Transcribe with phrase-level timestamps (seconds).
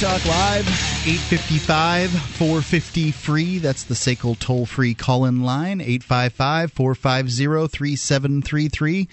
[0.00, 0.66] Talk Live,
[1.06, 3.58] 855 450 free.
[3.58, 9.08] That's the SACL toll free call in line, 855 450 3733.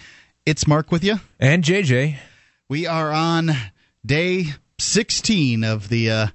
[0.46, 1.20] It's Mark with you.
[1.42, 2.16] And JJ.
[2.70, 3.52] We are on
[4.06, 4.46] day
[4.80, 6.28] 16 of the uh,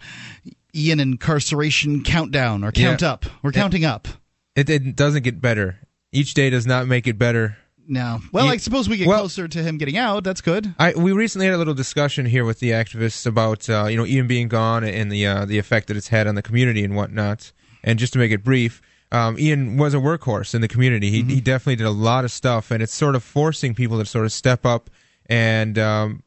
[0.74, 3.12] Ian incarceration countdown, or count Yeah.
[3.12, 3.24] up.
[3.42, 4.06] We're counting up.
[4.54, 5.78] It, it doesn't get better.
[6.12, 7.56] Each day does not make it better.
[7.92, 8.20] Now.
[8.32, 10.24] Well, You- I suppose we get well- closer to him getting out.
[10.24, 10.74] That's good.
[10.78, 14.06] I we recently had a little discussion here with the activists about uh, you know
[14.06, 16.96] Ian being gone and the uh, the effect that it's had on the community and
[16.96, 17.52] whatnot.
[17.84, 21.10] And just to make it brief, um, Ian was a workhorse in the community.
[21.10, 24.06] He he definitely did a lot of stuff, and it's sort of forcing people to
[24.06, 24.88] sort of step up
[25.26, 26.22] and um,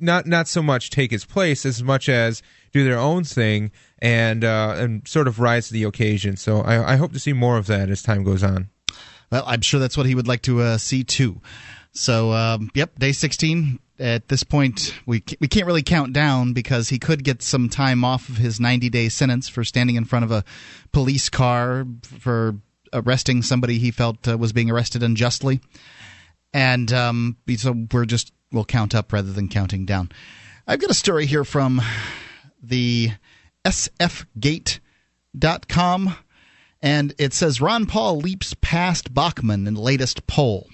[0.00, 4.44] not not so much take his place as much as do their own thing and
[4.44, 6.36] uh, and sort of rise to the occasion.
[6.36, 8.68] So I, I hope to see more of that as time goes on.
[9.30, 11.40] Well, I'm sure that's what he would like to uh, see too.
[11.92, 13.80] So, um, yep, day 16.
[13.98, 18.04] At this point, we we can't really count down because he could get some time
[18.04, 20.44] off of his 90 day sentence for standing in front of a
[20.92, 22.56] police car for
[22.92, 25.60] arresting somebody he felt uh, was being arrested unjustly.
[26.52, 30.10] And um, so we're just we'll count up rather than counting down.
[30.66, 31.80] I've got a story here from
[32.62, 33.12] the
[33.64, 34.80] sfgate.com
[36.86, 40.68] and it says Ron Paul leaps past Bachmann in latest poll.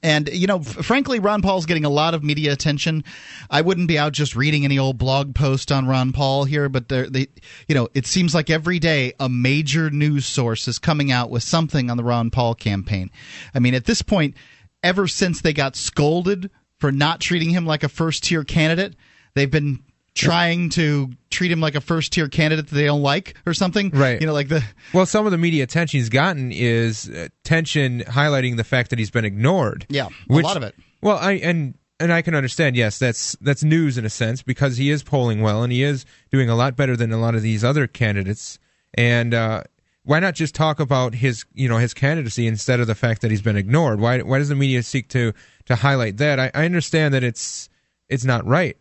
[0.00, 3.02] And you know, frankly, Ron Paul's getting a lot of media attention.
[3.50, 6.88] I wouldn't be out just reading any old blog post on Ron Paul here, but
[6.88, 7.26] they,
[7.66, 11.42] you know, it seems like every day a major news source is coming out with
[11.42, 13.10] something on the Ron Paul campaign.
[13.52, 14.36] I mean, at this point,
[14.84, 18.94] ever since they got scolded for not treating him like a first tier candidate,
[19.34, 19.82] they've been
[20.14, 23.90] trying to treat him like a first tier candidate that they don't like or something.
[23.90, 24.20] Right.
[24.20, 28.56] You know, like the Well, some of the media attention he's gotten is attention highlighting
[28.56, 29.86] the fact that he's been ignored.
[29.88, 30.74] Yeah, a lot of it.
[31.00, 32.76] Well, I and and I can understand.
[32.76, 36.04] Yes, that's that's news in a sense because he is polling well and he is
[36.30, 38.58] doing a lot better than a lot of these other candidates.
[38.94, 39.64] And uh,
[40.04, 43.30] why not just talk about his you know his candidacy instead of the fact that
[43.30, 44.00] he's been ignored?
[44.00, 45.32] Why why does the media seek to
[45.66, 46.40] to highlight that?
[46.40, 47.68] I, I understand that it's
[48.08, 48.76] it's not right,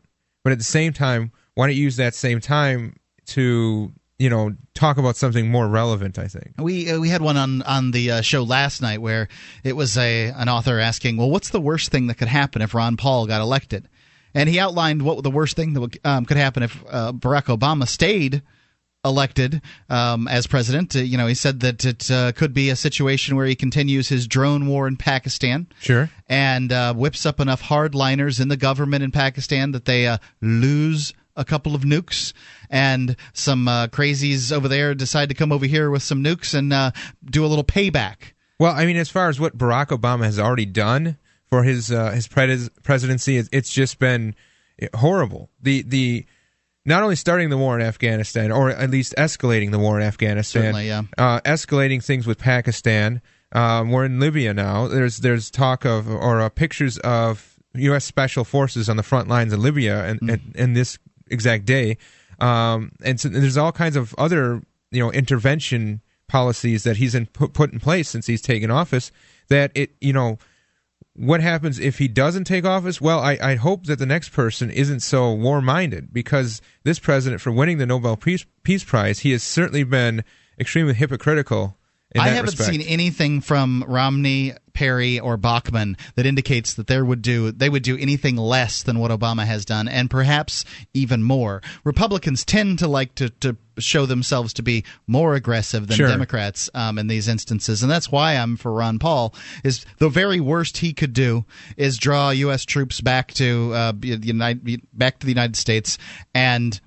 [0.47, 4.55] but at the same time, why not you use that same time to you know
[4.73, 6.17] talk about something more relevant?
[6.17, 6.53] I think.
[6.57, 9.27] We uh, we had one on on the uh, show last night where
[9.65, 12.73] it was a an author asking, well, what's the worst thing that could happen if
[12.73, 13.89] Ron Paul got elected?
[14.33, 17.53] And he outlined what the worst thing that would, um, could happen if uh, Barack
[17.53, 18.41] Obama stayed
[19.07, 20.95] elected um, as president.
[20.95, 24.09] Uh, you know, he said that it uh, could be a situation where he continues
[24.09, 25.67] his drone war in Pakistan.
[25.79, 26.09] Sure.
[26.27, 31.13] and uh, whips up enough hardliners in the government in Pakistan that they uh, lose
[31.35, 32.33] a couple of nukes,
[32.69, 36.73] and some uh, crazies over there decide to come over here with some nukes and
[36.73, 36.89] uh,
[37.23, 38.33] do a little payback.
[38.59, 41.17] Well, I mean, as far as what Barack Obama has already done
[41.47, 44.33] for his uh, his pres- presidency, it's just been
[44.95, 45.49] horrible.
[45.61, 46.25] The the
[46.87, 50.61] not only starting the war in Afghanistan, or at least escalating the war in Afghanistan,
[50.73, 51.03] Certainly, yeah.
[51.19, 53.21] uh, escalating things with Pakistan.
[53.51, 54.87] Um, we're in Libya now.
[54.87, 58.05] There's there's talk of or uh, pictures of U.S.
[58.05, 60.41] special forces on the front lines in Libya, and Mm.
[60.55, 60.97] and this
[61.29, 61.97] exact day.
[62.39, 64.61] Um, and so there's all kinds of other
[64.91, 69.11] you know intervention policies that he's in, put, put in place since he's taken office.
[69.49, 70.39] That it you know
[71.17, 73.01] what happens if he doesn't take office?
[73.01, 77.41] Well, I, I hope that the next person isn't so war minded because this president,
[77.41, 80.23] for winning the Nobel Peace, Peace Prize, he has certainly been
[80.59, 81.76] extremely hypocritical.
[82.15, 82.69] I haven't respect.
[82.69, 87.83] seen anything from Romney, Perry, or Bachmann that indicates that they would do they would
[87.83, 90.63] do anything less than what Obama has done, and perhaps
[90.93, 91.61] even more.
[91.83, 96.07] Republicans tend to like to, to show themselves to be more aggressive than Sure.
[96.07, 99.35] Democrats um, in these instances, and that's why I'm for Ron Paul.
[99.63, 102.63] Is the very worst he could do is draw U.S.
[102.63, 105.97] troops back to uh, the United back to the United States
[106.33, 106.79] and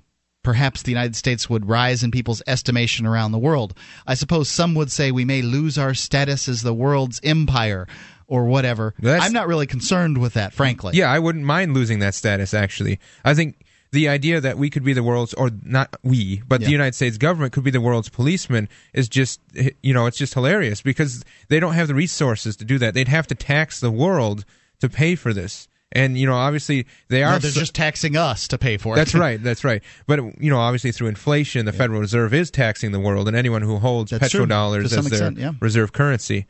[0.43, 3.73] perhaps the United States would rise in people's estimation around the world.
[4.07, 7.87] I suppose some would say we may lose our status as the world's empire
[8.27, 8.93] or whatever.
[8.99, 10.93] That's- I'm not really concerned with that, frankly.
[10.95, 12.53] Yeah, I wouldn't mind losing that status.
[12.53, 13.55] Actually, I think
[13.91, 16.67] the idea that we could be the world's, or not we, but Yeah.
[16.67, 19.41] the United States government could be the world's policeman is just,
[19.83, 22.93] you know, it's just hilarious because they don't have the resources to do that.
[22.93, 24.45] They'd have to tax the world
[24.79, 25.67] to pay for this.
[25.93, 27.39] And you know, obviously, they No, are.
[27.39, 28.97] they're so- just taxing us to pay for it.
[28.97, 29.41] That's right.
[29.43, 29.81] That's right.
[30.07, 33.61] But you know, obviously, through inflation, the Federal Reserve is taxing the world, and anyone
[33.61, 35.51] who holds That's petrodollars as their extent, yeah.
[35.59, 36.45] reserve currency.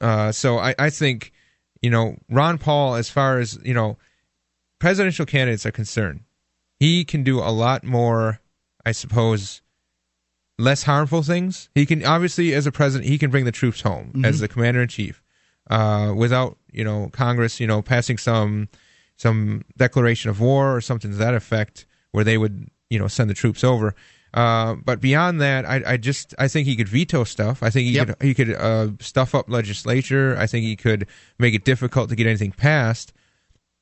[0.00, 1.32] Uh, so I, I think,
[1.82, 3.96] you know, Ron Paul, as far as you know,
[4.80, 6.20] presidential candidates are concerned,
[6.80, 8.40] he can do a lot more.
[8.86, 9.62] I suppose
[10.58, 11.70] less harmful things.
[11.74, 14.24] He can obviously, as a president, he can bring the troops home Mm-hmm.
[14.24, 15.22] as the commander in chief,
[15.70, 18.68] uh, without you know Congress, you know, passing some
[19.16, 23.30] some declaration of war or something to that effect, where they would you know send
[23.30, 23.94] the troops over.
[24.34, 27.62] Uh, but beyond that, I, I just I think he could veto stuff.
[27.62, 28.06] I think he Yep.
[28.18, 30.36] could he could uh, stuff up legislature.
[30.36, 31.06] I think he could
[31.38, 33.12] make it difficult to get anything passed.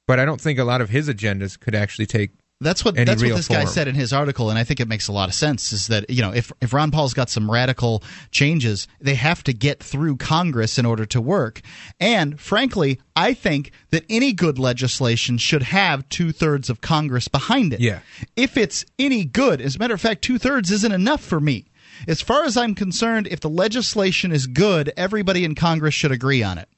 [0.07, 2.31] But I don't think a lot of his agendas could actually take
[2.63, 5.09] That's what that's what this guy said in his article, and I think it makes
[5.09, 5.73] a lot of sense.
[5.73, 9.53] Is that you know if if Ron Paul's got some radical changes, they have to
[9.53, 11.61] get through Congress in order to work.
[12.01, 17.73] And frankly, I think that any good legislation should have two thirds of Congress behind
[17.73, 17.81] it.
[17.81, 18.01] Yeah.
[18.37, 21.67] If it's any good, as a matter of fact, two thirds isn't enough for me.
[22.09, 26.43] As far as I'm concerned, if the legislation is good, everybody in Congress should agree
[26.43, 26.69] on it.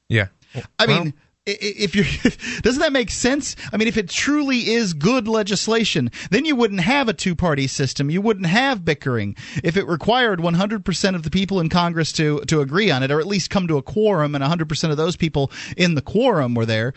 [0.55, 0.63] yeah.
[0.79, 1.13] I mean, i-
[1.47, 2.05] if you're
[2.63, 3.57] doesn't that make sense?
[3.73, 8.11] I mean, if it truly is good legislation, then you wouldn't have a two-party system.
[8.11, 9.37] You wouldn't have bickering.
[9.63, 13.21] If it required 100% of the people in Congress to to agree on it, or
[13.21, 16.67] at least come to a quorum, and 100% of those people in the quorum were
[16.67, 16.95] there.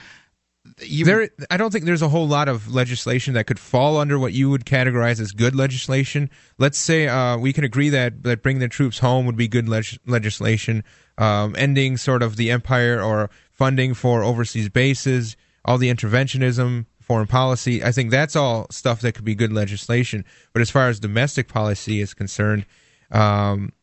[0.82, 4.20] You, there i don't think there's a whole lot of legislation that could fall under
[4.20, 8.44] what you would categorize as good legislation let's say uh, we can agree that that
[8.44, 10.84] bringing the troops home would be good leg- legislation
[11.18, 17.28] um, ending sort of the empire or funding for overseas bases all the interventionism foreign
[17.28, 17.84] policy.
[17.84, 20.26] I think that's all stuff that could be good legislation.
[20.54, 22.66] But as far as domestic policy is concerned
[23.12, 23.74] um,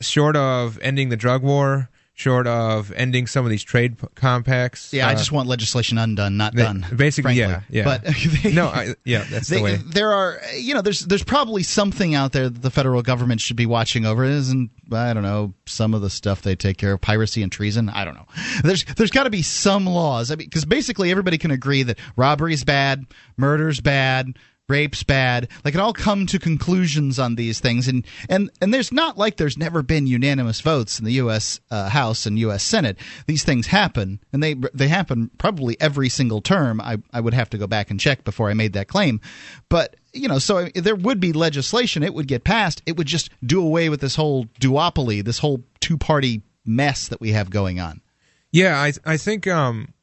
[0.00, 1.89] short of ending the drug war
[2.20, 6.36] short of ending some of these trade compacts yeah, I uh, just want legislation undone,
[6.36, 6.84] not they- done.
[6.94, 7.64] basically, frankly.
[7.70, 7.84] yeah, yeah.
[7.84, 8.04] But
[8.42, 9.76] they- no, I, yeah, that's They, the way.
[9.76, 13.56] there are, you know, there's there's probably something out there that the federal government should
[13.56, 14.22] be watching over.
[14.24, 17.88] Isn't I don't know some of the stuff they take care of, piracy and treason.
[17.88, 18.26] I don't know.
[18.62, 20.30] There's there's got to be some laws.
[20.30, 23.06] I mean, because basically everybody can agree that robbery's bad,
[23.38, 24.36] murder's bad.
[24.70, 25.48] Rape's bad.
[25.64, 29.36] Like it all come to conclusions on these things, and and and there's not like
[29.36, 31.60] there's never been unanimous votes in the U.S.
[31.70, 32.62] Uh, House and U.S.
[32.62, 32.96] Senate.
[33.26, 36.80] These things happen, and they they happen probably every single term.
[36.80, 39.20] I I would have to go back and check before I made that claim,
[39.68, 42.02] but you know, so there would be legislation.
[42.02, 42.82] It would get passed.
[42.86, 47.20] It would just do away with this whole duopoly, this whole two party mess that
[47.20, 48.00] we have going on.
[48.52, 49.94] Yeah, I I think um,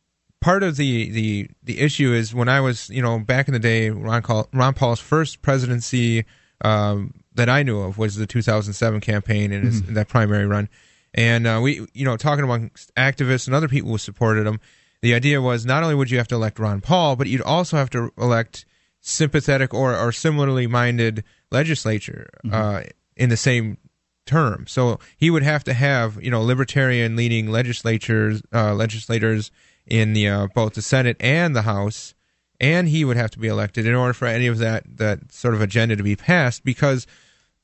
[0.42, 3.60] part of the, the the issue is when I was you know back in the
[3.60, 6.25] day, Ron, Paul, Ron Paul's first presidency
[6.62, 10.69] um, that I knew of was the 2007 campaign and his, that primary run,
[11.13, 14.60] and uh, we you know talking amongst activists and other people who supported him,
[15.01, 17.78] the idea was not only would you have to elect Ron Paul, but you'd also
[17.78, 18.66] have to elect
[19.01, 22.84] sympathetic or or similarly minded legislature uh,
[23.16, 23.78] in the same
[24.25, 24.66] term.
[24.68, 29.51] So he would have to have you know libertarian leaning legislatures uh, legislators
[29.88, 32.13] in the uh, both the Senate and the House,
[32.60, 35.54] and he would have to be elected in order for any of that that sort
[35.54, 37.07] of agenda to be passed because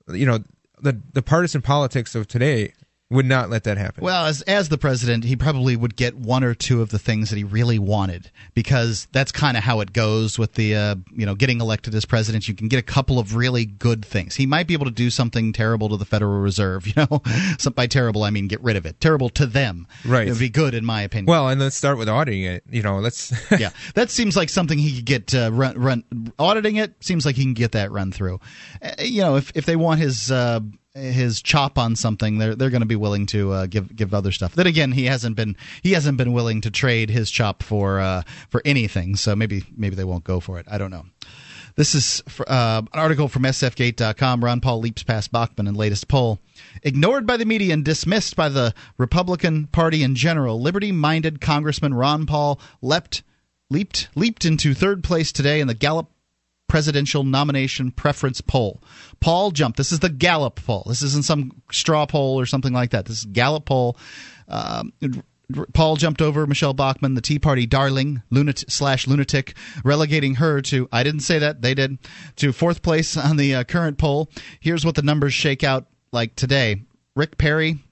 [0.08, 0.40] you know
[0.82, 2.74] the the partisan politics of today
[3.14, 4.04] would not let that happen.
[4.04, 7.30] Well, as as the president, he probably would get one or two of the things
[7.30, 11.26] that he really wanted because that's kind of how it goes with the uh, you
[11.26, 12.48] know getting elected as president.
[12.48, 14.36] You can get a couple of really good things.
[14.36, 16.88] He might be able to do something terrible to the Federal Reserve.
[16.94, 17.22] You know,
[17.58, 19.00] so by terrible I mean get rid of it.
[19.00, 19.88] Terrible to them.
[20.06, 20.28] Right.
[20.28, 21.26] It would be good in my opinion.
[21.26, 22.64] well, and let's start with auditing it.
[22.70, 26.04] You know, let's yeah, that seems like something he could get uh, run, run.
[26.38, 28.40] Auditing it seems like he can get that run through.
[28.82, 30.60] Uh, you know, if if they want his uh,
[30.96, 34.32] his chop on something, they're they're going to be willing to uh, give give other
[34.32, 34.54] stuff.
[34.56, 38.24] Then again, he hasn't been he hasn't been willing to trade his chop for uh,
[38.50, 39.16] for anything.
[39.16, 40.68] So maybe maybe they won't go for it.
[40.70, 41.06] I don't know.
[41.76, 44.44] This is uh, an article from SFGate.com.
[44.44, 46.38] Ron Paul leaps past Bachmann in latest poll.
[46.84, 52.28] Ignored by the media and dismissed by the Republican Party in general, liberty-minded Congressman Ron
[52.28, 53.24] Paul leapt
[53.72, 56.13] leaped leaped into third place today in the Gallup
[56.74, 58.82] presidential nomination preference poll.
[59.20, 59.78] Paul jumped.
[59.78, 60.84] This is the Gallup poll.
[60.88, 63.06] This isn't some straw poll or something like that.
[63.06, 63.96] This is Gallup poll.
[64.48, 64.92] Um,
[65.76, 69.54] Paul jumped over Michele Bachmann, the Tea Party darling, lunatic slash lunatic,
[69.84, 72.00] relegating her to I didn't say that they did
[72.38, 74.32] to fourth place on the uh, current poll.
[74.60, 76.82] Here's what the numbers shake out like today:
[77.16, 77.84] Rick Perry,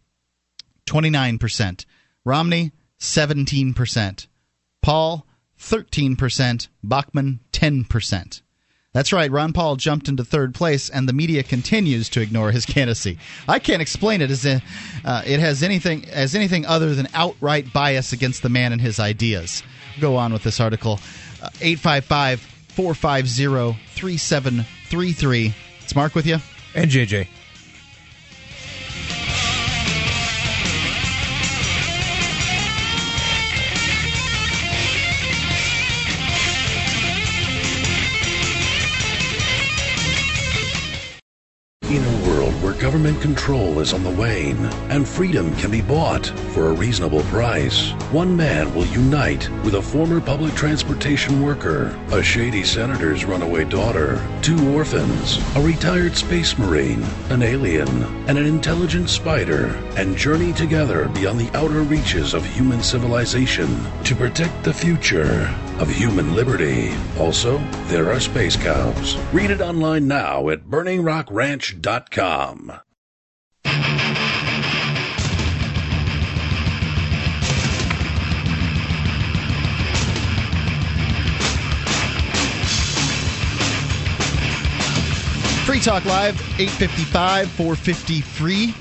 [0.88, 1.86] twenty nine percent,
[2.26, 4.26] Romney, seventeen percent,
[4.82, 8.42] Paul, thirteen percent, Bachmann, ten percent.
[8.94, 9.32] That's right.
[9.32, 13.18] Ron Paul jumped into third place, and the media continues to ignore his candidacy.
[13.48, 14.62] I can't explain it as a,
[15.06, 19.00] uh, it has anything as anything other than outright bias against the man and his
[19.00, 19.64] ideas.
[20.02, 21.00] Go on with this article.
[21.42, 25.54] Uh, 855 450 3733.
[25.82, 26.38] It's Mark with you.
[26.76, 27.28] and JJ.
[42.82, 47.92] Government control is on the wane and freedom can be bought for a reasonable price,
[48.12, 54.20] one man will unite with a former public transportation worker, a shady senator's runaway daughter,
[54.42, 57.88] two orphans, a retired space marine, an alien,
[58.28, 63.70] and an intelligent spider, and journey together beyond the outer reaches of human civilization
[64.04, 66.92] to protect the future of human liberty.
[67.20, 67.60] Also,
[67.90, 69.18] there are space cows.
[69.32, 72.81] Read it online now at burningrockranch.com.
[85.72, 88.74] Free Talk Live, 855 450 free.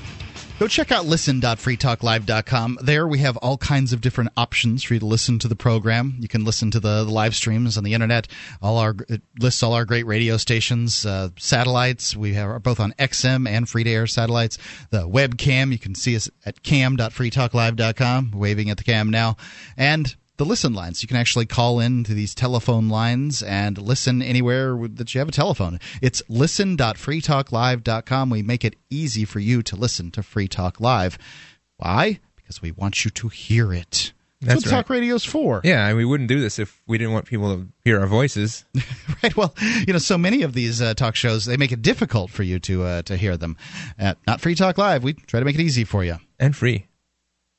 [0.61, 2.77] Go check out listen.freetalklive.com.
[2.83, 6.17] There we have all kinds of different options for you to listen to the program.
[6.19, 8.27] You can listen to the, the live streams on the internet.
[8.61, 12.15] All our it lists all our great radio stations, uh, satellites.
[12.15, 14.59] We have both on XM and free to air satellites.
[14.91, 19.37] The webcam, you can see us at cam.freetalklive.com, waving at the cam now.
[19.77, 21.03] And the listen lines.
[21.03, 25.27] You can actually call in to these telephone lines and listen anywhere that you have
[25.27, 25.79] a telephone.
[26.01, 28.29] It's listen.freetalklive.com.
[28.31, 31.19] We make it easy for you to listen to Free Talk Live.
[31.77, 32.21] Why?
[32.35, 34.13] Because we want you to hear it.
[34.41, 34.77] That's, That's what right.
[34.77, 35.61] talk radio's for.
[35.63, 38.65] Yeah, and we wouldn't do this if we didn't want people to hear our voices.
[39.21, 39.37] right.
[39.37, 39.53] Well,
[39.85, 42.57] you know, so many of these uh, talk shows they make it difficult for you
[42.61, 43.57] to uh, to hear them.
[43.99, 45.03] Uh, not Free Talk Live.
[45.03, 46.17] We try to make it easy for you.
[46.39, 46.87] And free.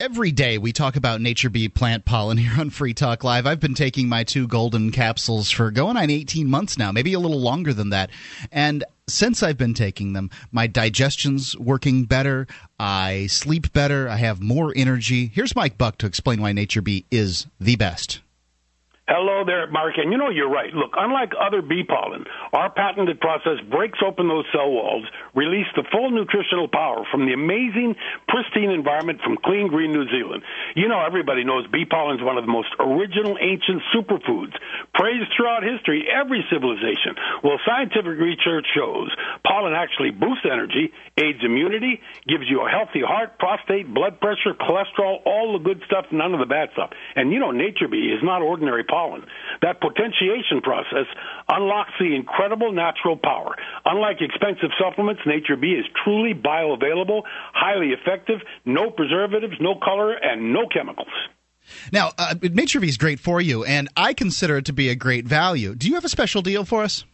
[0.02, 3.46] Every day we talk about Nature Bee plant pollen here on Free Talk Live.
[3.46, 7.20] I've been taking my two golden capsules for going on 18 months now, maybe a
[7.20, 8.10] little longer than that.
[8.50, 12.48] And since I've been taking them, my digestion's working better.
[12.80, 14.08] I sleep better.
[14.08, 15.30] I have more energy.
[15.32, 18.22] Here's Mike Buck to explain why Nature Bee is the best.
[19.12, 20.00] Hello there, Mark.
[20.00, 20.72] And you know, you're right.
[20.72, 22.24] Look, unlike other bee pollen,
[22.56, 25.04] our patented process breaks open those cell walls,
[25.36, 27.92] release the full nutritional power from the amazing,
[28.24, 30.40] pristine environment from clean green New Zealand.
[30.80, 34.56] You know, everybody knows bee pollen is one of the most original ancient superfoods,
[34.96, 37.12] praised throughout history, every civilization.
[37.44, 39.12] Well, scientific research shows
[39.44, 40.88] pollen actually boosts energy,
[41.20, 46.08] aids immunity, gives you a healthy heart, prostate, blood pressure, cholesterol, all the good stuff,
[46.16, 46.96] none of the bad stuff.
[47.14, 49.01] And you know, Nature Bee is not ordinary pollen.
[49.62, 51.06] That potentiation process
[51.48, 53.56] unlocks the incredible natural power.
[53.84, 60.52] Unlike expensive supplements, Nature Bee is truly bioavailable, highly effective, no preservatives, no color, and
[60.52, 61.12] no chemicals.
[61.92, 64.94] Now, uh, Nature Bee is great for you, and I consider it to be a
[64.94, 65.74] great value.
[65.74, 67.04] Do you have a special deal for us?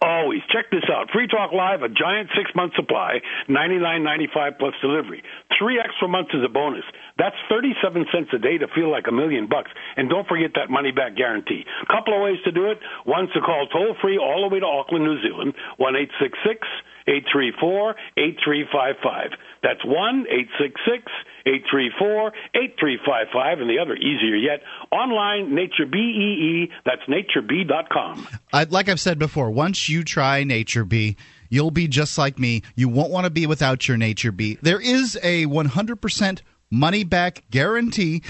[0.00, 1.10] Always check this out.
[1.12, 5.22] Free Talk Live, a giant six month supply, ninety nine ninety five plus delivery.
[5.58, 6.84] Three extra months is a bonus.
[7.16, 9.70] That's thirty seven cents a day to feel like a million bucks.
[9.96, 11.64] And don't forget that money back guarantee.
[11.88, 12.78] Couple of ways to do it.
[13.06, 16.36] One's to call toll free all the way to Auckland, New Zealand, one eight six
[16.44, 16.66] six
[17.06, 19.30] eight three four eight three five five.
[19.62, 21.10] That's one eight six six
[21.46, 25.98] eight three four eight three five five, and the other easier yet, online Nature B
[25.98, 26.72] E E.
[26.84, 28.28] That's naturebee.com.
[28.52, 31.16] I, like I've said before, once you try Nature Bee,
[31.48, 32.62] you'll be just like me.
[32.74, 34.58] You won't want to be without your Nature Bee.
[34.62, 38.22] There is a 100% money back guarantee.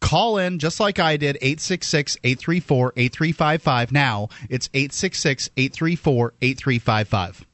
[0.00, 3.92] Call in just like I did, 866 834 8355.
[3.92, 7.46] Now it's 866 834 8355.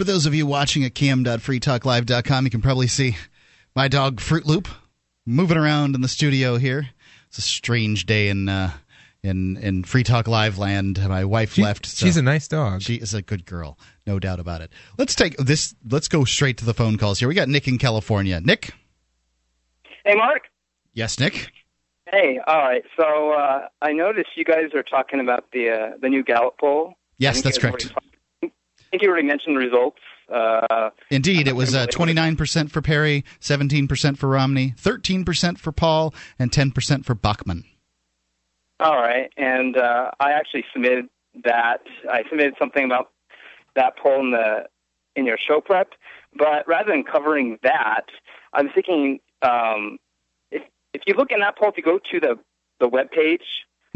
[0.00, 3.18] For those of you watching at cam.freetalklive.com, you can probably see
[3.76, 4.66] my dog Fruit Loop
[5.26, 6.88] moving around in the studio here.
[7.28, 8.70] It's a strange day in uh,
[9.22, 10.98] in in Free Talk Live land.
[11.06, 11.84] My wife She- left.
[11.84, 12.80] so she's a nice dog.
[12.80, 14.72] She is a good girl, no doubt about it.
[14.96, 15.74] Let's take this.
[15.86, 17.28] Let's go straight to the phone calls here.
[17.28, 18.40] We got Nick in California.
[18.40, 18.72] Nick.
[20.06, 20.44] Hey, Mark.
[20.94, 21.52] Yes, Nick.
[22.10, 22.84] Hey, all right.
[22.98, 26.94] So uh, I noticed you guys are talking about the uh, the new Gallup poll.
[27.18, 27.82] Yes, that's correct.
[27.92, 28.00] already- I
[28.90, 29.98] think you already mentioned the results.
[30.32, 36.50] Uh, Indeed, it was uh, 29% for Perry, 17% for Romney, 13% for Paul, and
[36.50, 37.64] 10% for Bachmann.
[38.78, 41.08] all right, and uh, I actually submitted
[41.44, 41.82] that.
[42.10, 43.10] I submitted something about
[43.76, 44.66] that poll in the
[45.16, 45.90] in your show prep,
[46.36, 48.06] but rather than covering that,
[48.52, 49.98] I'm thinking um,
[50.50, 50.62] if
[50.94, 52.38] if you look in that poll, if you go to the
[52.80, 53.42] the web page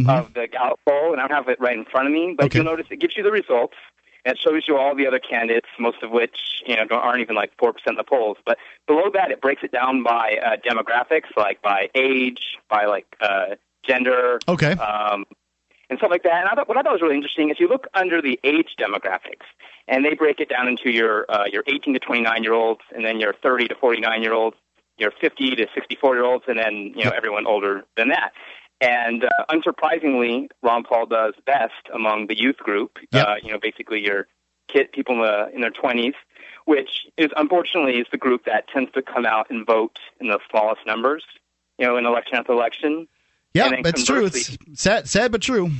[0.00, 0.08] Mhm.
[0.10, 2.46] of the Gallup poll, and I don't have it right in front of me, but
[2.46, 2.58] Okay.
[2.58, 3.76] you'll notice it gives you the results.
[4.24, 7.36] And it shows you all the other candidates, most of which you know aren't even
[7.36, 8.38] like four percent of the polls.
[8.46, 13.06] But below that, it breaks it down by uh, demographics, like by age, by like
[13.20, 14.72] uh, gender, Okay.
[14.72, 15.24] um,
[15.90, 16.40] and stuff like that.
[16.40, 18.70] And I thought, what I thought was really interesting is you look under the age
[18.80, 19.44] demographics,
[19.88, 23.04] and they break it down into your uh, your 18 to 29 year olds, and
[23.04, 24.56] then your 30 to 49 year olds,
[24.96, 28.32] your 50 to 64 year olds, and then you know everyone older than that.
[28.84, 32.98] And uh, unsurprisingly, Ron Paul does best among the youth group.
[33.12, 33.26] Yep.
[33.26, 34.26] Uh, you know, basically your
[34.68, 36.14] kid people in, the, in their 20s.
[36.66, 40.38] which is unfortunately is the group that tends to come out and vote in the
[40.50, 41.24] smallest numbers,
[41.78, 43.08] you know, in election after election.
[43.54, 44.26] Yeah, that's true.
[44.26, 45.70] It's sad, sad but true.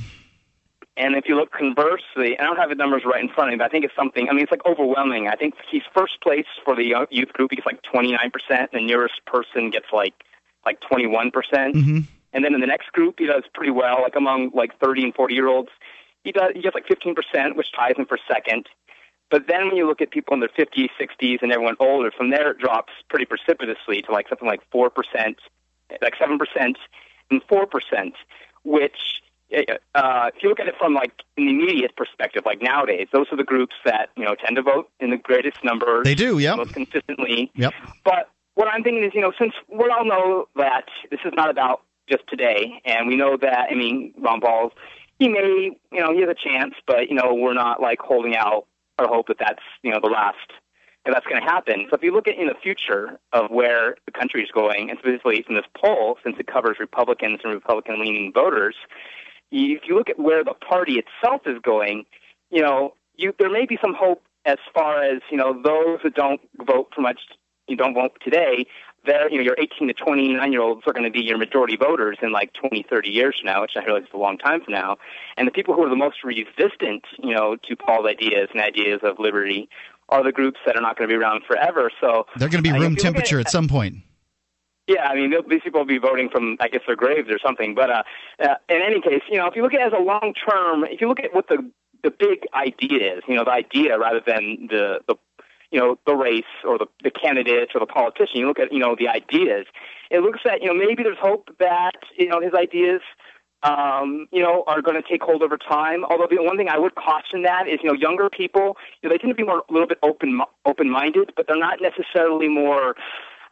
[0.97, 3.57] And if you look conversely, I don't have the numbers right in front of me,
[3.57, 4.29] but I think it's something.
[4.29, 5.27] I mean, it's like overwhelming.
[5.27, 7.51] I think he's first place for the youth group.
[7.51, 8.69] He's like 29 percent.
[8.71, 10.13] And the nearest person gets like
[10.65, 11.75] like 21 percent.
[12.35, 14.01] And then in the next group, he does pretty well.
[14.01, 15.69] Like among like 30 and 40 year olds,
[16.25, 18.67] he does he gets like 15 percent, which ties him for second.
[19.31, 22.29] But then when you look at people in their 50s, 60s, and everyone older, from
[22.29, 25.37] there it drops pretty precipitously to like something like four percent,
[26.01, 26.77] like seven percent,
[27.31, 28.15] and four percent,
[28.63, 29.21] which
[29.95, 33.37] uh, if you look at it from like an immediate perspective, like nowadays, those are
[33.37, 36.03] the groups that you know tend to vote in the greatest numbers.
[36.03, 37.49] They do, yeah, most consistently.
[37.55, 37.73] Yep.
[38.03, 41.49] But what I'm thinking is, you know, since we all know that this is not
[41.49, 44.71] about just today, and we know that, I mean, Ron Paul,
[45.19, 48.35] he may, you know, he has a chance, but you know, we're not like holding
[48.35, 48.67] out
[48.99, 50.37] our hope that that's you know the last
[51.05, 51.85] that that's going to happen.
[51.89, 54.97] So if you look at in the future of where the country is going, and
[54.99, 58.75] specifically from this poll, since it covers Republicans and Republican-leaning voters,
[59.51, 62.05] if you look at where the party itself is going,
[62.49, 66.15] you know, you, there may be some hope as far as you know those that
[66.15, 67.19] don't vote for much,
[67.67, 68.65] you don't vote today.
[69.05, 71.75] There, you know, your 18 to 29 year olds are going to be your majority
[71.75, 74.61] voters in like 20, 30 years from now, which I realize is a long time
[74.61, 74.97] from now.
[75.37, 79.01] And the people who are the most resistant, you know, to Paul's ideas and ideas
[79.03, 79.69] of liberty
[80.09, 81.91] are the groups that are not going to be around forever.
[81.99, 83.97] So they're going to be room temperature at, at some point.
[84.87, 87.73] Yeah, I mean, these people will be voting from, I guess, their graves or something.
[87.73, 88.03] But uh,
[88.39, 90.83] uh, in any case, you know, if you look at it as a long term,
[90.83, 91.69] if you look at what the
[92.03, 95.15] the big idea is, you know, the idea rather than the the
[95.75, 98.79] you know the race or the the candidates or the politician, you look at you
[98.79, 99.65] know the ideas.
[100.09, 103.01] It looks at you know maybe there's hope that you know his ideas.
[103.63, 106.05] Um, you know, are going to take hold over time.
[106.05, 109.13] Although the one thing I would caution that is, you know, younger people, you know,
[109.15, 112.47] they tend to be more a little bit open open minded, but they're not necessarily
[112.47, 112.93] more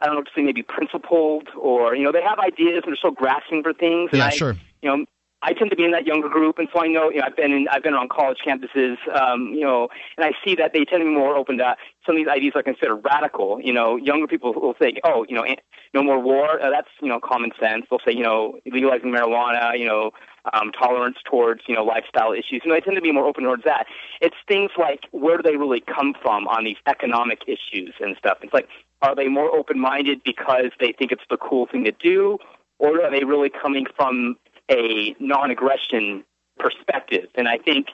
[0.00, 2.96] I don't know, to say maybe principled or, you know, they have ideas and they're
[2.96, 4.10] still grasping for things.
[4.12, 4.54] And yeah, I, sure.
[4.82, 5.04] You know,
[5.44, 7.36] I tend to be in that younger group, and so I know, you know, I've
[7.36, 10.84] been in, I've been on college campuses, um, you know, and I see that they
[10.84, 11.76] tend to be more open to
[12.06, 13.60] some of these ideas are considered radical.
[13.60, 15.44] You know, younger people will say, oh, you know,
[15.92, 16.60] no more war.
[16.60, 17.86] Uh, that's you know common sense.
[17.90, 19.78] They'll say, you know, legalizing marijuana.
[19.78, 20.10] You know,
[20.52, 22.62] um, tolerance towards you know lifestyle issues.
[22.64, 23.86] You know, they tend to be more open towards that.
[24.20, 28.38] It's things like where do they really come from on these economic issues and stuff.
[28.42, 28.68] It's like
[29.02, 32.38] are they more open minded because they think it's the cool thing to do,
[32.78, 34.36] or are they really coming from
[34.70, 36.24] a non aggression
[36.58, 37.26] perspective?
[37.34, 37.88] And I think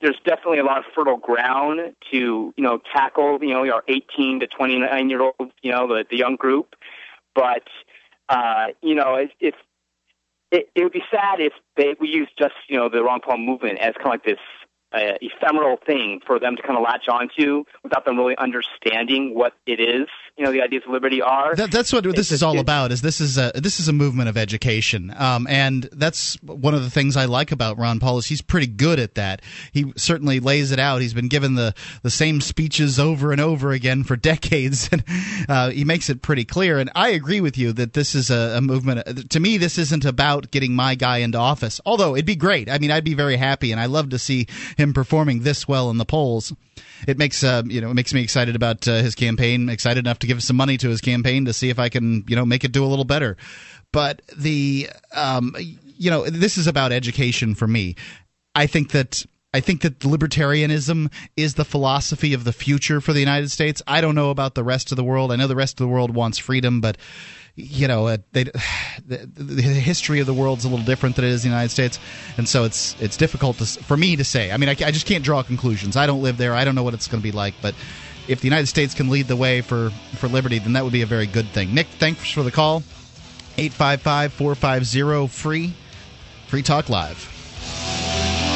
[0.00, 4.40] there's definitely a lot of fertile ground to, you know, tackle, you know, our 18
[4.40, 6.74] to 29 year olds, you know, the, the young group.
[7.34, 7.64] But,
[8.28, 9.54] uh, you know, if, if
[10.50, 13.38] it, it would be sad if they we use just, you know, the Ron Paul
[13.38, 14.38] movement as kind of like this
[14.92, 19.54] uh, ephemeral thing for them to kind of latch onto without them really understanding what
[19.66, 20.08] it is.
[20.38, 21.56] You know, the ideas of liberty are.
[21.56, 22.92] That, that's what this is all about.
[22.92, 26.84] Is this is a this is a movement of education, um, and that's one of
[26.84, 29.42] the things I like about Ron Paul is he's pretty good at that.
[29.72, 31.02] He certainly lays it out.
[31.02, 31.74] He's been given the
[32.04, 35.02] the same speeches over and over again for decades, and
[35.48, 36.78] uh, he makes it pretty clear.
[36.78, 39.30] And I agree with you that this is a, a movement.
[39.30, 41.80] To me, this isn't about getting my guy into office.
[41.84, 42.70] Although it'd be great.
[42.70, 44.46] I mean, I'd be very happy, and I love to see
[44.76, 46.52] him performing this well in the polls.
[47.06, 49.68] It makes uh, you know it makes me excited about uh, his campaign.
[49.68, 52.36] Excited enough to give some money to his campaign to see if I can you
[52.36, 53.36] know make it do a little better.
[53.92, 57.96] But the um, you know this is about education for me.
[58.54, 63.20] I think that I think that libertarianism is the philosophy of the future for the
[63.20, 63.82] United States.
[63.86, 65.32] I don't know about the rest of the world.
[65.32, 66.98] I know the rest of the world wants freedom, but
[67.58, 68.44] you know, uh, they,
[69.06, 71.70] the, the, history of the world's a little different than it is in the United
[71.70, 71.98] States,
[72.36, 74.52] and so it's it's difficult to, for me to say.
[74.52, 75.96] I mean, I, I just can't draw conclusions.
[75.96, 76.54] I don't live there.
[76.54, 77.74] I don't know what it's going to be like, but
[78.28, 81.02] if the United States can lead the way for, for liberty, then that would be
[81.02, 81.74] a very good thing.
[81.74, 82.82] Nick, thanks for the call.
[83.56, 85.72] 855 450 free.
[86.46, 88.47] Free Talk Live.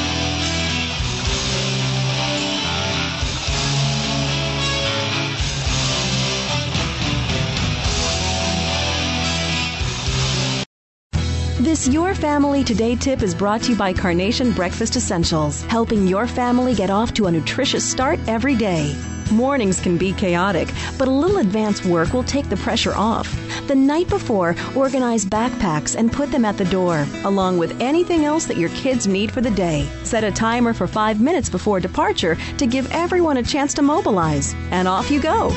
[11.62, 16.27] This Your Family Today tip is brought to you by Carnation Breakfast Essentials, helping your
[16.27, 18.96] family get off to a nutritious start every day.
[19.31, 23.33] Mornings can be chaotic, but a little advance work will take the pressure off.
[23.68, 28.44] The night before, organize backpacks and put them at the door, along with anything else
[28.46, 29.88] that your kids need for the day.
[30.03, 34.53] Set a timer for five minutes before departure to give everyone a chance to mobilize.
[34.72, 35.51] And off you go.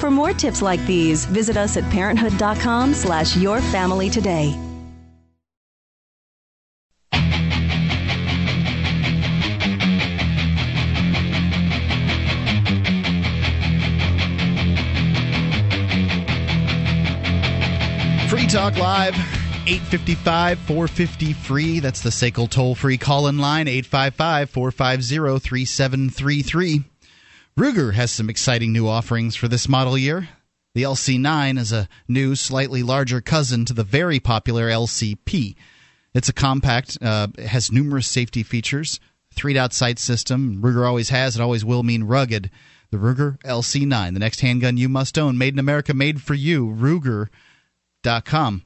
[0.00, 4.58] For more tips like these, visit us at parenthood.com slash your family today.
[18.60, 19.14] Talk Live,
[19.66, 21.80] 855 450 free.
[21.80, 26.84] That's the SACL toll free call in line, 855 450 3733.
[27.56, 30.28] Ruger has some exciting new offerings for this model year.
[30.74, 35.56] The LC9 is a new, slightly larger cousin to the very popular LCP.
[36.12, 39.00] It's a compact, uh, has numerous safety features,
[39.32, 40.60] three dot sight system.
[40.60, 42.50] Ruger always has, it always will mean rugged.
[42.90, 46.68] The Ruger LC9, the next handgun you must own, made in America, made for you.
[48.02, 48.62] Ruger.com.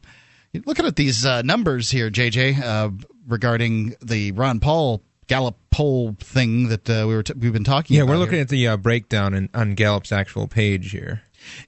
[0.66, 2.90] Looking at these uh, numbers here, JJ, uh,
[3.26, 7.96] regarding the Ron Paul Gallup poll thing that uh, we were t- we've been talking
[7.96, 8.42] Yeah, we're looking here.
[8.42, 11.22] at the uh, breakdown in, on Gallup's actual page here.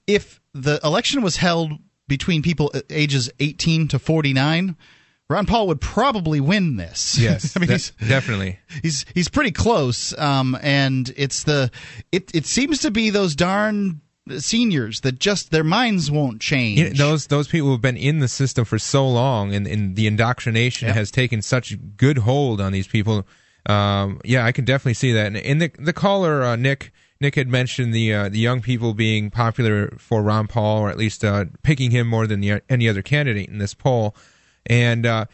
[0.07, 1.73] if the election was held
[2.07, 4.77] between people uh, ages 18 to 49,
[5.29, 7.19] Ron Paul would probably win this.
[7.21, 8.61] Yes, I mean de- he's definitely.
[8.83, 10.17] he's he's pretty close.
[10.17, 11.73] Um, and it's the
[12.13, 14.01] it it seems to be those darn
[14.39, 16.79] seniors that just their minds won't change.
[16.79, 19.97] You know, those those people who've been in the system for so long, and, and
[19.97, 20.97] the indoctrination Yep.
[20.97, 23.27] has taken such good hold on these people.
[23.67, 25.27] Um, yeah, I can definitely see that.
[25.27, 28.95] And, and the the caller uh, Nick Nick had mentioned the uh, the young people
[28.95, 32.89] being popular for Ron Paul, or at least uh, picking him more than the, any
[32.89, 34.15] other candidate in this poll.
[34.67, 35.27] And uh,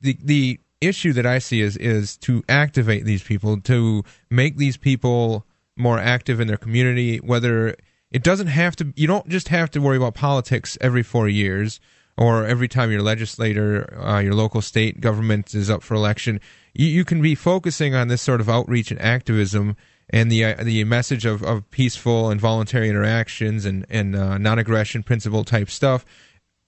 [0.00, 4.76] the the issue that I see is is to activate these people, to make these
[4.76, 5.46] people
[5.76, 7.18] more active in their community.
[7.18, 7.76] Whether
[8.14, 11.80] it doesn't have to, you don't just have to worry about politics every four years
[12.16, 16.40] or every time your legislator, uh, your local state government is up for election.
[16.74, 19.76] You, you can be focusing on this sort of outreach and activism
[20.10, 24.58] and the uh, the message of, of peaceful and voluntary interactions and and uh, non
[24.60, 26.04] aggression principle type stuff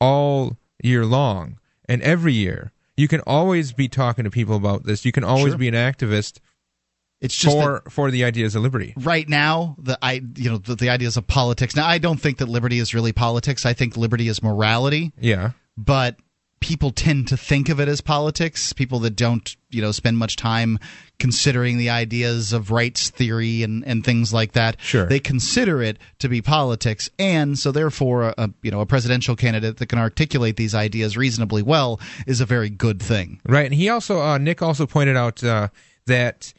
[0.00, 2.72] all year long and every year.
[2.96, 5.04] You can always be talking to people about this.
[5.04, 5.58] You can always Sure.
[5.58, 6.40] be an activist
[7.20, 8.92] it's just that for for the ideas of liberty.
[8.98, 11.74] right now the I you know the, the ideas of politics.
[11.76, 13.64] Now I don't think that liberty is really politics.
[13.66, 15.12] I think liberty is morality.
[15.20, 15.52] Yeah.
[15.76, 16.16] but
[16.60, 20.36] people tend to think of it as politics people that don't you know spend much
[20.36, 20.78] time
[21.18, 25.04] considering the ideas of rights theory and, and things like that Sure.
[25.06, 29.76] they consider it to be politics and so therefore a, you know a presidential candidate
[29.76, 33.90] that can articulate these ideas reasonably well is a very good thing Right, and he
[33.90, 35.68] also uh, Nick also pointed out uh,
[36.06, 36.54] that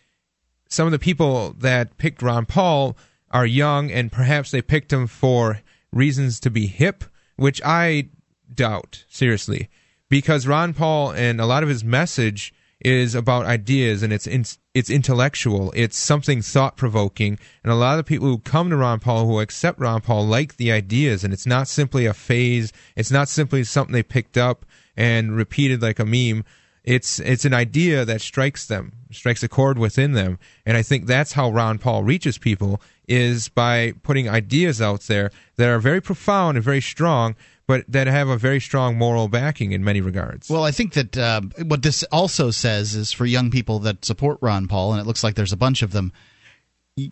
[0.69, 2.97] some of the people that picked Ron Paul
[3.32, 7.03] are young, and perhaps they picked him for reasons to be hip,
[7.36, 8.10] which I
[8.53, 9.69] doubt seriously,
[10.10, 14.45] because Ron Paul and a lot of his message is about ideas and it's in,
[14.73, 15.73] it's intellectual.
[15.75, 19.39] It's something thought provoking, and a lot of people who come to Ron Paul who
[19.39, 22.71] accept Ron Paul like the ideas, and it's not simply a phase.
[22.95, 26.45] It's not simply something they picked up and repeated like a meme
[26.88, 31.06] it's it's an idea that strikes them, strikes a chord within them, and I think
[31.06, 36.02] that's how Ron Paul reaches people is by putting ideas out there that are very
[36.02, 37.36] profound and very strong,
[37.67, 40.50] but that have a very strong moral backing in many regards.
[40.50, 44.38] well i think that uh, what this also says is for young people that support
[44.41, 46.13] ron paul and it looks like there's a bunch of them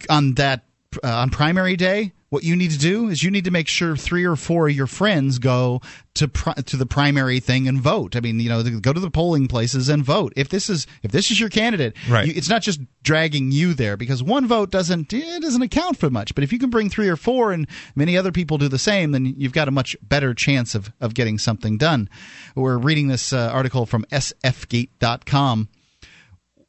[0.10, 0.64] on that
[1.04, 3.96] uh, on primary day what you need to do is you need to make sure
[3.96, 5.80] three or four of your friends go
[6.16, 8.14] to pri- to the primary thing and vote.
[8.16, 10.34] I mean, you know, go to the polling places and vote.
[10.36, 12.28] If this is if this is your candidate, Right.
[12.28, 16.10] you, it's not just dragging you there because one vote doesn't it doesn't account for
[16.10, 16.36] much.
[16.36, 19.12] But if you can bring three or four and many other people do the same,
[19.12, 22.10] then you've got a much better chance of of getting something done.
[22.56, 25.70] We're reading this uh, article from sfgate.com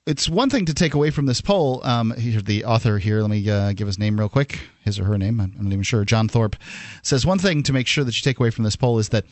[0.06, 1.84] it's one thing to take away from this poll.
[1.84, 3.20] Um, the author here.
[3.20, 4.60] Let me uh, give his name real quick.
[4.84, 5.40] His or her name.
[5.40, 6.04] I'm not even sure.
[6.04, 6.56] John Thorpe
[7.02, 9.26] says one thing to make sure that you take away from this poll is that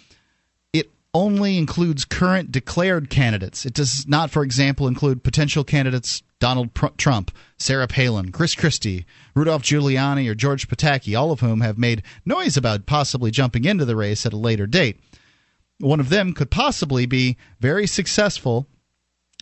[0.72, 3.64] it only includes current declared candidates.
[3.64, 9.06] It does not, for example, include potential candidates Donald Pr- Trump, Sarah Palin, Chris Christie,
[9.36, 13.84] Rudolph Giuliani, or George Pataki, all of whom have made noise about possibly jumping into
[13.84, 14.98] the race at a later date.
[15.78, 18.66] One of them could possibly be very successful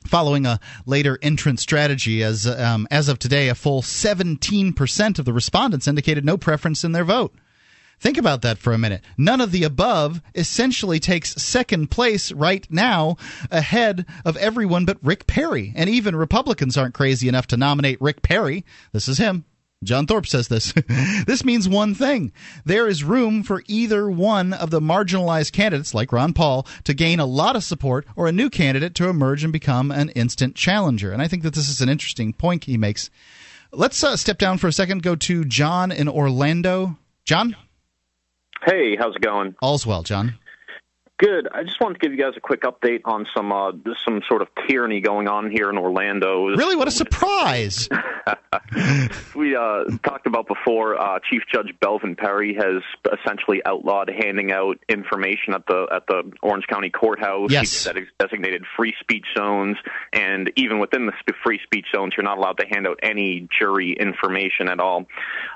[0.07, 2.23] following a later entrance strategy.
[2.23, 6.93] As um, as of today, a full 17% of the respondents indicated no preference in
[6.93, 7.35] their vote.
[8.03, 9.03] Think about that for a minute.
[9.17, 13.17] None of the above essentially takes second place right now
[13.49, 15.73] ahead of everyone but Rick Perry.
[15.77, 18.65] And even Republicans aren't crazy enough to nominate Rick Perry.
[18.91, 19.45] This is him.
[19.83, 20.73] John Thorpe says this.
[21.27, 22.33] this means one thing.
[22.65, 27.21] There is room for either one of the marginalized candidates, like Ron Paul, to gain
[27.21, 31.13] a lot of support or a new candidate to emerge and become an instant challenger.
[31.13, 33.11] And I think that this is an interesting point he makes.
[33.73, 36.99] Let's uh, step down for a second, go to John in Orlando.
[37.25, 37.57] John?
[38.65, 39.57] Hey, how's it going?
[39.61, 40.35] All's well, John.
[41.19, 41.47] Good.
[41.53, 43.71] I just wanted to give you guys a quick update on some uh,
[44.05, 46.47] some sort of tyranny going on here in Orlando.
[46.47, 47.89] Really, what a surprise!
[49.37, 51.01] we uh, talked about before.
[51.01, 52.83] Uh, Chief Judge Belvin Perry has
[53.21, 57.53] essentially outlawed handing out information at the at the Orange County Courthouse.
[57.53, 59.77] Yes, He's designated free speech zones,
[60.13, 61.13] and even within the
[61.45, 65.07] free speech zones, you're not allowed to hand out any jury information at all.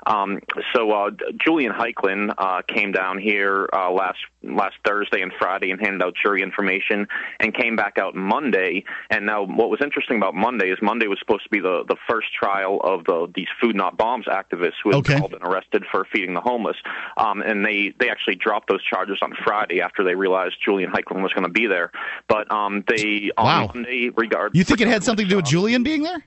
[0.05, 0.39] Um,
[0.73, 1.09] so uh,
[1.43, 6.13] Julian Heicklen uh, came down here uh, last last Thursday and Friday and handed out
[6.21, 7.07] jury information
[7.39, 8.83] and came back out Monday.
[9.09, 11.95] And now what was interesting about Monday is Monday was supposed to be the, the
[12.09, 15.19] first trial of the these Food Not Bombs activists who had okay.
[15.19, 16.77] all been arrested for feeding the homeless.
[17.17, 21.21] Um, and they, they actually dropped those charges on Friday after they realized Julian Heicklen
[21.21, 21.91] was going to be there.
[22.27, 23.71] But um, they on wow.
[23.73, 26.23] Monday regard You think it had something to do with Julian being there?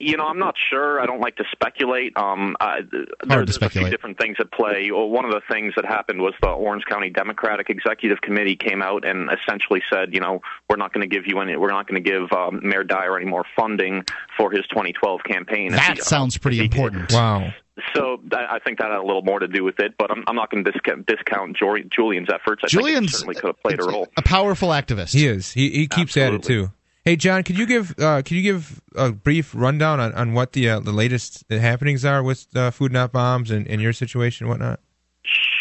[0.00, 1.00] You know, I'm not sure.
[1.00, 2.16] I don't like to speculate.
[2.16, 3.86] Um, uh, there, Hard to there's speculate.
[3.86, 4.90] a few different things at play.
[4.90, 8.82] Well, one of the things that happened was the Orange County Democratic Executive Committee came
[8.82, 11.86] out and essentially said, you know, we're not going to give you any, we're not
[11.86, 14.04] going to give um, Mayor Dyer any more funding
[14.36, 15.72] for his 2012 campaign.
[15.72, 17.12] That he, sounds pretty important.
[17.12, 17.52] Wow.
[17.94, 20.36] So I think that had a little more to do with it, but I'm, I'm
[20.36, 22.62] not going to discount, discount Julian's efforts.
[22.64, 24.08] I Julian's certainly could have played a role.
[24.16, 25.14] A powerful activist.
[25.14, 25.52] He is.
[25.52, 26.36] He he keeps Absolutely.
[26.36, 26.72] at it too.
[27.02, 30.52] Hey John, could you give uh, could you give a brief rundown on, on what
[30.52, 34.44] the uh, the latest happenings are with uh, Food Not Bombs and, and your situation
[34.44, 34.80] and whatnot?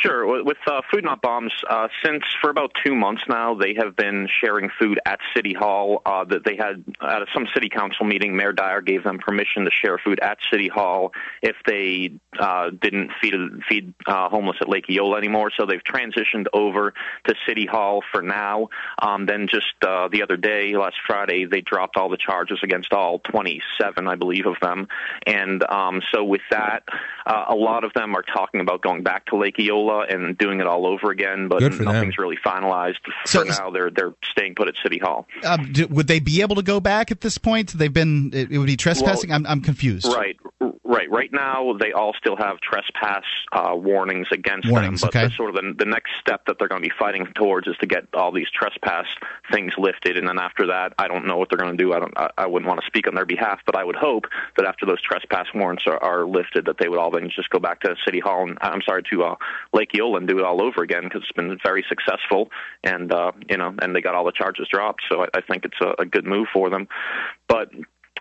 [0.02, 0.44] Sure.
[0.44, 4.30] With uh, Food Not Bombs, uh, since for about two months now, they have been
[4.40, 6.02] sharing food at City Hall.
[6.06, 9.72] Uh, that they had at some City Council meeting, Mayor Dyer gave them permission to
[9.72, 13.34] share food at City Hall if they uh, didn't feed
[13.68, 15.52] feed uh, homeless at Lake Eola anymore.
[15.58, 16.94] So they've transitioned over
[17.26, 18.70] to City Hall for now.
[19.02, 22.94] Um, then just uh, the other day, last Friday, they dropped all the charges against
[22.94, 24.88] all 27, I believe, of them.
[25.28, 26.84] And um, so with that,
[27.26, 30.68] a lot of them are talking about going back to Lake Eola and doing it
[30.68, 32.12] all over again, but nothing's them.
[32.18, 32.98] really finalized.
[33.26, 35.28] So- for now, they're they're staying put at City Hall.
[35.44, 37.70] Uh, do, would they be able to go back at this point?
[37.72, 38.32] They've been.
[38.34, 39.32] It, it would be trespassing.
[39.32, 40.08] I'm, I'm confused.
[40.08, 40.38] Right,
[40.84, 41.10] right.
[41.10, 45.10] Right now, they all still have trespass uh, warnings against Warnings, them.
[45.12, 45.28] But okay.
[45.28, 47.78] the, sort of the, the next step that they're going to be fighting towards is
[47.78, 49.08] to get all these trespass
[49.52, 51.94] things lifted, and then after that, I don't know what they're going to do.
[51.94, 52.14] I don't.
[52.18, 54.26] I, I wouldn't want to speak on their behalf, but I would hope
[54.58, 57.60] that after those trespass warrants are, are lifted, that they would all then just go
[57.60, 59.36] back to City Hall and I'm sorry to uh,
[59.80, 59.92] Lake
[60.28, 62.52] do it all over again because it's been very successful,
[62.84, 65.02] and uh, you know, and they got all the charges dropped.
[65.10, 66.88] So I, I think it's a, a good move for them,
[67.48, 67.72] but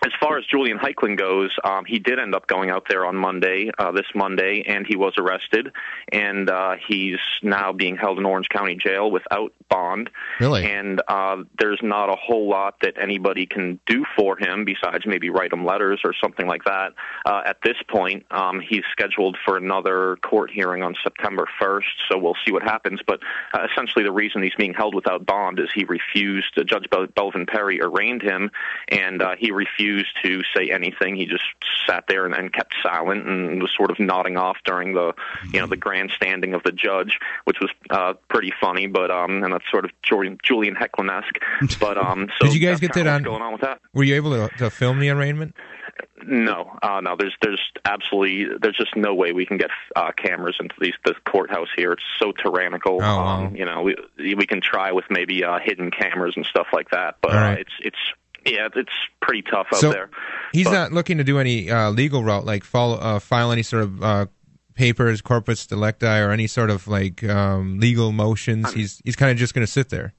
[0.05, 3.17] as far as Julian Heicklen goes, um, he did end up going out there on
[3.17, 5.73] Monday, uh, this Monday, and he was arrested,
[6.13, 10.11] and uh, he's now being held in Orange County Jail without bond.
[10.41, 10.71] Really?
[10.71, 15.31] And uh, there's not a whole lot that anybody can do for him besides maybe
[15.31, 16.95] write him letters or something like that.
[17.27, 22.19] Uh, at this point, um, he's scheduled for another court hearing on September 1st, so
[22.19, 23.01] we'll see what happens.
[23.07, 23.21] But
[23.53, 26.57] uh, essentially, the reason he's being held without bond is he refused.
[26.57, 28.51] Uh, Judge Bel- Belvin Perry arraigned him,
[28.89, 29.88] and uh, he refused
[30.23, 31.17] to say anything.
[31.17, 31.45] He just
[31.87, 35.15] sat there and, and kept silent and was sort of nodding off during the,
[35.53, 38.87] you know, the grandstanding of the judge, which was uh, pretty funny.
[38.87, 41.39] But um, and that's sort of Julian, Julian Heicklen-esque.
[41.81, 43.81] But um, so Did you guys get that on- going on with that?
[43.93, 45.55] Were you able to, to film the arraignment?
[46.27, 47.17] No, uh, no.
[47.17, 51.15] There's there's absolutely there's just no way we can get uh, cameras into these the
[51.25, 51.93] courthouse here.
[51.93, 52.95] It's so tyrannical.
[52.95, 53.47] Oh, wow.
[53.47, 53.97] um, you know, we
[54.35, 57.59] we can try with maybe uh, hidden cameras and stuff like that, but right.
[57.59, 57.97] uh, it's it's
[58.47, 60.11] yeah, it's pretty tough out so there.
[60.53, 63.63] he's But- not looking to do any uh, legal route, like follow, uh, file any
[63.63, 64.27] sort of uh,
[64.75, 68.73] papers, corpus delicti, or any sort of like um, legal motions.
[68.73, 70.15] He's he's kind of just going to sit there.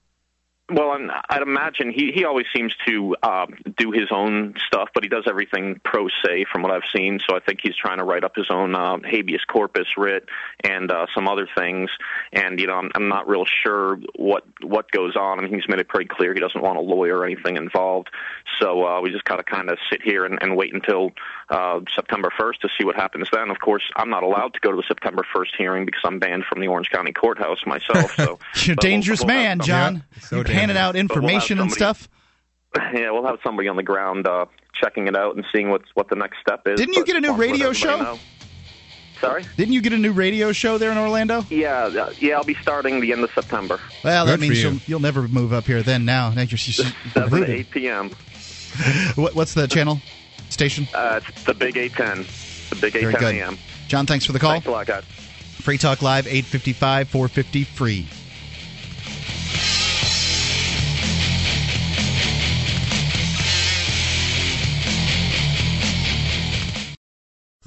[0.72, 5.04] Well, I'm, I'd imagine he he always seems to um, do his own stuff, but
[5.04, 7.20] he does everything pro se from what I've seen.
[7.28, 10.28] So I think he's trying to write up his own uh, habeas corpus writ
[10.64, 11.90] and uh, some other things.
[12.34, 15.40] And you know, I'm, I'm not real sure what what goes on.
[15.40, 18.10] I mean, he's made it pretty clear he doesn't want a lawyer or anything involved.
[18.60, 21.12] So uh, we just gotta kind of sit here and, and wait until
[21.50, 23.50] uh, September 1st to see what happens then.
[23.50, 26.44] Of course, I'm not allowed to go to the September 1st hearing because I'm banned
[26.46, 28.14] from the Orange County courthouse myself.
[28.16, 29.96] So You're a but we'll- dangerous we'll man, John.
[30.14, 30.90] Yeah, so You're handing dangerous.
[30.90, 32.10] out information and somebody- stuff.
[32.94, 34.46] Yeah, we'll have somebody on the ground uh,
[34.80, 36.80] checking it out and seeing what's what the next step is.
[36.80, 37.98] Didn't you get a new radio show?
[37.98, 38.20] know.
[39.20, 39.44] Sorry.
[39.58, 41.44] Didn't you get a new radio show there in Orlando?
[41.50, 42.36] Yeah, uh, yeah.
[42.36, 44.70] I'll be starting the end of September, Well, that Good for means you.
[44.70, 46.06] you'll, you'll never move up here then.
[46.06, 48.12] Now, now you're, you're seven to eight p.m.
[49.16, 50.00] What, what's the channel
[50.50, 50.88] station?
[50.94, 52.20] Uh, it's the Big Eight Ten,
[52.70, 53.36] the Big Eight Very Ten good.
[53.36, 53.58] a.m.
[53.88, 54.52] John, thanks for the call.
[54.52, 55.04] Thanks a lot, guys.
[55.06, 58.08] Free Talk Live, 855 450 free.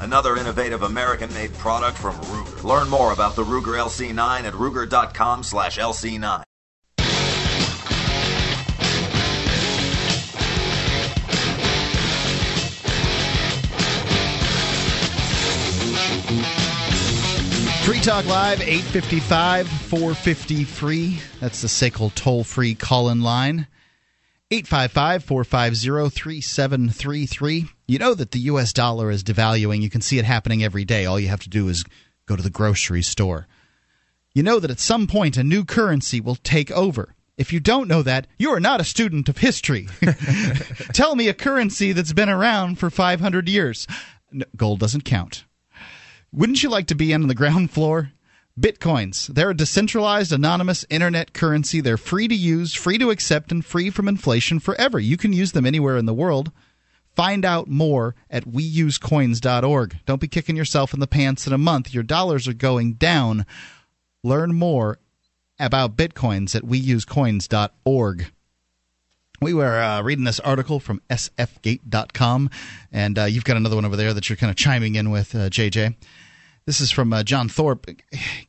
[0.00, 2.64] another innovative American-made product from Ruger.
[2.64, 6.42] Learn more about the Ruger LC9 at ruger.com/lc9.
[17.88, 21.20] Free Talk Live, 855 450 free.
[21.40, 23.66] That's the SACL toll free call in line.
[24.50, 27.77] 855 450 3733.
[27.88, 28.74] You know that the U.S.
[28.74, 29.80] dollar is devaluing.
[29.80, 31.06] You can see it happening every day.
[31.06, 31.84] All you have to do is
[32.26, 33.46] go to the grocery store.
[34.34, 37.14] You know that at some point a new currency will take over.
[37.38, 39.88] If you don't know that, you are not a student of history.
[40.92, 43.86] Tell me a currency that's been around for 500 years.
[44.30, 45.44] No, gold doesn't count.
[46.30, 48.12] Wouldn't you like to be in on the ground floor?
[48.60, 49.28] Bitcoins.
[49.28, 51.80] They're a decentralized, anonymous internet currency.
[51.80, 54.98] They're free to use, free to accept, and free from inflation forever.
[54.98, 56.52] You can use them anywhere in the world.
[57.18, 59.98] Find out more at weusecoins.org.
[60.06, 61.92] Don't be kicking yourself in the pants in a month.
[61.92, 63.44] Your dollars are going down.
[64.22, 65.00] Learn more
[65.58, 68.30] about Bitcoins at weusecoins.org.
[69.42, 72.50] We were uh, reading this article from sfgate.com,
[72.92, 75.34] and uh, you've got another one over there that you're kind of chiming in with,
[75.34, 75.96] uh, JJ.
[76.66, 77.88] This is from uh, John Thorpe.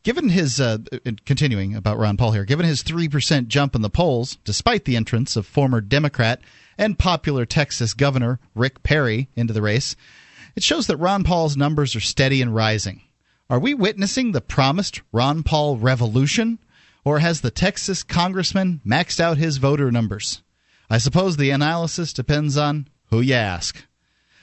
[0.03, 0.77] Given his, uh,
[1.25, 5.35] continuing about Ron Paul here, given his 3% jump in the polls, despite the entrance
[5.35, 6.39] of former Democrat
[6.79, 9.97] and popular Texas Governor Rick Perry into the race,
[10.55, 13.01] it shows that Ron Paul's numbers are steady and rising.
[13.49, 16.57] Are we witnessing the promised Ron Paul revolution,
[17.03, 20.41] or has the Texas congressman maxed out his voter numbers?
[20.89, 23.85] I suppose the analysis depends on who you ask.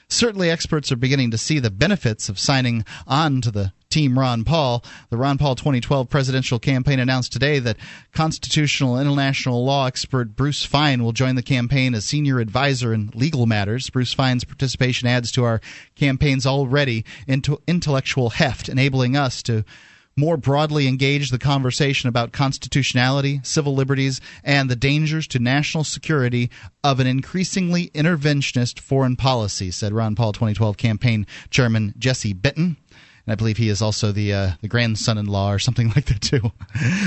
[0.07, 4.43] Certainly, experts are beginning to see the benefits of signing on to the Team Ron
[4.43, 4.83] Paul.
[5.09, 7.77] The Ron Paul 2012 presidential campaign announced today that
[8.13, 13.45] constitutional international law expert Bruce Fein will join the campaign as senior advisor in legal
[13.45, 13.89] matters.
[13.89, 15.61] Bruce Fein's participation adds to our
[15.95, 19.63] campaign's already intellectual heft, enabling us to
[20.19, 26.49] more broadly engage the conversation about constitutionality, civil liberties, and the dangers to national security
[26.83, 32.77] of an increasingly interventionist foreign policy, said Ron Paul 2012 campaign chairman Jesse Benton.
[33.27, 36.51] And I believe he is also the uh, the grandson-in-law or something like that too.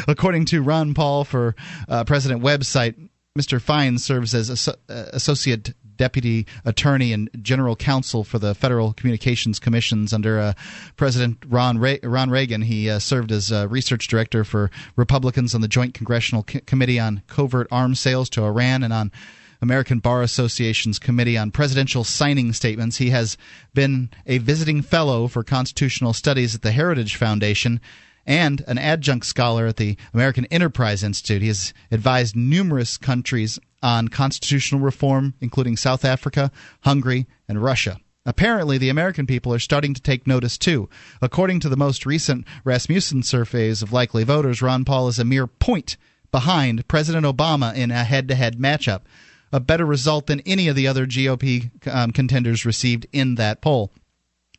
[0.06, 1.56] According to Ron Paul for
[1.88, 2.94] uh, President website,
[3.38, 3.60] Mr.
[3.60, 10.14] Fein serves as uh, associate deputy attorney and general counsel for the Federal Communications Commissions
[10.14, 10.52] under uh,
[10.96, 12.62] President Ron, Re- Ron Reagan.
[12.62, 16.98] He uh, served as uh, research director for Republicans on the Joint Congressional C- Committee
[16.98, 19.12] on Covert Arms Sales to Iran and on
[19.62, 22.96] American Bar Association's Committee on Presidential Signing Statements.
[22.96, 23.36] He has
[23.74, 27.80] been a visiting fellow for constitutional studies at the Heritage Foundation
[28.26, 31.42] and an adjunct scholar at the American Enterprise Institute.
[31.42, 36.50] He has advised numerous countries on constitutional reform, including South Africa,
[36.82, 37.98] Hungary, and Russia.
[38.26, 40.88] Apparently, the American people are starting to take notice too.
[41.22, 45.46] According to the most recent Rasmussen surveys of likely voters, Ron Paul is a mere
[45.46, 45.96] point
[46.30, 49.00] behind President Obama in a head to head matchup,
[49.52, 53.90] a better result than any of the other GOP um, contenders received in that poll.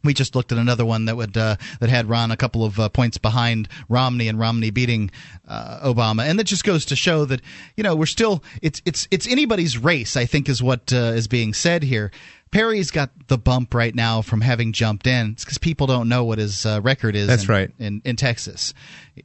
[0.03, 2.79] We just looked at another one that would uh, that had Ron a couple of
[2.79, 5.11] uh, points behind Romney and Romney beating
[5.47, 7.41] uh, Obama, and that just goes to show that
[7.77, 10.17] you know we're still it's it's it's anybody's race.
[10.17, 12.11] I think is what uh, is being said here.
[12.51, 15.31] Perry's got the bump right now from having jumped in.
[15.31, 17.27] It's because people don't know what his uh, record is.
[17.27, 18.73] That's in, right in, in Texas,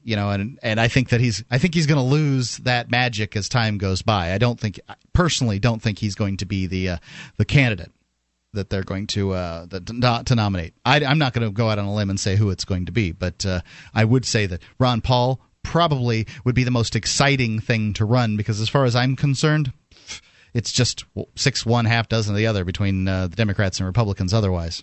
[0.02, 2.90] you know, and and I think that he's I think he's going to lose that
[2.90, 4.32] magic as time goes by.
[4.32, 4.80] I don't think
[5.12, 6.96] personally don't think he's going to be the uh,
[7.36, 7.90] the candidate
[8.52, 10.74] that they're going to uh, that, to nominate.
[10.84, 12.86] I, am not going to go out on a limb and say who it's going
[12.86, 13.60] to be, but uh,
[13.92, 18.36] I would say that Ron Paul probably would be the most exciting thing to run
[18.36, 19.72] because, as far as I'm concerned,
[20.56, 24.32] it's just six one half dozen of the other between uh, the Democrats and Republicans.
[24.32, 24.82] Otherwise.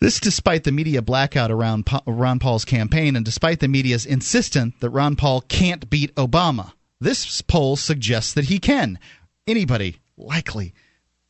[0.00, 4.88] This, despite the media blackout around Ron Paul's campaign, and despite the media's insistence that
[4.88, 6.72] Ron Paul can't beat Obama.
[6.98, 8.98] This poll suggests that he can.
[9.46, 10.72] Anybody likely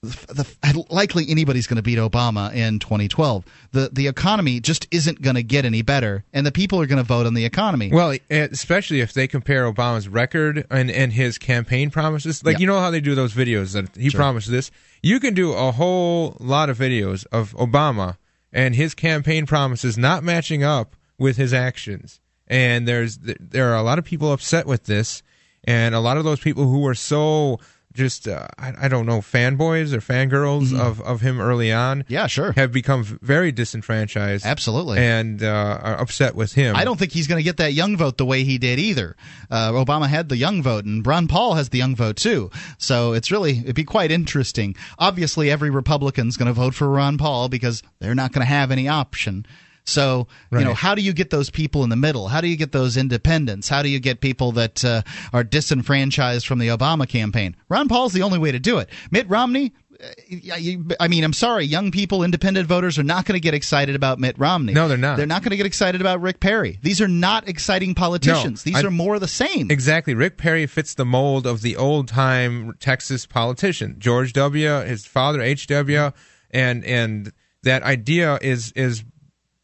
[0.03, 3.45] the, the, likely anybody's going to beat Obama in 2012.
[3.73, 6.99] The the economy just isn't going to get any better, and the people are going
[6.99, 7.91] to vote on the economy.
[7.93, 12.43] Well, especially if they compare Obama's record and, and his campaign promises.
[12.43, 14.19] Like, you know how they do those videos that he sure.
[14.19, 14.71] promised this?
[15.03, 18.17] You can do a whole lot of videos of Obama
[18.53, 22.21] and his campaign promises not matching up with his actions.
[22.47, 25.23] And there's there are a lot of people upset with this
[25.65, 27.61] and a lot of those people who were so
[27.93, 30.81] just uh, I, I don't know fanboys or fangirls Mm-hmm.
[30.81, 32.53] of of him early on Yeah, sure.
[32.53, 34.99] have become very disenfranchised Absolutely.
[34.99, 37.97] and uh, are upset with him I don't think he's going to get that young
[37.97, 39.17] vote the way he did either.
[39.51, 42.51] Uh, Obama had the young vote, and Ron Paul has the young vote too.
[42.79, 44.77] So it's really it'd be quite interesting.
[44.99, 48.71] Obviously, every Republican's going to vote for Ron Paul because they're not going to have
[48.71, 49.45] any option.
[49.85, 52.29] So you know, how do you get those people in the middle?
[52.29, 53.69] How do you get those independents?
[53.69, 55.03] How do you get people that uh,
[55.33, 57.57] are disenfranchised from the Obama campaign?
[57.69, 58.89] Ron Paul's the only way to do it.
[59.11, 59.73] Mitt Romney.
[60.03, 63.95] uh, I mean, I'm sorry, young people, independent voters are not going to get excited
[63.97, 64.73] about Mitt Romney.
[64.73, 65.17] No, they're not.
[65.17, 66.79] They're not going to get excited about Rick Perry.
[66.83, 68.63] These are not exciting politicians.
[68.63, 69.71] These I- are more the same.
[69.71, 70.15] Exactly.
[70.15, 73.97] Rick Perry fits the mold of the old time Texas politician.
[73.99, 76.13] George W., his father H.W.,
[76.51, 79.05] and and that idea is is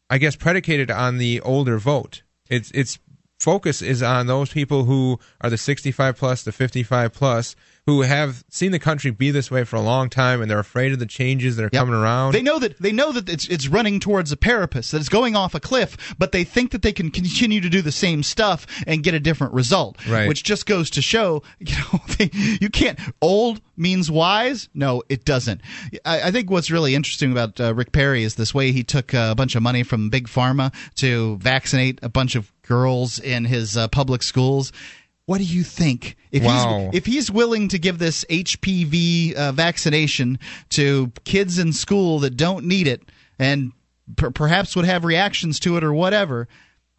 [0.09, 2.23] I guess predicated on the older vote.
[2.49, 2.99] It's its
[3.39, 7.55] focus is on those people who are the 65 plus, the 55 plus,
[7.87, 10.91] who have seen the country be this way for a long time, and they're afraid
[10.91, 11.81] of the changes that are Yep.
[11.81, 12.33] coming around.
[12.33, 15.35] They know that they know that it's it's running towards a precipice, that it's going
[15.35, 18.67] off a cliff, but they think that they can continue to do the same stuff
[18.85, 19.97] and get a different result.
[20.07, 20.27] Right.
[20.27, 22.99] Which just goes to show, you know, they, you can't.
[23.21, 24.67] Old means wise.
[24.73, 25.61] No, it doesn't.
[26.03, 29.13] I, I think what's really interesting about uh, Rick Perry is this way he took
[29.13, 33.45] uh, a bunch of money from big pharma to vaccinate a bunch of girls in
[33.45, 34.73] his uh, public schools.
[35.27, 36.15] What do you think?
[36.31, 36.89] If Wow.
[36.91, 42.35] he's if he's willing to give this HPV uh, vaccination to kids in school that
[42.37, 43.03] don't need it
[43.37, 43.71] and
[44.15, 46.47] per- perhaps would have reactions to it or whatever,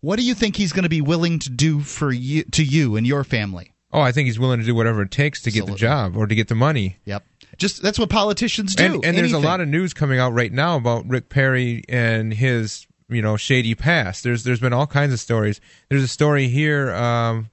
[0.01, 2.97] what do you think he's going to be willing to do for you to you
[2.97, 3.73] and your family?
[3.91, 6.27] oh, I think he's willing to do whatever it takes to get the job or
[6.27, 6.99] to get the money.
[7.07, 7.25] Yep.
[7.57, 8.85] Just that's what politicians do.
[8.85, 12.35] and, and there's a lot of news coming out right now about Rick Perry and
[12.35, 14.23] his you know shady past.
[14.23, 15.63] There's there's been all kinds of stories.
[15.89, 17.49] There's a story here um,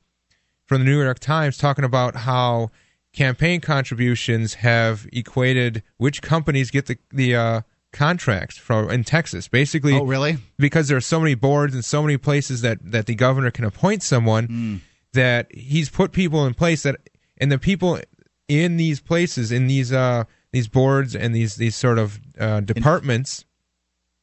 [0.66, 2.72] from the New York Times talking about how
[3.13, 7.61] campaign contributions have equated which companies get the the uh,
[7.93, 9.47] contracts from in Texas.
[9.47, 10.38] Basically, Oh, really?
[10.57, 13.63] because there are so many boards and so many places that that the governor can
[13.66, 14.76] appoint someone Hmm.
[15.13, 16.97] that he's put people in place that
[17.38, 17.99] and the people
[18.47, 23.45] in these places in these uh these boards and these these sort of uh, departments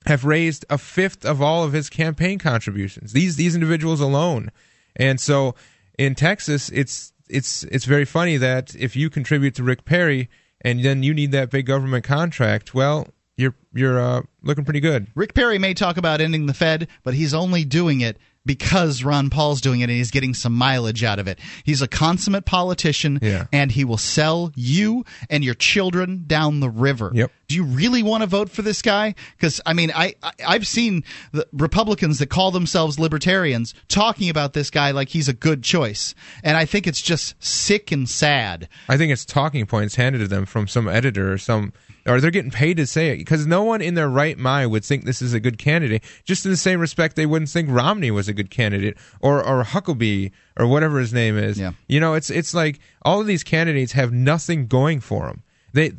[0.07, 4.51] have raised a fifth of all of his campaign contributions these these individuals alone
[4.97, 5.55] and so
[5.99, 10.29] in Texas it's it's it's very funny that if you contribute to Rick Perry
[10.61, 15.09] and then you need that big government contract well you're you're uh, looking pretty good.
[15.15, 19.31] Rick Perry may talk about ending the Fed, but he's only doing it because Ron
[19.31, 21.39] Paul's doing it and he's getting some mileage out of it.
[21.65, 23.47] He's a consummate politician Yeah.
[23.53, 27.11] and he will sell you and your children down the river.
[27.15, 27.31] Yep.
[27.49, 29.15] Do you really want to vote for this guy?
[29.37, 34.55] Because I mean, I, I I've seen the Republicans that call themselves libertarians talking about
[34.55, 38.69] this guy like he's a good choice, and I think it's just sick and sad.
[38.89, 41.75] I think it's talking points handed to them from some editor or some,
[42.07, 44.85] or they're getting paid to say it because no one in their right mind would
[44.85, 46.03] think this is a good candidate.
[46.25, 49.65] Just in the same respect, they wouldn't think Romney was a good candidate or or
[49.65, 51.59] Huckabee or whatever his name is.
[51.59, 51.73] Yeah.
[51.89, 55.43] You know, it's it's like all of these candidates have nothing going for them.
[55.73, 55.93] They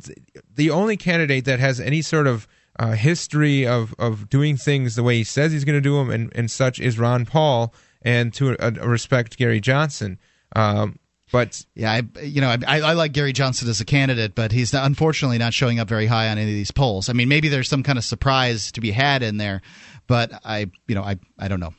[0.54, 2.46] the only candidate that has any sort of
[2.78, 6.10] uh, history of of doing things the way he says he's going to do them
[6.10, 10.18] and and such is Ron Paul and to a, a respect Gary Johnson.
[10.56, 10.98] Um,
[11.34, 14.72] but Yeah, I, you know, I, I like Gary Johnson as a candidate, but he's
[14.72, 17.08] not, unfortunately not showing up very high on any of these polls.
[17.08, 19.60] I mean, maybe there's some kind of surprise to be had in there,
[20.06, 21.74] but I, you know, I, I don't know.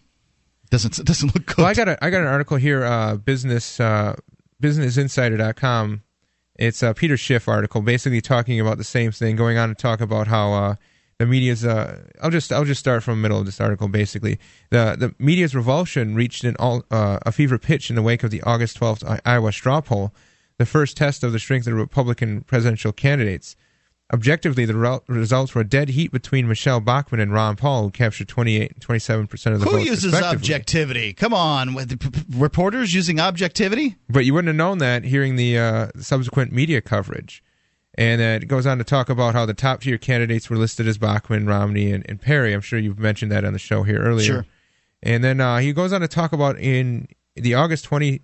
[0.71, 1.59] Doesn't doesn't look good.
[1.59, 4.17] Well, I got a I got an article here, uh, business uh,
[4.61, 6.03] businessinsider.com.
[6.57, 10.01] It's a Peter Schiff article, basically talking about the same thing, going on to talk
[10.01, 10.75] about how uh,
[11.19, 11.65] the media's.
[11.65, 13.87] Uh, I'll just I'll just start from the middle of this article.
[13.87, 14.39] Basically,
[14.69, 18.31] the the media's revulsion reached an all, uh, a fever pitch in the wake of
[18.31, 20.13] the August twelfth Iowa straw poll,
[20.57, 23.55] the first test of the strength of the Republican presidential candidates.
[24.13, 27.89] Objectively, the re- results were a dead heat between Michele Bachmann and Ron Paul, who
[27.89, 29.85] captured 28 and 27 percent of the Who votes.
[29.89, 31.11] uses objectivity?
[31.11, 33.95] Come on, with the p- reporters using objectivity?
[34.07, 37.41] But you wouldn't have known that hearing the uh, subsequent media coverage.
[37.97, 40.87] And uh, it goes on to talk about how the top tier candidates were listed
[40.87, 42.53] as Bachmann, Romney, and, and Perry.
[42.53, 44.25] I'm sure you've mentioned that on the show here earlier.
[44.25, 44.45] Sure.
[45.01, 48.21] And then uh, he goes on to talk about in the August 20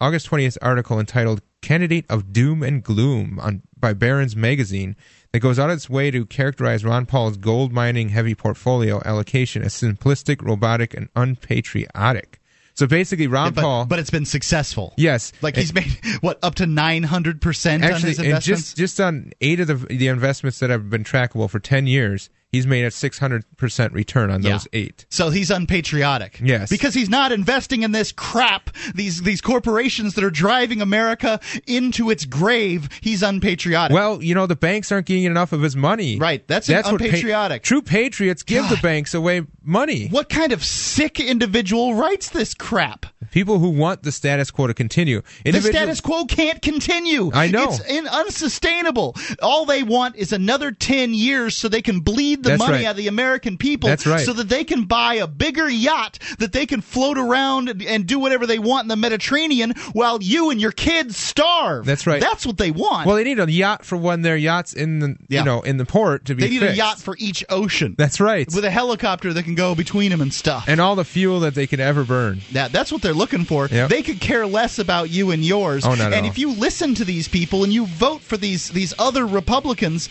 [0.00, 4.96] August 20th article entitled "Candidate of Doom and Gloom" on by Barron's Magazine
[5.32, 9.72] that goes out its way to characterize Ron Paul's gold mining heavy portfolio allocation as
[9.74, 12.40] simplistic, robotic, and unpatriotic.
[12.74, 13.84] So basically, Ron but, Paul.
[13.86, 14.94] but it's been successful.
[14.96, 18.44] Yes, Like he's made what up to nine hundred percent on his and investments.
[18.74, 22.30] just just on eight of the the investments that have been trackable for ten years,
[22.54, 24.52] he's made a 600% return on Yeah.
[24.52, 25.06] those eight.
[25.10, 26.40] So he's unpatriotic.
[26.42, 26.70] Yes.
[26.70, 32.10] Because he's not investing in this crap, these these corporations that are driving America into
[32.10, 32.88] its grave.
[33.00, 33.94] He's unpatriotic.
[33.94, 36.18] Well, you know, the banks aren't getting enough of his money.
[36.18, 37.62] Right, that's what pa- unpatriotic.
[37.62, 40.08] true patriots give the banks away money.
[40.08, 43.06] what kind of sick individual writes this crap?
[43.34, 45.20] People who want the status quo to continue.
[45.44, 47.32] The status quo can't continue.
[47.34, 47.64] I know.
[47.64, 49.16] It's in, unsustainable.
[49.42, 52.84] All they want is another 10 years so they can bleed the That's money right.
[52.84, 54.24] out of the American people That's right.
[54.24, 58.20] so that they can buy a bigger yacht that they can float around and, do
[58.20, 61.86] whatever they want in the Mediterranean while you and your kids starve.
[61.86, 62.20] That's right.
[62.20, 63.04] That's what they want.
[63.08, 65.40] Well, they need a yacht for when their yachts in the Yeah.
[65.40, 66.42] you know in the port to be.
[66.44, 68.46] they need a yacht for each ocean That's right.
[68.54, 70.66] with a helicopter that can go between them and stuff.
[70.68, 72.42] and all the fuel that they can ever burn.
[72.52, 73.68] That that's what they're looking for.
[73.68, 73.90] Yep.
[73.90, 75.84] They could care less about you and yours.
[75.84, 76.30] Oh, not and all.
[76.30, 80.08] if you listen to these people and you vote for these these other Republicans,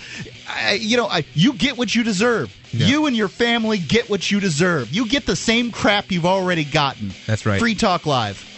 [0.47, 2.55] I, you know, I, you get what you deserve.
[2.71, 2.87] Yeah.
[2.87, 4.91] You and your family get what you deserve.
[4.91, 7.11] You get the same crap you've already gotten.
[7.27, 7.59] That's right.
[7.59, 8.49] Free Talk Live.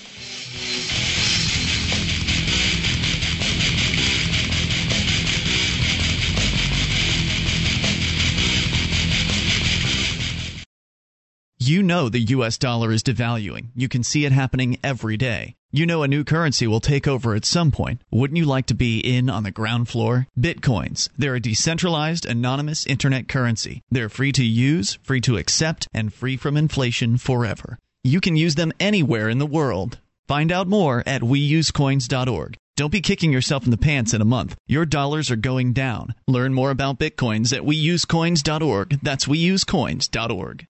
[11.68, 13.70] You know the US dollar is devaluing.
[13.76, 15.56] You can see it happening every day.
[15.72, 18.04] You know a new currency will take over at some point.
[18.12, 20.28] Wouldn't you like to be in on the ground floor?
[20.40, 21.10] Bitcoins.
[21.18, 23.82] They're a decentralized, anonymous internet currency.
[23.90, 27.80] They're free to use, free to accept, and free from inflation forever.
[28.04, 29.98] You can use them anywhere in the world.
[30.28, 32.58] Find out more at weusecoins.org.
[32.78, 34.56] Don't be kicking yourself in the pants in a month.
[34.68, 36.14] Your dollars are going down.
[36.28, 39.00] Learn more about Bitcoins at weusecoins.org.
[39.02, 40.68] That's weusecoins.org.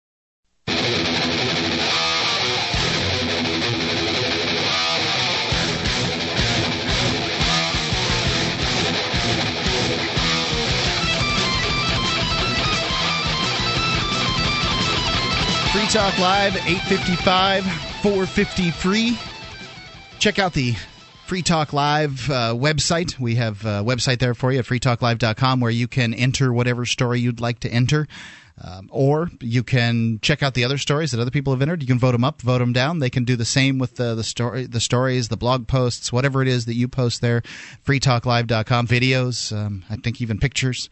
[15.95, 19.17] Talk Live, 855 453.
[20.19, 20.73] Check out the
[21.25, 23.17] Free Talk Live uh, website.
[23.17, 27.21] We have a website there for you at freetalklive.com where you can enter whatever story
[27.21, 28.09] you'd like to enter.
[28.61, 31.81] Um, or you can check out the other stories that other people have entered.
[31.81, 32.99] You can vote them up, vote them down.
[32.99, 36.41] They can do the same with the the story, the stories, the blog posts, whatever
[36.41, 37.41] it is that you post there.
[37.85, 39.55] Freetalklive.com videos.
[39.55, 40.89] Um, I think even pictures.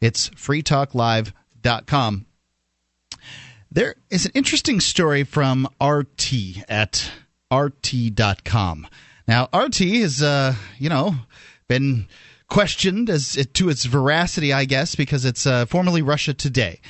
[0.00, 2.26] It's freetalklive.com.
[3.76, 7.10] There is an interesting story from RT at
[7.52, 8.86] RT.com.
[9.28, 11.14] Now, RT has, uh, you know,
[11.68, 12.06] been
[12.48, 16.80] questioned as to its veracity, I guess, because it's uh, formerly Russia Today,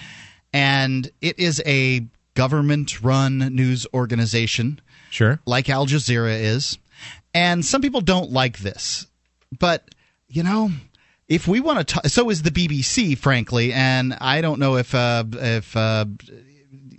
[0.53, 4.81] and it is a government-run news organization,
[5.11, 5.41] Sure.
[5.45, 6.79] like Al Jazeera is,
[7.35, 9.09] and some people don't like this,
[9.59, 9.93] but
[10.29, 10.71] you know.
[11.29, 14.95] If we want to, talk, so is the BBC, frankly, and I don't know if
[14.95, 16.05] uh, if uh,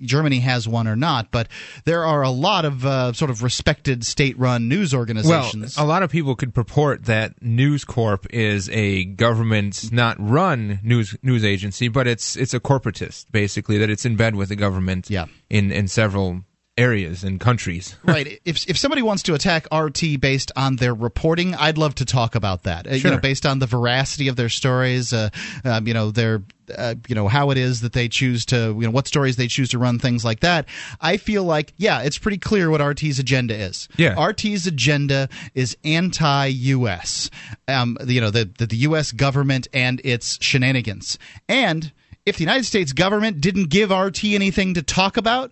[0.02, 1.48] Germany has one or not, but
[1.86, 5.78] there are a lot of uh, sort of respected state-run news organizations.
[5.78, 10.80] Well, a lot of people could purport that News Corp is a government not run
[10.84, 14.56] news news agency, but it's it's a corporatist basically that it's in bed with the
[14.56, 15.26] government Yeah.
[15.50, 16.43] in in several
[16.78, 17.95] areas and countries.
[18.03, 18.39] right.
[18.45, 22.36] If if somebody wants to attack RT based on their reporting, I'd love to talk
[22.36, 22.88] about that.
[22.88, 25.30] Uh, You know, based on the veracity of their stories, uh,
[25.65, 26.43] um, you know, their
[26.75, 29.47] uh, you know how it is that they choose to, you know, what stories they
[29.47, 30.65] choose to run, things like that.
[30.99, 33.88] I feel like, yeah, it's pretty clear what RT's agenda is.
[33.97, 34.15] Yeah.
[34.21, 37.30] RT's agenda is anti-U.S.
[37.67, 39.11] Um, you know, the, the the U.S.
[39.11, 41.17] government and its shenanigans.
[41.47, 41.91] And
[42.25, 45.51] if the United States government didn't give RT anything to talk about,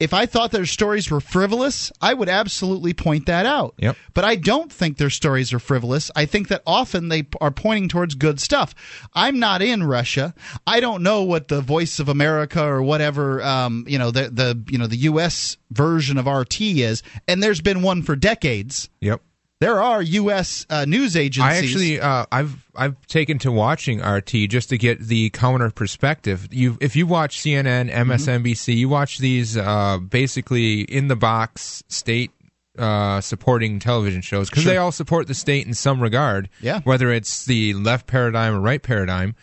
[0.00, 3.74] if I thought their stories were frivolous, I would absolutely point that out.
[3.78, 3.96] Yep.
[4.12, 6.10] But I don't think their stories are frivolous.
[6.16, 8.74] I think that often they are pointing towards good stuff.
[9.14, 10.34] I'm not in Russia.
[10.66, 14.62] I don't know what the Voice of America or whatever, um, you know, the the
[14.68, 15.56] you know the U.S.
[15.70, 18.88] version of RT is, and there's been one for decades.
[19.00, 19.22] Yep.
[19.64, 20.66] There are U.S.
[20.68, 21.42] Uh, news agencies.
[21.42, 26.48] I actually, uh, I've I've taken to watching RT just to get the counter perspective.
[26.50, 32.30] You, if you watch CNN, MSNBC, you watch these uh, basically in the box state
[32.78, 36.50] uh, supporting television shows because they all support the state in some regard.
[36.60, 36.80] Yeah.
[36.80, 39.34] whether it's the left paradigm or right paradigm.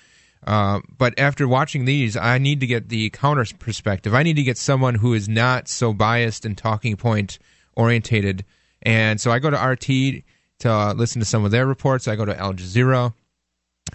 [0.45, 4.13] Uh, but after watching these, I need to get the counter perspective.
[4.13, 7.39] I need to get someone who is not so biased and talking point
[7.75, 8.43] orientated.
[8.81, 10.23] And so I go to RT
[10.59, 12.07] to uh, listen to some of their reports.
[12.07, 13.13] I go to Al Jazeera.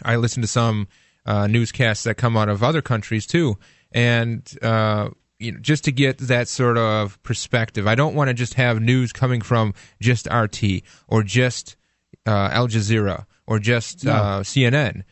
[0.02, 0.88] I listen to some
[1.24, 3.58] uh, newscasts that come out of other countries too,
[3.92, 5.08] and uh,
[5.38, 7.86] you know, just to get that sort of perspective.
[7.86, 11.76] I don't want to just have news coming from just RT or just
[12.26, 15.02] uh, Al Jazeera or just uh, CNN.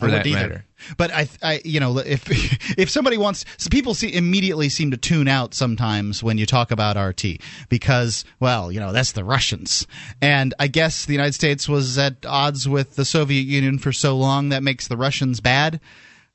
[0.00, 0.64] For I that matter.
[0.96, 2.24] But I, I, you know, if
[2.78, 6.70] if somebody wants, so people see immediately seem to tune out sometimes when you talk
[6.70, 9.86] about RT because, well, you know, that's the Russians,
[10.20, 14.16] and I guess the United States was at odds with the Soviet Union for so
[14.16, 15.80] long that makes the Russians bad.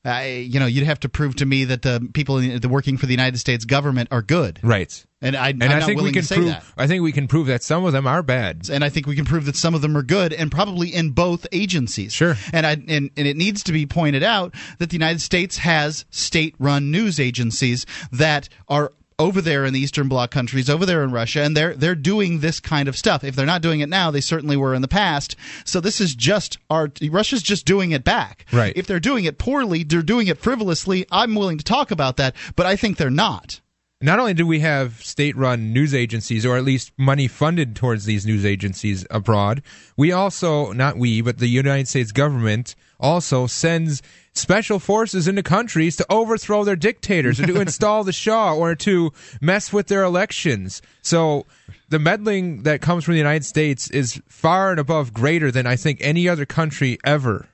[0.06, 2.96] I, you know, you'd have to prove to me that the people in, the working
[2.96, 5.04] for the United States government are good, Right.
[5.20, 6.46] and I, And I'm I not think we can say prove.
[6.48, 6.64] that.
[6.76, 8.68] I think we can prove that some of them are bad.
[8.70, 11.10] and I think we can prove that some of them are good, and probably in
[11.10, 12.12] both agencies.
[12.12, 12.36] Sure.
[12.52, 16.04] And I and, and it needs to be pointed out that the United States has
[16.10, 21.10] state-run news agencies that are over there in the Eastern Bloc countries, over there in
[21.10, 23.24] Russia, and they're they're doing this kind of stuff.
[23.24, 25.36] If they're not doing it now, they certainly were in the past.
[25.64, 28.46] So this is just our Russia's just doing it back.
[28.52, 28.76] Right.
[28.76, 31.06] If they're doing it poorly, they're doing it frivolously.
[31.10, 33.60] I'm willing to talk about that, but I think they're not.
[34.02, 38.26] Not only do we have state-run news agencies, or at least money funded towards these
[38.26, 39.62] news agencies abroad,
[39.96, 45.96] we also, not we, but the United States government also sends special forces into countries
[45.96, 50.82] to overthrow their dictators, or to install the Shah, or to mess with their elections.
[51.02, 51.46] So
[51.88, 55.76] the meddling that comes from the United States is far and above greater than I
[55.76, 57.48] think any other country ever.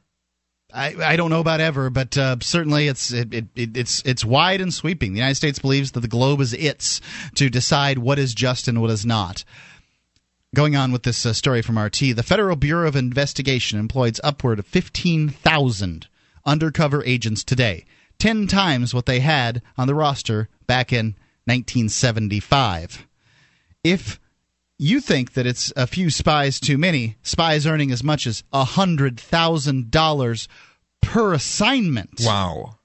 [0.74, 4.24] I, I don't know about ever, but uh, certainly it's it, it, it, it's it's
[4.24, 5.12] wide and sweeping.
[5.12, 7.01] The United States believes that the globe is its
[7.34, 9.45] to decide what is just and what is not.
[10.55, 14.59] Going on with this uh, story from RT, the Federal Bureau of Investigation employs upward
[14.59, 16.09] of 15,000
[16.44, 17.86] undercover agents today,
[18.18, 21.14] 10 times what they had on the roster back in
[21.46, 23.07] 1975.
[23.82, 24.20] If
[24.78, 30.48] you think that it's a few spies too many, spies earning as much as $100,000
[31.00, 32.20] per assignment.
[32.20, 32.76] Wow.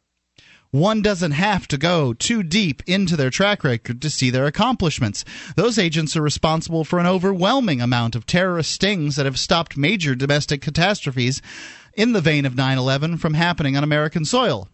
[0.71, 5.23] One doesn't have to go too deep into their track record to see their accomplishments.
[5.55, 10.13] Those agents are responsible for an overwhelming amount of terrorist stings that have stopped major
[10.13, 11.41] domestic catastrophes
[11.93, 14.67] in the vein of 9 11 from happening on American soil.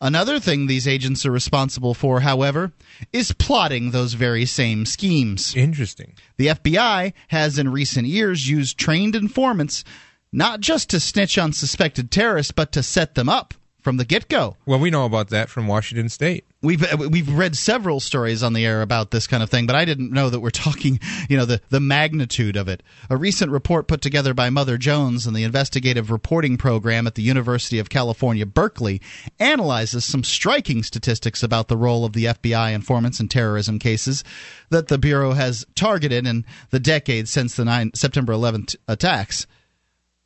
[0.00, 2.72] Another thing these agents are responsible for, however,
[3.10, 5.56] is plotting those very same schemes.
[5.56, 6.14] Interesting.
[6.36, 9.84] The FBI has in recent years used trained informants
[10.30, 13.54] not just to snitch on suspected terrorists, but to set them up
[13.84, 14.56] from the get go.
[14.64, 16.46] Well, we know about that from Washington State.
[16.62, 19.76] We've uh, we've read several stories on the air about this kind of thing, but
[19.76, 22.82] I didn't know that we're talking, you know, the the magnitude of it.
[23.10, 27.22] A recent report put together by Mother Jones and the investigative reporting program at the
[27.22, 29.02] University of California, Berkeley,
[29.38, 34.24] analyzes some striking statistics about the role of the FBI informants in terrorism cases
[34.70, 39.46] that the bureau has targeted in the decades since the 9, September 11th attacks.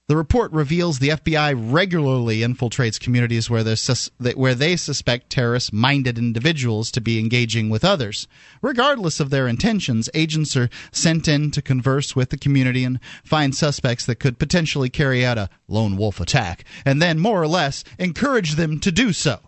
[0.08, 6.16] The report reveals the FBI regularly infiltrates communities where, sus- where they suspect terrorist minded
[6.16, 8.26] individuals to be engaging with others.
[8.62, 13.54] Regardless of their intentions, agents are sent in to converse with the community and find
[13.54, 17.84] suspects that could potentially carry out a lone wolf attack, and then, more or less,
[17.98, 19.40] encourage them to do so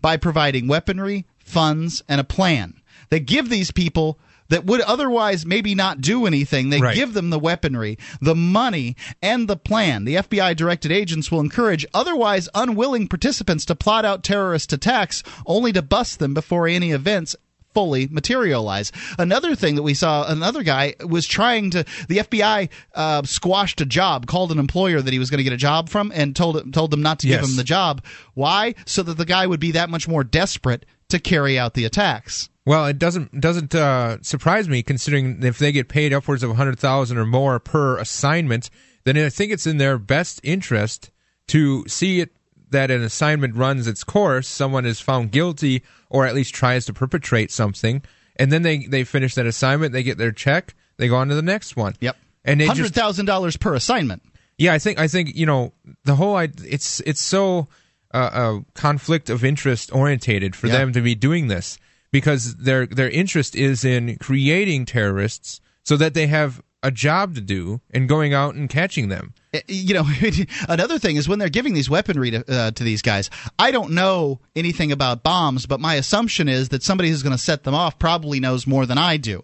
[0.00, 2.80] by providing weaponry, funds, and a plan.
[3.10, 4.18] They give these people
[4.50, 6.70] that would otherwise maybe not do anything.
[6.70, 6.94] They Right.
[6.94, 10.04] give them the weaponry, the money, and the plan.
[10.04, 15.72] The FBI directed agents will encourage otherwise unwilling participants to plot out terrorist attacks only
[15.72, 17.34] to bust them before any events
[17.72, 18.90] fully materialize.
[19.16, 21.84] Another thing that we saw, another guy was trying to.
[22.08, 25.52] The FBI uh, squashed a job, called an employer that he was going to get
[25.52, 28.02] a job from, and told told them not to give him the job.
[28.34, 28.74] Why?
[28.86, 32.48] So that the guy would be that much more desperate to carry out the attacks.
[32.70, 36.54] Well, it doesn't doesn't uh, surprise me considering if they get paid upwards of a
[36.54, 38.70] hundred thousand or more per assignment,
[39.02, 41.10] then I think it's in their best interest
[41.48, 42.30] to see it
[42.70, 46.92] that an assignment runs its course, someone is found guilty or at least tries to
[46.92, 48.02] perpetrate something,
[48.36, 51.34] and then they they finish that assignment, they get their check, they go on to
[51.34, 51.96] the next one.
[52.00, 52.16] Yep.
[52.44, 54.22] And Hundred thousand dollars per assignment.
[54.58, 55.72] yeah, I think I think you know
[56.04, 57.66] the whole it's it's so
[58.14, 60.78] uh, uh, conflict of interest orientated for Yeah.
[60.78, 61.76] them to be doing this
[62.12, 67.40] because their their interest is in creating terrorists so that they have a job to
[67.40, 69.34] do and going out and catching them.
[69.52, 70.04] Uh, you know
[70.68, 73.90] another thing is when they're giving these weaponry to, uh, to these guys i don't
[73.90, 77.74] know anything about bombs but my assumption is that somebody who's going to set them
[77.74, 79.42] off probably knows more than i do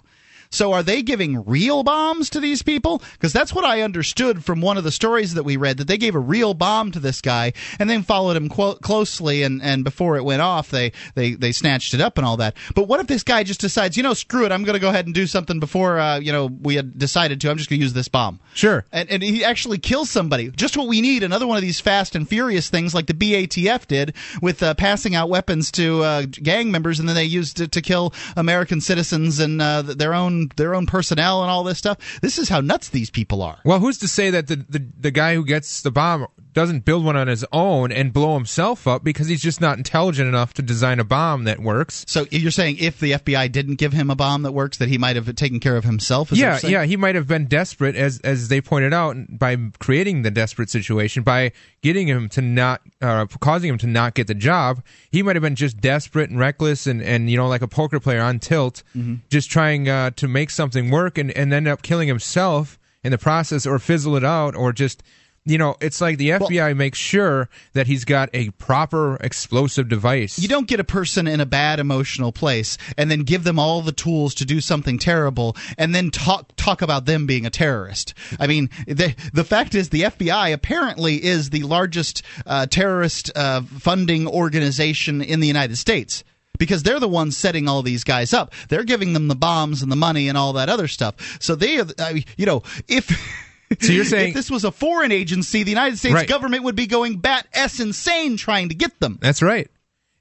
[0.57, 4.61] so are they giving real bombs to these people because that's what i understood from
[4.61, 7.20] one of the stories that we read that they gave a real bomb to this
[7.20, 11.32] guy and then followed him qu- closely and, and before it went off they, they,
[11.34, 14.02] they snatched it up and all that but what if this guy just decides you
[14.02, 16.46] know screw it i'm going to go ahead and do something before uh, you know
[16.46, 18.86] we had decided to i'm just going to use this bomb Sure.
[18.90, 20.50] and, and he actually kills somebody.
[20.50, 21.22] Just what we need.
[21.22, 25.14] Another one of these fast and furious things, like the BATF did with uh, passing
[25.14, 29.40] out weapons to uh, gang members, and then they used it to kill American citizens
[29.40, 31.99] and uh, their own their own personnel and all this stuff.
[32.20, 33.59] This is how nuts these people are.
[33.64, 36.26] Well, who's to say that the, the, the guy who gets the bomb
[36.57, 40.26] doesn't build one on his own and blow himself up because he's just not intelligent
[40.26, 42.02] enough to design a bomb that works.
[42.09, 44.96] So you're saying if the FBI didn't give him a bomb that works, that he
[44.96, 46.32] might have taken care of himself?
[46.32, 50.30] Yeah, yeah, he might have been desperate, as as they pointed out, by creating the
[50.30, 51.52] desperate situation by
[51.82, 54.82] getting him to not, uh, causing him to not get the job.
[55.11, 58.00] He might have been just desperate and reckless, and and you know like a poker
[58.00, 59.16] player on tilt, Mm-hmm.
[59.28, 63.18] just trying uh, to make something work, and and end up killing himself in the
[63.18, 65.02] process, or fizzle it out, or just.
[65.49, 70.40] You know, it's like the FBI makes sure that he's got a proper explosive device.
[70.40, 73.80] You don't get a person in a bad emotional place and then give them all
[73.80, 78.12] the tools to do something terrible and then talk talk about them being a terrorist.
[78.40, 83.62] I mean, the the fact is the FBI apparently is the largest uh, terrorist uh,
[83.62, 86.24] funding organization in the United States.
[86.59, 88.55] Because they're the ones setting all these guys up.
[88.70, 91.36] They're giving them the bombs and the money and all that other stuff.
[91.38, 93.11] So they, are, uh, you know, if
[93.80, 96.28] So you're saying if this was a foreign agency, the United States Right.
[96.28, 99.18] government would be going bat s insane trying to get them.
[99.20, 99.68] That's right.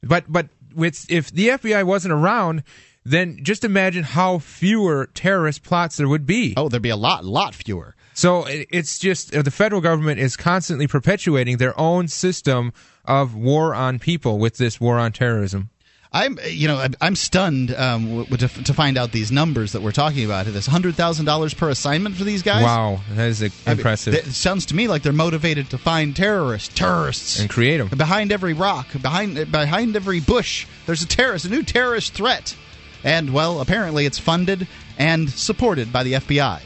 [0.02, 2.64] But but with if the FBI wasn't around,
[3.04, 6.54] then just imagine how fewer terrorist plots there would be.
[6.58, 7.96] Oh, there'd be a lot, a lot fewer.
[8.16, 12.74] So it- it's just uh, the federal government is constantly perpetuating their own system
[13.06, 15.70] of war on people with this war on terrorism.
[16.16, 19.92] I'm, you know, I'm- stunned um, w- to, to find out these numbers that we're
[19.92, 20.46] talking about.
[20.46, 22.64] This hundred thousand dollars per assignment for these guys.
[22.64, 24.14] Wow, that is uh, I mean, impressive.
[24.14, 27.90] It sounds to me like they're motivated to find terrorists, terrorists, and create them.
[27.90, 30.66] behind every rock, behind behind every bush.
[30.86, 32.56] There's a terrorist, a new terrorist threat,
[33.04, 36.62] and well, apparently it's funded and supported by the FBI.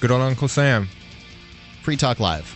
[0.00, 0.88] Good old Uncle Sam.
[1.82, 2.55] Free Talk Live.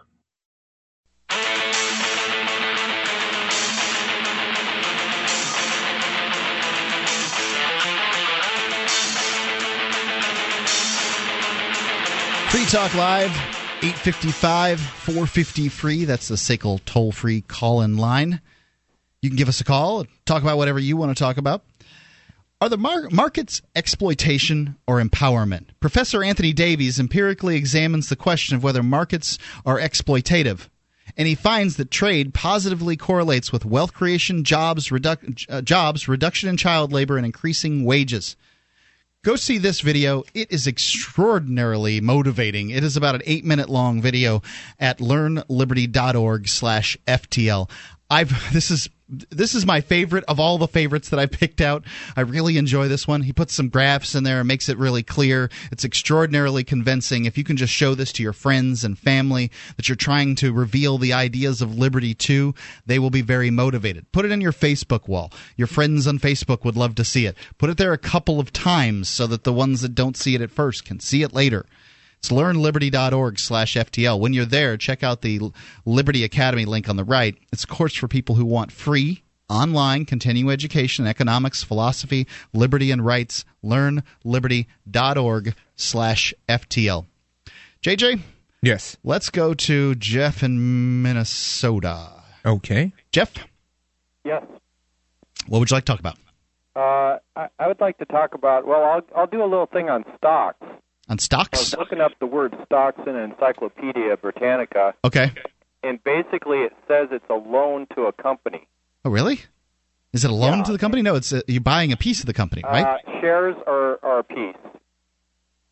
[12.51, 13.31] Free Talk Live,
[13.81, 16.03] 855 450 free.
[16.03, 18.41] That's the SACL toll free call in line.
[19.21, 21.63] You can give us a call, talk about whatever you want to talk about.
[22.59, 25.67] Are the mar- markets exploitation or empowerment?
[25.79, 30.67] Professor Anthony Davies empirically examines the question of whether markets are exploitative.
[31.15, 36.49] And he finds that trade positively correlates with wealth creation, jobs, reduc- uh, jobs, reduction
[36.49, 38.35] in child labor, and increasing wages.
[39.23, 40.23] Go see this video.
[40.33, 42.71] It is extraordinarily motivating.
[42.71, 44.41] It is about an eight minute long video
[44.79, 47.69] at learnliberty.org slash FTL.
[48.11, 51.85] I've, this is, this is my favorite of all the favorites that I picked out.
[52.15, 53.21] I really enjoy this one.
[53.21, 55.49] He puts some graphs in there and makes it really clear.
[55.71, 57.23] It's extraordinarily convincing.
[57.23, 60.51] If you can just show this to your friends and family that you're trying to
[60.51, 62.53] reveal the ideas of liberty to,
[62.85, 64.11] they will be very motivated.
[64.11, 65.31] Put it in your Facebook wall.
[65.55, 67.37] Your friends on Facebook would love to see it.
[67.57, 70.41] Put it there a couple of times so that the ones that don't see it
[70.41, 71.65] at first can see it later.
[72.21, 74.19] It's learnliberty.org slash FTL.
[74.19, 75.39] When you're there, check out the
[75.85, 77.35] Liberty Academy link on the right.
[77.51, 82.91] It's a course for people who want free, online continuing education in economics, philosophy, liberty,
[82.91, 83.43] and rights.
[83.63, 87.07] Learnliberty.org slash FTL.
[87.81, 88.19] JJ?
[88.61, 88.97] Yes.
[89.03, 92.07] Let's go to Jeff in Minnesota.
[92.45, 92.93] Okay.
[93.11, 93.33] Jeff,
[94.23, 94.43] Yes.
[95.47, 96.17] what would you like to talk about?
[96.75, 98.67] Uh, I, I would like to talk about.
[98.67, 100.63] Well, I'll I'll do a little thing on stocks.
[101.11, 101.59] On stocks?
[101.59, 105.31] I was looking up the word stocks in Encyclopedia Britannica, Okay.
[105.83, 108.65] and basically it says it's a loan to a company.
[109.03, 109.41] Oh, really?
[110.13, 110.63] Is it a loan Yeah.
[110.63, 111.01] to the company?
[111.01, 112.85] No, it's a, you're buying a piece of the company, right?
[112.85, 114.55] Uh, shares are, are a piece.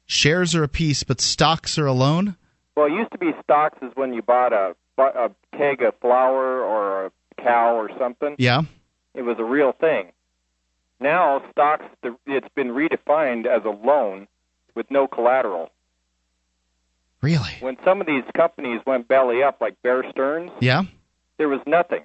[0.08, 2.36] Shares are a piece, but stocks are a loan?
[2.76, 6.62] Well, it used to be stocks is when you bought a a keg of flour
[6.62, 7.12] or a
[7.42, 8.36] cow or something.
[8.38, 8.64] Yeah.
[9.14, 10.12] It was a real thing.
[11.00, 14.28] Now stocks the- it's been redefined as a loan
[14.76, 15.70] with no collateral.
[17.22, 17.51] Really?
[17.59, 20.84] When some of these companies went belly up, like Bear Stearns, Yeah.
[21.38, 22.01] there was nothing.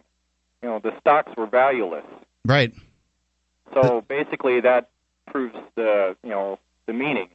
[0.62, 2.04] You know, the stocks were valueless.
[2.44, 2.72] Right.
[3.72, 4.90] So basically, that
[5.30, 7.28] proves the you know the meaning.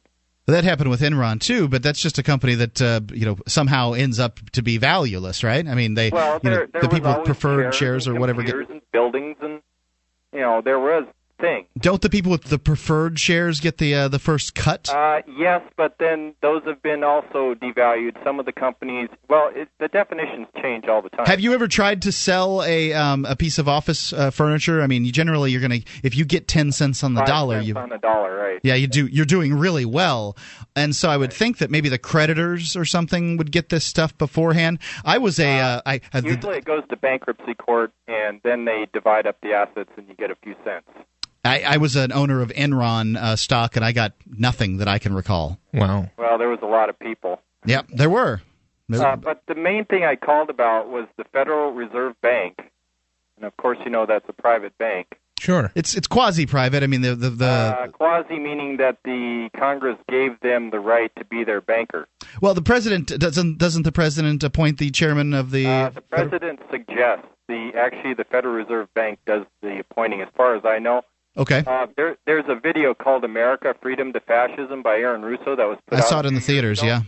[0.46, 3.92] That happened with Enron too, but that's just a company that uh, you know somehow
[3.92, 5.66] ends up to be valueless, right?
[5.66, 8.42] I mean, they Well, you know, there, there the people preferred shares shares or whatever
[8.42, 9.60] get and buildings, and
[10.32, 11.04] you know there was
[11.40, 11.66] thing.
[11.78, 14.88] Don't the people with the preferred shares get the uh, the first cut?
[14.88, 18.22] Uh, yes, but then those have been also devalued.
[18.24, 21.26] Some of the companies, well, it, the definitions change all the time.
[21.26, 24.82] Have you ever tried to sell a um, a piece of office uh, furniture?
[24.82, 27.60] I mean, you, generally you're gonna if you get ten cents on the Five dollar,
[27.60, 28.60] you on the dollar, right?
[28.62, 30.36] yeah you do you're doing really well,
[30.76, 34.16] and so I would think that maybe the creditors or something would get this stuff
[34.18, 34.78] beforehand.
[35.04, 38.64] I was a uh, I uh, the- Usually it goes to bankruptcy court, and then
[38.64, 40.86] they divide up the assets, and you get a few cents.
[41.44, 44.98] I, I was an owner of Enron uh, stock, and I got nothing that I
[44.98, 45.58] can recall.
[45.72, 46.10] Wow.
[46.18, 47.40] Well, there was a lot of people.
[47.64, 48.42] Yep, there were.
[48.88, 52.58] There- Uh, but the main thing I called about was the Federal Reserve Bank,
[53.36, 55.16] and of course, you know that's a private bank.
[55.38, 55.72] Sure.
[55.74, 56.82] It's it's quasi private.
[56.82, 61.10] I mean the the, the uh, quasi meaning that the Congress gave them the right
[61.16, 62.06] to be their banker.
[62.42, 66.60] well the president doesn't doesn't the president appoint the chairman of the Uh, the president
[66.70, 70.20] suggests the actually the Federal Reserve Bank does the appointing.
[70.20, 71.00] As far as I know,
[71.40, 75.66] okay uh, there there's a video called "America: Freedom to Fascism" by Aaron Russo that
[75.66, 75.78] was.
[75.86, 76.82] Put I saw it in the theaters.
[76.82, 77.02] Yeah.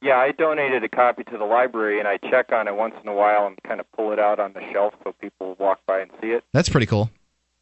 [0.00, 3.08] Yeah, I donated a copy to the library, and I check on it once in
[3.08, 6.00] a while and kind of pull it out on the shelf so people walk by
[6.00, 6.42] and see it.
[6.52, 7.08] That's pretty cool.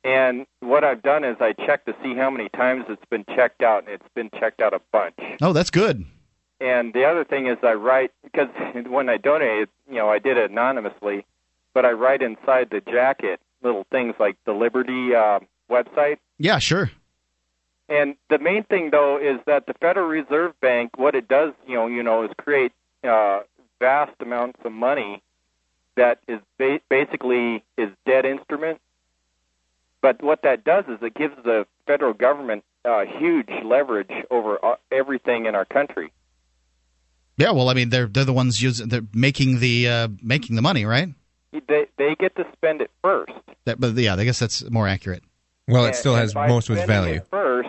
[0.04, 3.62] And what I've done is I check to see how many times it's been checked
[3.62, 5.18] out, and it's been checked out a bunch.
[5.42, 6.06] Oh, that's good.
[6.60, 8.48] And the other thing is I write because
[8.86, 11.26] when I donated, you know, I did it anonymously,
[11.74, 16.18] but I write inside the jacket little things like the Liberty uh, website.
[16.38, 16.90] Yeah, sure.
[17.88, 21.74] And the main thing, though, is that the Federal Reserve Bank, what it does, you
[21.74, 23.40] know, you know, is create uh,
[23.80, 25.22] vast amounts of money
[25.96, 28.80] that is ba- basically is dead instrument.
[30.02, 34.76] But what that does is it gives the federal government uh, huge leverage over uh,
[34.90, 36.12] everything in our country.
[37.36, 40.62] Yeah, well, I mean, they're they're the ones using they're making the uh, making the
[40.62, 41.08] money, right?
[41.52, 43.32] They they get to spend it first.
[43.64, 45.22] That, but yeah, I guess that's more accurate.
[45.70, 47.14] Well, it And- still has most of its value.
[47.16, 47.68] it First,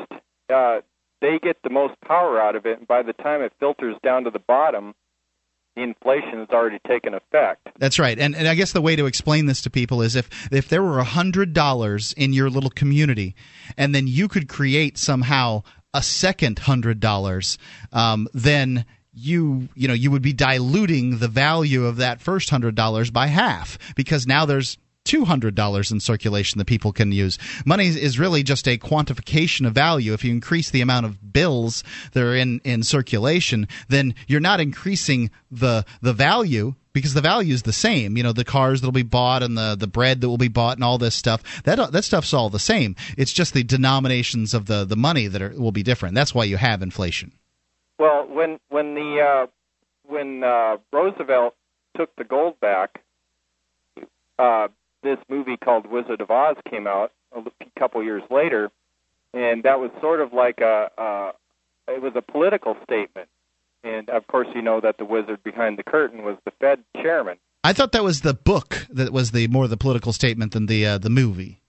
[0.53, 0.81] uh,
[1.21, 4.23] they get the most power out of it, and by the time it filters down
[4.23, 4.93] to the bottom,
[5.75, 7.69] the inflation has already taken effect.
[7.79, 8.17] That's right.
[8.19, 10.83] And and I guess the way to explain this to people is if if there
[10.83, 13.35] were a hundred dollars in your little community,
[13.77, 17.57] and then you could create somehow a second hundred dollars,
[17.93, 18.83] um, then
[19.13, 23.27] you you know you would be diluting the value of that first hundred dollars by
[23.27, 27.37] half because now there's two hundred dollars in circulation that people can use.
[27.65, 30.13] Money is really just a quantification of value.
[30.13, 31.83] If you increase the amount of bills
[32.13, 37.53] that are in in circulation, then you're not increasing the the value because the value
[37.53, 38.17] is the same.
[38.17, 40.77] You know, the cars that'll be bought and the the bread that will be bought
[40.77, 41.63] and all this stuff.
[41.63, 42.95] That that stuff's all the same.
[43.17, 46.15] It's just the denominations of the the money that are, will be different.
[46.15, 47.33] That's why you have inflation.
[47.97, 49.47] Well, when when the uh,
[50.03, 51.55] when uh, Roosevelt
[51.95, 53.01] took the gold back,
[54.39, 54.67] uh,
[55.03, 57.41] this movie called Wizard of Oz came out a
[57.79, 58.71] couple years later,
[59.33, 61.31] and that was sort of like a, a
[61.91, 63.27] it was a political statement.
[63.83, 67.37] And of course, you know that the wizard behind the curtain was the Fed chairman.
[67.63, 70.85] I thought that was the book that was the more the political statement than the
[70.85, 71.59] uh, the movie.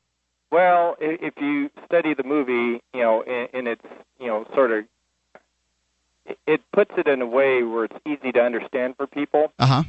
[0.50, 3.84] Well, if you study the movie, you know, in, in its,
[4.20, 4.84] you know, sort of,
[6.26, 9.52] it- it puts it in a way where it's easy to understand for people.
[9.58, 9.82] Uh huh.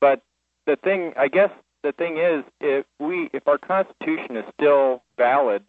[0.00, 0.22] But
[0.66, 1.50] the thing, I guess,
[1.86, 5.62] the thing is, if we, if our Constitution is still valid,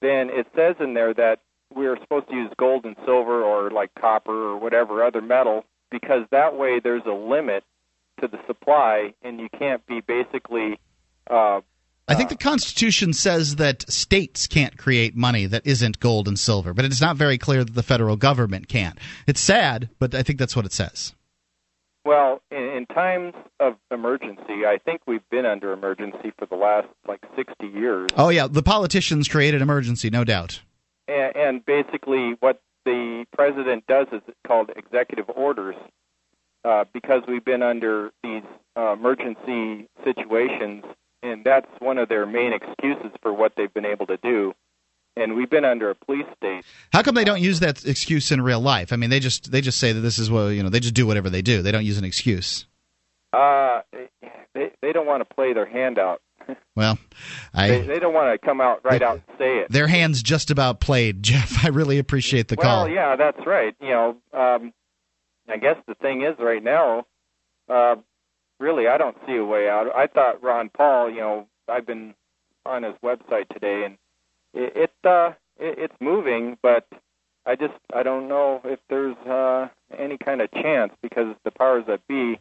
[0.00, 1.40] then it says in there that
[1.74, 5.64] we are supposed to use gold and silver or like copper or whatever other metal
[5.90, 7.64] because that way there's a limit
[8.20, 10.78] to the supply and you can't be basically
[11.28, 11.60] uh,
[12.08, 16.74] I think the Constitution says that states can't create money that isn't gold and silver,
[16.74, 18.94] but it's not very clear that the federal government can.
[19.26, 21.14] It's sad, but I think that's what it says.
[22.04, 26.88] Well, in, in times of emergency, I think we've been under emergency for the last
[27.06, 28.10] like 60 years.
[28.16, 30.60] Oh yeah, the politicians created emergency, no doubt.
[31.06, 35.76] And, and basically, what the president does is called executive orders
[36.64, 38.42] uh, because we've been under these
[38.76, 40.84] uh, emergency situations,
[41.22, 44.54] and that's one of their main excuses for what they've been able to do.
[45.16, 46.64] And we've been under a police state.
[46.92, 48.92] How come they don't use that excuse in real life?
[48.92, 50.70] I mean, they just they just say that this is what you know.
[50.70, 51.60] They just do whatever they do.
[51.60, 52.64] They don't use an excuse.
[53.32, 53.82] Uh,
[54.54, 56.20] they they don't want to play their hand out.
[56.74, 56.98] Well,
[57.54, 59.70] They, I they don't want to come out right out and say it.
[59.70, 61.22] their hands just about played.
[61.22, 62.84] Jeff, I really appreciate the well, call.
[62.84, 63.74] Well, yeah, that's right.
[63.80, 64.72] You know, um,
[65.48, 67.04] I guess the thing is right now,
[67.68, 67.96] uh,
[68.58, 69.94] really, I don't see a way out.
[69.94, 71.10] I thought Ron Paul.
[71.10, 72.14] You know, I've been
[72.64, 73.98] on his website today, and
[74.54, 76.86] it, it uh, it, it's moving, but
[77.46, 81.84] I just I don't know if there's uh, any kind of chance because the powers
[81.88, 82.38] that be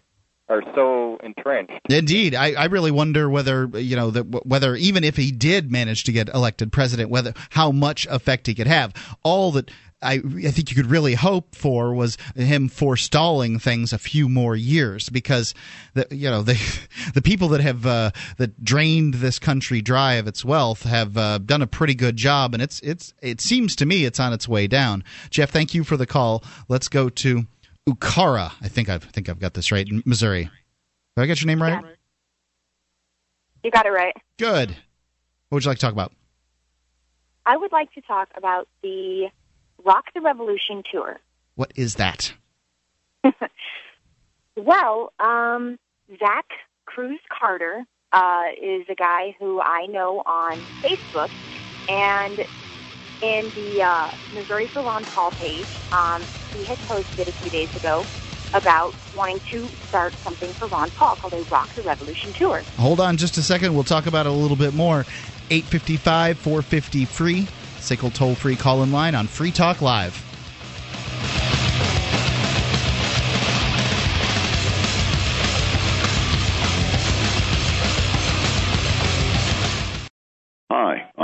[0.49, 1.79] are so entrenched.
[1.89, 6.03] Indeed, I, I really wonder whether you know that whether even if he did manage
[6.05, 8.93] to get elected president, whether how much effect he could have.
[9.23, 9.71] All that
[10.01, 14.55] I, I think you could really hope for was him forestalling things a few more
[14.55, 15.53] years because
[15.93, 16.59] the you know the
[17.13, 21.37] the people that have uh, that drained this country dry of its wealth have uh,
[21.37, 24.47] done a pretty good job and it's it's it seems to me it's on its
[24.47, 25.03] way down.
[25.29, 26.43] Jeff, thank you for the call.
[26.67, 27.45] Let's go to
[27.89, 28.51] Ukara.
[28.61, 30.49] I think I've I think I've got this right in Missouri.
[31.15, 31.83] Did I get your name right?
[33.63, 34.15] You got it right.
[34.37, 34.71] Good.
[35.49, 36.13] What would you like to talk about?
[37.45, 39.27] I would like to talk about the
[39.83, 41.19] Rock the Revolution tour.
[41.55, 42.33] What is that?
[44.55, 45.77] well, um,
[46.19, 46.45] Zach
[46.85, 51.29] Cruz Carter uh, is a guy who I know on Facebook,
[51.87, 52.39] and
[53.21, 56.21] in the uh, Missouri Ron Paul page, um,
[56.53, 58.05] he had posted a few days ago
[58.53, 62.63] about wanting to start something for Ron Paul called a Rock the Revolution tour.
[62.77, 63.73] Hold on just a second.
[63.73, 65.05] We'll talk about it a little bit more.
[65.49, 67.47] 855 450 free.
[67.79, 70.30] SACL toll free call in line on Free Talk Live.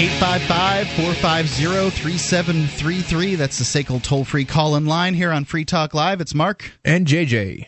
[0.00, 3.34] Eight five five four five zero three seven three three.
[3.34, 6.22] That's the SACL toll free call in line here on Free Talk Live.
[6.22, 6.72] It's Mark.
[6.82, 7.66] And JJ.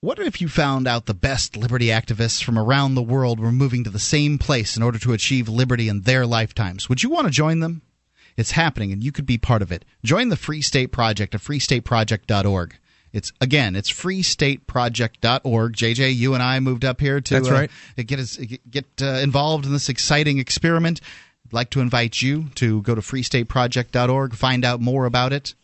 [0.00, 3.84] What if you found out the best liberty activists from around the world were moving
[3.84, 6.88] to the same place in order to achieve liberty in their lifetimes?
[6.88, 7.82] Would you want to join them?
[8.36, 9.84] It's happening, and you could be part of it.
[10.02, 12.78] Join the Free State Project at freestateproject.org.
[13.16, 15.72] It's again, it's freestateproject.org.
[15.74, 17.70] JJ, you and I moved up here to That's right.
[17.98, 21.00] uh, get us, get uh, involved in this exciting experiment.
[21.46, 25.54] I'd like to invite you to go to freestateproject.org, find out more about it.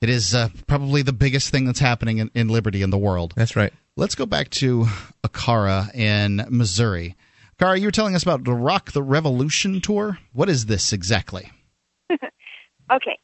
[0.00, 3.34] It is uh, probably the biggest thing that's happening in, in liberty in the world.
[3.36, 3.72] That's right.
[3.96, 4.86] Let's go back to
[5.22, 7.14] Akara in Missouri.
[7.58, 10.18] Akara, you were telling us about the Rock the Revolution tour.
[10.32, 11.50] What is this exactly?
[12.92, 13.18] Okay.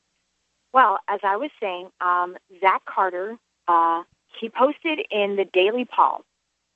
[0.73, 4.03] Well, as I was saying, um, Zach Carter, uh,
[4.41, 6.25] he posted in the Daily Paul,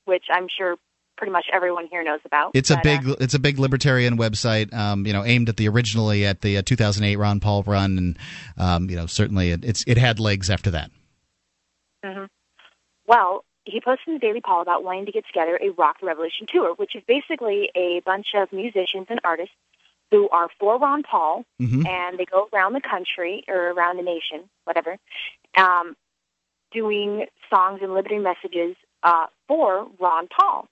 [0.05, 0.77] which I'm sure
[1.17, 2.51] pretty much everyone here knows about.
[2.55, 4.75] It's a big, uh, it's a big libertarian website.
[4.75, 8.19] Um, you know, aimed at the originally at the uh, 2008 Ron Paul run, and
[8.59, 10.91] um, you know, certainly it, it's it had legs after that.
[12.05, 12.29] mhm.
[13.07, 16.07] Well, he posted in the Daily Paul about wanting to get together a Rock the
[16.07, 19.55] Revolution tour, which is basically a bunch of musicians and artists
[20.11, 21.87] who are for Ron Paul, Mhm.
[21.87, 24.99] and they go around the country or around the nation, whatever,
[25.57, 25.97] um,
[26.71, 30.69] doing songs and liberating messages uh, for Ron Paul.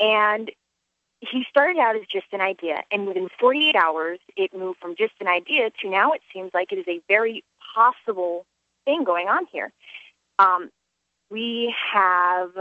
[0.00, 0.50] And
[1.20, 5.14] he started out as just an idea, and within 48 hours, it moved from just
[5.20, 8.46] an idea to now it seems like it is a very possible
[8.84, 9.72] thing going on here.
[10.38, 10.70] Um,
[11.30, 12.52] we have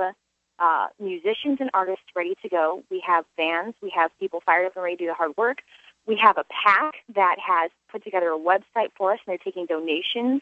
[0.60, 2.84] uh, musicians and artists ready to go.
[2.90, 3.76] We have bands.
[3.82, 5.60] We have people fired up and ready to do the hard work.
[6.06, 9.66] We have a PAC that has put together a website for us, and they're taking
[9.66, 10.42] donations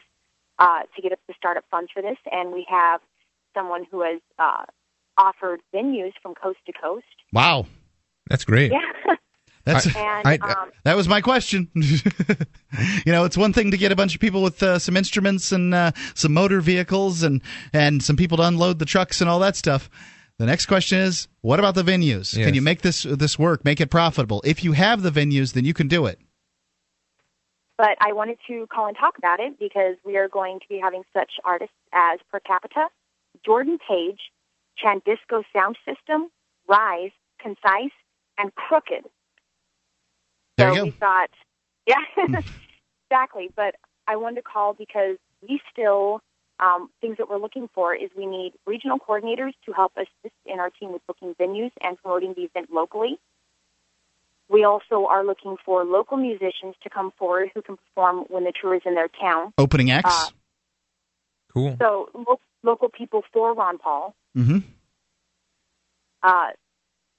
[0.58, 2.18] uh, to get us the startup funds for this.
[2.30, 3.00] And we have
[3.54, 4.64] someone who has uh,
[5.18, 7.04] offered venues from coast to coast.
[7.32, 7.66] Wow,
[8.28, 8.72] that's great.
[8.72, 9.14] Yeah.
[9.66, 11.68] That's and um, that was my question.
[11.74, 15.50] you know, it's one thing to get a bunch of people with uh, some instruments
[15.50, 17.42] and uh, some motor vehicles and
[17.72, 19.90] and some people to unload the trucks and all that stuff.
[20.38, 22.36] The next question is, what about the venues?
[22.36, 22.46] Yes.
[22.46, 23.64] Can you make this this work?
[23.64, 24.40] Make it profitable?
[24.44, 26.20] If you have the venues, then you can do it.
[27.78, 30.78] but I wanted to call and talk about it because we are going to be
[30.82, 32.86] having such artists as Per Capita,
[33.44, 34.20] Jordan Page,
[34.82, 36.28] Chandisco Sound System,
[36.68, 37.10] Rise,
[37.40, 37.92] Concise,
[38.38, 39.04] and Crooked.
[40.56, 41.30] There so you we thought,
[41.86, 42.02] yeah,
[43.10, 43.50] exactly.
[43.54, 43.76] But
[44.06, 46.20] I wanted to call because we still
[46.58, 50.58] um, things that we're looking for is we need regional coordinators to help assist in
[50.58, 53.18] our team with booking venues and promoting the event locally.
[54.48, 58.52] We also are looking for local musicians to come forward who can perform when the
[58.58, 59.52] tour is in their town.
[59.58, 60.14] Opening acts.
[60.14, 60.30] Uh,
[61.52, 61.76] cool.
[61.80, 64.14] So lo- local people for Ron Paul.
[64.36, 64.58] Mm-hmm.
[66.22, 66.48] Uh,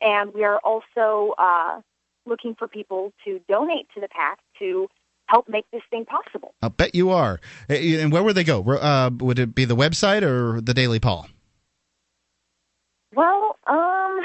[0.02, 1.82] and we are also uh,
[2.28, 4.88] looking for people to donate to the PAC to
[5.28, 6.54] help make this thing possible.
[6.62, 7.40] I'll bet you are.
[7.70, 8.62] Eh, And where would they go?
[8.64, 11.28] Uh, would it be the website or the Daily Paul?
[13.16, 14.20] Well, um,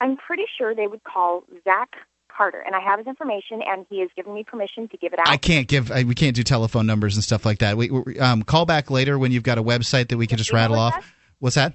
[0.00, 1.90] I'm pretty sure they would call Zach
[2.28, 5.18] Carter, and I have his information, and he has given me permission to give it
[5.20, 5.28] out.
[5.28, 5.90] I can't give.
[5.92, 7.76] I, we can't do telephone numbers and stuff like that.
[7.76, 10.50] We, we um, call back later when you've got a website that we can just
[10.50, 11.04] Email rattle address?
[11.04, 11.14] off.
[11.38, 11.74] What's that?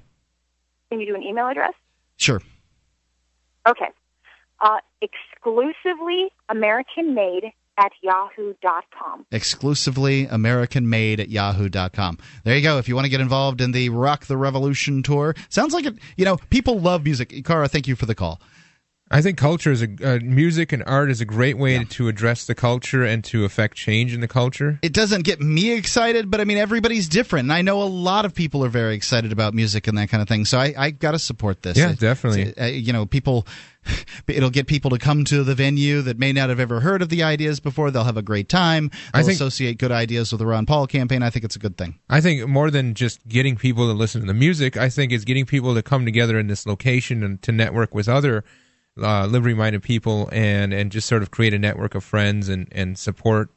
[0.91, 1.73] Can you do an email address?
[2.17, 2.41] Sure.
[3.67, 3.87] Okay.
[4.59, 9.25] Uh, exclusively American made at yahoo.com.
[9.31, 12.17] Exclusively American made at yahoo.com.
[12.43, 12.77] There you go.
[12.77, 15.95] If you want to get involved in the Rock the Revolution tour, sounds like it.
[16.17, 17.33] You know, people love music.
[17.45, 18.41] Cara, thank you for the call.
[19.11, 22.45] I think culture is a uh, music and art is a great way to address
[22.45, 24.77] the culture and to affect change in the culture.
[24.83, 27.45] It doesn't get me excited, but I mean, everybody's different.
[27.45, 30.21] And I know a lot of people are very excited about music and that kind
[30.21, 30.45] of thing.
[30.45, 31.75] So I, I got to support this.
[31.75, 32.55] Yeah, It- definitely.
[32.55, 33.47] uh, you know, people,
[34.27, 37.09] it'll get people to come to the venue that may not have ever heard of
[37.09, 37.91] the ideas before.
[37.91, 38.91] They'll have a great time.
[39.13, 41.23] I They'll think- associate good ideas with the Ron Paul campaign.
[41.23, 41.99] I think it's a good thing.
[42.09, 45.25] I think more than just getting people to listen to the music, I think it's
[45.25, 48.43] getting people to come together in this location and to network with other
[49.01, 52.97] uh, liberty-minded people and and just sort of create a network of friends and and
[52.97, 53.49] support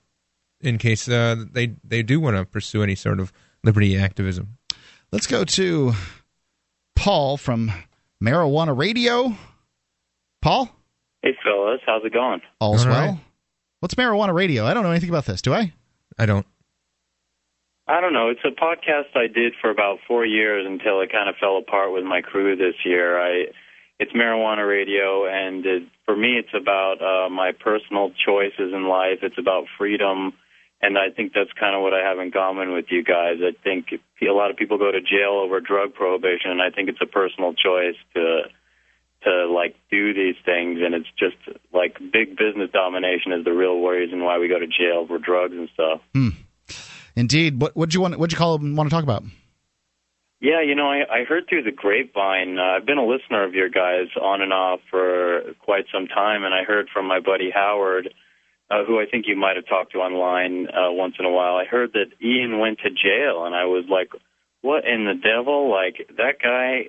[0.60, 3.32] in case uh, they they do want to pursue any sort of
[3.64, 4.56] liberty activism.
[5.10, 5.94] Let's go to
[6.94, 7.72] Paul from
[8.22, 9.36] Marijuana Radio.
[10.42, 10.68] Paul,
[11.22, 12.40] Hey, fellas, how's it going?
[12.60, 13.20] all's All well.
[13.78, 14.66] What's Marijuana Radio?
[14.66, 15.40] I don't know anything about this.
[15.40, 15.72] Do I?
[16.18, 16.44] I don't.
[17.86, 18.28] I don't know.
[18.28, 21.92] It's a podcast I did for about four years until it kind of fell apart
[21.92, 23.20] with my crew this year.
[23.20, 23.52] I,
[24.00, 29.18] it's marijuana radio, and it, for me, it's about uh, my personal choices in life.
[29.22, 30.32] It's about freedom,
[30.80, 33.38] and I think that's kind of what I have in common with you guys.
[33.40, 36.88] I think a lot of people go to jail over drug prohibition, and I think
[36.88, 38.42] it's a personal choice to
[39.24, 41.36] to like do these things and it's just
[41.72, 45.54] like big business domination is the real reason why we go to jail for drugs
[45.54, 46.00] and stuff.
[46.14, 46.28] Hmm.
[47.16, 47.60] Indeed.
[47.60, 48.18] What would you want?
[48.18, 49.22] What'd you call want to talk about?
[50.40, 52.58] Yeah, you know, I, I heard through the grapevine.
[52.58, 56.42] Uh, I've been a listener of your guys on and off for quite some time,
[56.42, 58.12] and I heard from my buddy Howard,
[58.68, 61.54] uh, who I think you might have talked to online uh, once in a while.
[61.54, 64.10] I heard that Ian went to jail, and I was like,
[64.62, 65.70] "What in the devil?
[65.70, 66.88] Like that guy."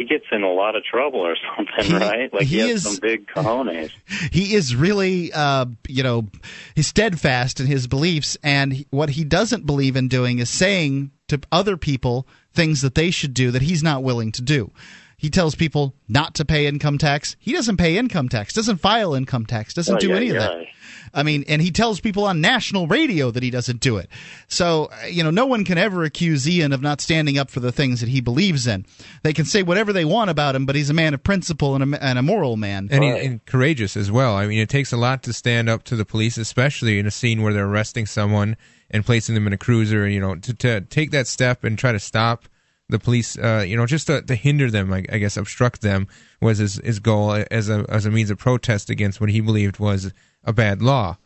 [0.00, 2.32] He gets in a lot of trouble or something, right?
[2.32, 3.90] Like he, he has is- some big cojones.
[4.32, 6.26] he is really, uh, you know,
[6.74, 11.10] he's steadfast in his beliefs, and he- what he doesn't believe in doing is saying
[11.28, 14.70] to other people things that they should do that he's not willing to do.
[15.18, 17.36] He tells people not to pay income tax.
[17.38, 20.36] He doesn't pay income tax, doesn't file income tax, doesn't Oh, do yeah, any of
[20.36, 20.64] that.
[21.12, 24.08] I mean, and he tells people on national radio that he doesn't do it.
[24.48, 27.60] So, uh, you know, no one can ever accuse Ian of not standing up for
[27.60, 28.86] the things that he believes in.
[29.22, 31.94] They can say whatever they want about him, but he's a man of principle and
[31.94, 32.88] a, and a moral man.
[32.90, 34.36] and, he, and courageous as well.
[34.36, 37.10] I mean, it takes a lot to stand up to the police, especially in a
[37.10, 38.56] scene where they're arresting someone
[38.90, 40.08] and placing them in a cruiser.
[40.08, 42.48] You know, to, to take that step and try to stop
[42.88, 43.38] the police.
[43.38, 46.08] Uh, you know, just to, to hinder them, I, I guess, obstruct them
[46.40, 49.78] was his, his goal as a as a means of protest against what he believed
[49.78, 50.12] was
[50.44, 51.16] a bad law.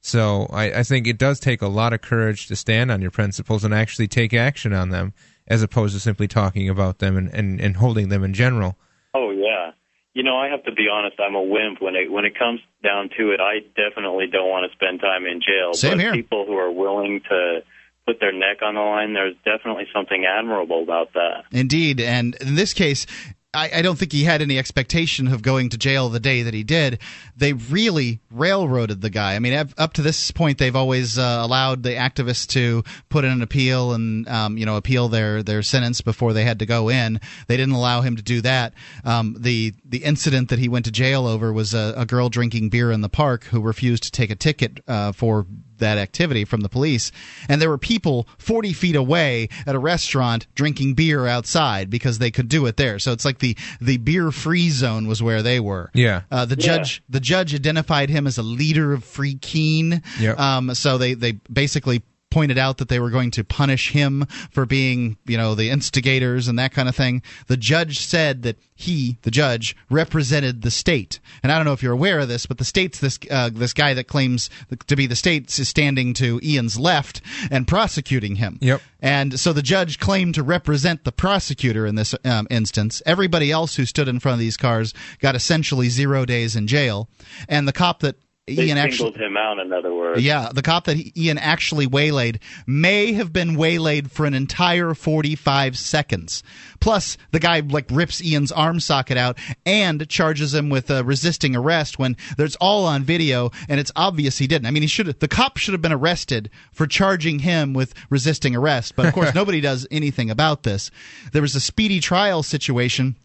[0.00, 3.10] So I, I think it does take a lot of courage to stand on your
[3.10, 5.14] principles and actually take action on them,
[5.48, 8.76] as opposed to simply talking about them and, and, and holding them in general.
[9.14, 9.72] Oh yeah.
[10.12, 11.16] You know, I have to be honest.
[11.18, 13.40] I'm a wimp when it when it comes down to it.
[13.40, 15.72] I definitely don't want to spend time in jail.
[15.72, 16.12] Same but here.
[16.12, 17.60] people who are willing to
[18.06, 21.44] put their neck on the line, there's definitely something admirable about that.
[21.50, 23.06] Indeed, and in this case,
[23.54, 26.54] I, I don't think he had any expectation of going to jail the day that
[26.54, 26.98] he did.
[27.36, 29.34] They really railroaded the guy.
[29.34, 33.30] I mean, up- to this point, they've always uh, allowed the activists to put in
[33.30, 36.88] an appeal and um, you know appeal their their sentence before they had to go
[36.88, 37.20] in.
[37.46, 38.74] They didn't allow him to do that.
[39.04, 42.70] Um, the the incident that he went to jail over was a, a girl drinking
[42.70, 45.46] beer in the park who refused to take a ticket uh, for
[45.78, 47.12] that activity from the police.
[47.48, 52.30] And there were people 40 feet away at a restaurant drinking beer outside because they
[52.30, 52.98] could do it there.
[52.98, 55.90] So it's like the, the beer free zone was where they were.
[55.94, 56.22] Yeah.
[56.30, 56.76] Uh, the Yeah.
[56.78, 60.02] judge the judge identified him as a leader of Free Keene.
[60.20, 60.38] Yep.
[60.38, 62.02] Um, so they, they basically
[62.34, 66.48] pointed out that they were going to punish him for being, you know, the instigators
[66.48, 67.22] and that kind of thing.
[67.46, 71.20] The judge said that he, the judge, represented the state.
[71.44, 73.72] And I don't know if you're aware of this, but the state's this uh, this
[73.72, 74.50] guy that claims
[74.88, 77.20] to be the state is standing to Ian's left
[77.52, 78.58] and prosecuting him.
[78.60, 78.82] Yep.
[79.00, 83.00] And so the judge claimed to represent the prosecutor in this um, instance.
[83.06, 87.08] Everybody else who stood in front of these cars got essentially zero days in jail.
[87.48, 88.16] And the cop that
[88.46, 89.26] They Ian singled actually.
[89.26, 90.22] him out, in other words.
[90.22, 94.92] Yeah, the cop that he- Ian actually waylaid may have been waylaid for an entire
[94.92, 96.42] 45 seconds.
[96.78, 101.56] Plus, the guy like rips Ian's arm socket out and charges him with uh, resisting
[101.56, 104.66] arrest when there's all on video and it's obvious he didn't.
[104.66, 108.54] I mean, he should the cop should have been arrested for charging him with resisting
[108.54, 110.90] arrest, but of course nobody does anything about this.
[111.32, 113.16] There was a speedy trial situation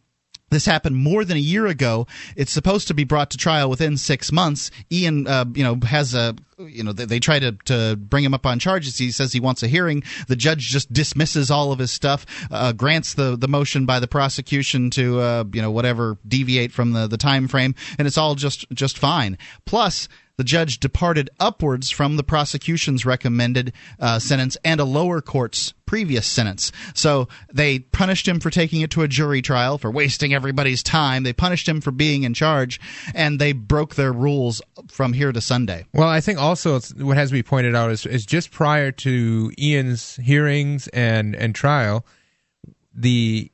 [0.50, 2.08] this happened more than a year ago.
[2.36, 4.72] It's supposed to be brought to trial within six months.
[4.92, 8.34] Ian, uh, you know, has a, you know, they, they try to, to bring him
[8.34, 8.98] up on charges.
[8.98, 10.04] He says he wants a hearing.
[10.28, 14.08] The judge just dismisses all of his stuff, uh, grants the, the motion by the
[14.08, 18.36] prosecution to, uh, you know, whatever, deviate from the, the time frame, and it's all
[18.36, 19.38] just, just fine.
[19.66, 20.08] Plus,
[20.40, 26.26] the judge departed upwards from the prosecution's recommended uh, sentence and a lower court's previous
[26.26, 26.72] sentence.
[26.94, 31.24] So they punished him for taking it to a jury trial, for wasting everybody's time.
[31.24, 32.80] They punished him for being in charge,
[33.14, 35.84] and they broke their rules from here to Sunday.
[35.94, 38.94] Well, I think also it's, what has to be pointed out is, is just prior
[38.94, 42.06] to Ian's hearings and, and trial,
[42.96, 43.52] the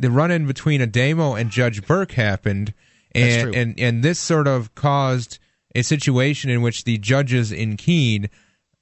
[0.00, 2.74] the run in between Adamo and Judge Burke happened,
[3.14, 5.38] and and and this sort of caused
[5.74, 8.28] a situation in which the judges in Keene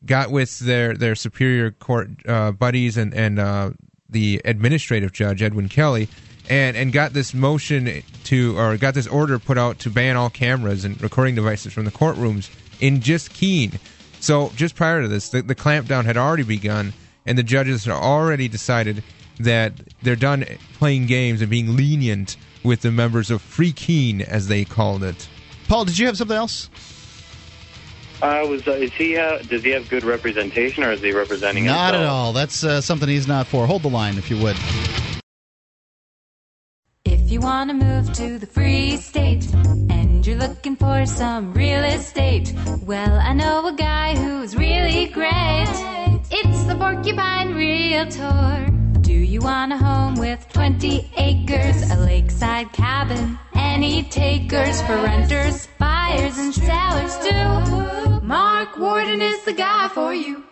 [0.05, 3.71] got with their their superior court uh, buddies and and uh,
[4.09, 6.09] the administrative judge Edwin Kelly.
[6.51, 10.29] And, and got this motion to, or got this order put out to ban all
[10.29, 12.51] cameras and recording devices from the courtrooms
[12.81, 13.79] in just Keene.
[14.19, 16.95] So just prior to this, the, the clampdown had already begun,
[17.25, 19.05] and the judges had already decided
[19.39, 20.45] that they're done
[20.75, 25.29] playing games and being lenient with the members of Free Keene, as they called it.
[25.73, 26.69] Paul, did you have something else?
[28.21, 28.69] I was.
[28.69, 29.17] Uh, is he?
[29.17, 31.65] Uh, does he have good representation, or is he representing?
[31.65, 32.35] Not at all.
[32.35, 33.67] That's uh, something he's not for.
[33.67, 34.55] Hold the line, if you would.
[37.07, 41.85] If you want to move to the free state and you're looking for some real
[41.85, 45.73] estate, well, I know a guy who's really great.
[46.31, 48.82] It's the Porcupine Realtor.
[49.13, 53.39] Do you want a home with 20 acres, a lakeside cabin?
[53.55, 58.23] Any takers for renters, buyers, and sellers too?
[58.27, 60.43] Mark Warden is the guy for you.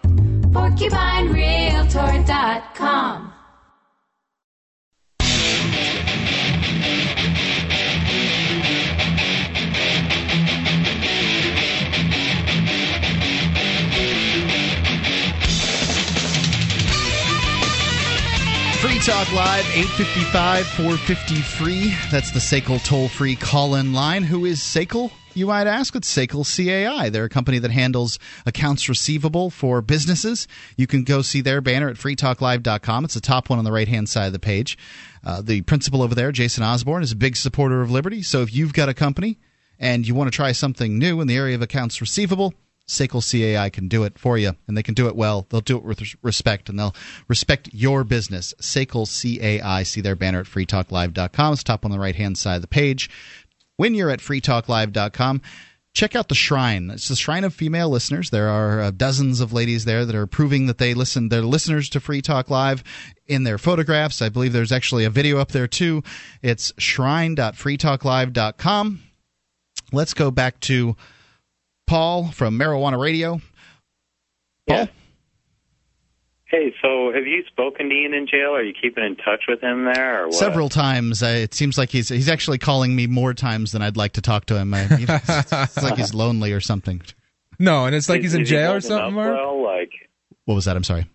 [0.52, 3.32] PorcupineRealtor.com.
[19.00, 21.94] Talk Live, 855 453.
[22.10, 24.22] That's the SACL toll free call in line.
[24.22, 25.10] Who is SACL?
[25.32, 25.96] You might ask.
[25.96, 27.08] It's SACL CAI.
[27.08, 30.46] They're a company that handles accounts receivable for businesses.
[30.76, 33.06] You can go see their banner at freetalklive.com.
[33.06, 34.76] It's the top one on the right hand side of the page.
[35.24, 38.20] Uh, the principal over there, Jason Osborne, is a big supporter of liberty.
[38.22, 39.38] So if you've got a company
[39.78, 42.52] and you want to try something new in the area of accounts receivable,
[42.90, 45.46] SACL CAI can do it for you, and they can do it well.
[45.48, 46.94] They'll do it with respect, and they'll
[47.28, 48.52] respect your business.
[48.60, 49.84] SACL CAI.
[49.84, 51.52] See their banner at freetalklive.com.
[51.52, 53.08] It's top on the right hand side of the page.
[53.76, 55.40] When you're at freetalklive.com,
[55.94, 56.90] check out the shrine.
[56.90, 58.30] It's the shrine of female listeners.
[58.30, 61.28] There are uh, dozens of ladies there that are proving that they listen.
[61.28, 62.82] They're listeners to Free Talk Live
[63.28, 64.20] in their photographs.
[64.20, 66.02] I believe there's actually a video up there too.
[66.42, 69.02] It's shrine.freetalklive.com.
[69.92, 70.94] Let's go back to
[71.90, 73.40] Paul from Marijuana Radio.
[74.68, 74.86] Paul?
[76.44, 78.54] Hey, so have you spoken to Ian in jail?
[78.54, 80.22] Are you keeping in touch with him there?
[80.22, 80.34] Or what?
[80.36, 81.20] Several times.
[81.20, 84.20] Uh, it seems like he's he's actually calling me more times than I'd like to
[84.20, 84.72] talk to him.
[84.72, 87.02] I, you know, it's, it's like he's lonely or something.
[87.58, 89.34] No, and it's like Is- he's in is he jail or something, Mark?
[89.34, 89.90] Well, like,
[90.44, 90.76] What was that?
[90.76, 91.08] I'm sorry.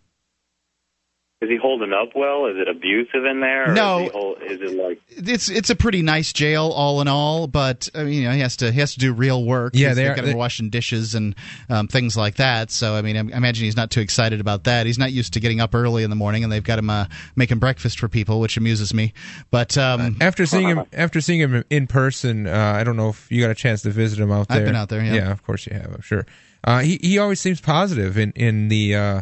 [1.41, 2.45] Is he holding up well?
[2.45, 3.69] Is it abusive in there?
[3.69, 3.97] Or No.
[3.99, 5.01] Is, he hold, is it like?
[5.09, 7.47] It's it's a pretty nice jail, all in all.
[7.47, 9.73] But I mean, you know, he has to he has to do real work.
[9.75, 11.35] Yeah, He's they are- got him they- washing dishes and
[11.69, 12.71] um, things like that.
[12.71, 14.85] So I mean, I imagine he's not too excited about that.
[14.85, 17.05] He's not used to getting up early in the morning, and they've got him uh,
[17.35, 19.13] making breakfast for people, which amuses me.
[19.51, 23.29] But um, After seeing him, after seeing him in person, uh, I don't know if
[23.29, 24.55] you got a chance to visit him out there.
[24.57, 24.67] I've there.
[24.69, 25.31] been out there, yeah.
[25.31, 25.93] of course you have.
[25.93, 26.25] I'm sure.
[26.63, 29.21] Uh, he he always seems positive in in the uh,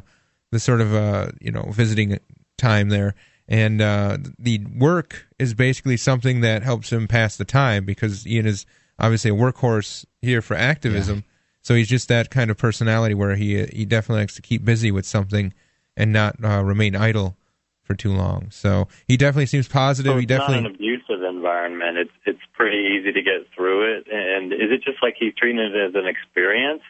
[0.54, 2.20] the sort of uh, you know visiting
[2.58, 3.16] time there,
[3.48, 8.46] and uh, the work is basically something that helps him pass the time because Ian
[8.46, 8.66] is
[9.00, 11.24] obviously a workhorse here for activism.
[11.62, 14.92] So he's just that kind of personality where he he definitely likes to keep busy
[14.92, 15.54] with something
[15.96, 17.38] and not uh, remain idle
[17.84, 18.48] for too long.
[18.52, 20.12] So he definitely seems positive.
[20.12, 21.98] So he it's not definitely an abusive environment.
[21.98, 24.08] It's it's pretty easy to get through it.
[24.12, 26.82] And is it just like he's treating it as an experience?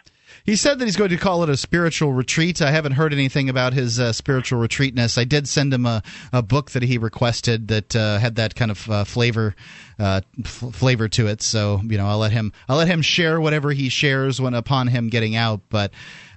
[0.44, 2.62] He said that he's going to call it a spiritual retreat.
[2.62, 5.18] I haven't heard anything about his uh, spiritual retreatness.
[5.18, 6.04] I did send him a,
[6.34, 9.56] a book that he requested that uh, had that kind of uh, flavor
[10.00, 11.42] uh, f- flavor to it.
[11.42, 14.88] So you know, I'll let him I'll let him share whatever he shares when upon
[14.88, 15.62] him getting out.
[15.70, 15.92] But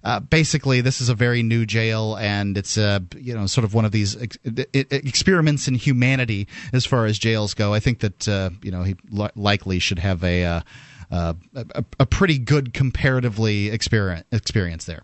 [0.04, 3.74] uh, basically, this is a very new jail, and it's uh, you know sort of
[3.74, 4.38] one of these ex-
[4.72, 7.74] experiments in humanity as far as jails go.
[7.74, 10.62] I think that uh, you know he li- likely should have a,
[11.10, 15.02] uh, a a pretty good comparatively experience experience there.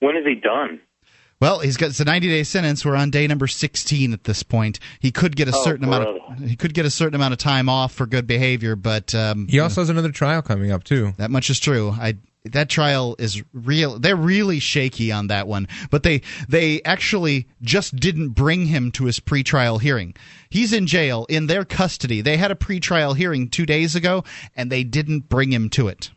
[0.00, 0.80] When is he done?
[1.40, 2.84] Well, he's got it's a 90 day sentence.
[2.84, 4.78] We're on day number 16 at this point.
[5.00, 7.38] He could get a Oh, certain amount of he could get a certain amount of
[7.38, 11.14] time off for good behavior, but um, He also has another trial coming up too.
[11.16, 11.90] that much is true.
[11.98, 13.98] I that trial is real.
[13.98, 19.04] They're really shaky on that one, but they they actually just didn't bring him to
[19.04, 20.14] his pretrial hearing.
[20.48, 22.20] He's in jail in their custody.
[22.20, 24.24] They had a pretrial hearing two days ago,
[24.56, 26.10] and they didn't bring him to it.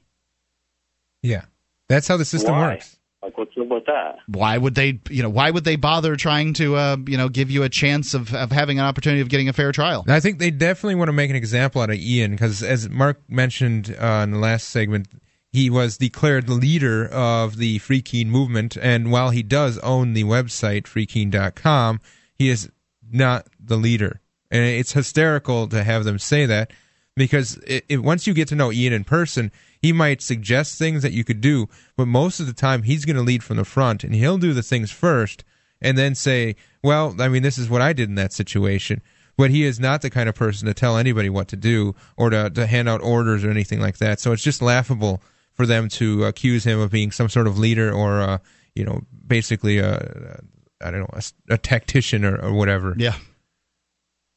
[1.21, 1.45] Yeah,
[1.89, 2.73] that's how the system Why?
[2.73, 2.97] works.
[3.21, 4.17] Like, what's up with that?
[4.27, 4.99] Why would they?
[5.09, 8.13] You know, why would they bother trying to uh, you know give you a chance
[8.13, 10.03] of of having an opportunity of getting a fair trial?
[10.09, 13.21] I think they definitely want to make an example out of Ian because, as Mark
[13.29, 15.07] mentioned uh, in the last segment,
[15.53, 18.75] he was declared the leader of the Free Keene movement.
[18.75, 21.99] And while he does own the website freekeene.com,
[22.33, 22.71] he is
[23.11, 24.19] not the leader.
[24.49, 26.71] And it's hysterical to have them say that
[27.15, 31.03] because it, it, once you get to know Ian in person, he might suggest things
[31.03, 33.65] that you could do, but most of the time he's going to lead from the
[33.65, 35.43] front and he'll do the things first
[35.79, 39.03] and then say, well, I mean, this is what I did in that situation.
[39.37, 42.31] But he is not the kind of person to tell anybody what to do or
[42.31, 44.19] to, to hand out orders or anything like that.
[44.19, 45.21] So it's just laughable
[45.53, 48.37] for them to accuse him of being some sort of leader or, uh,
[48.75, 50.41] you know, basically a,
[50.81, 51.23] I don't know, a,
[51.53, 52.95] a tactician or, or whatever.
[52.97, 53.15] Yeah.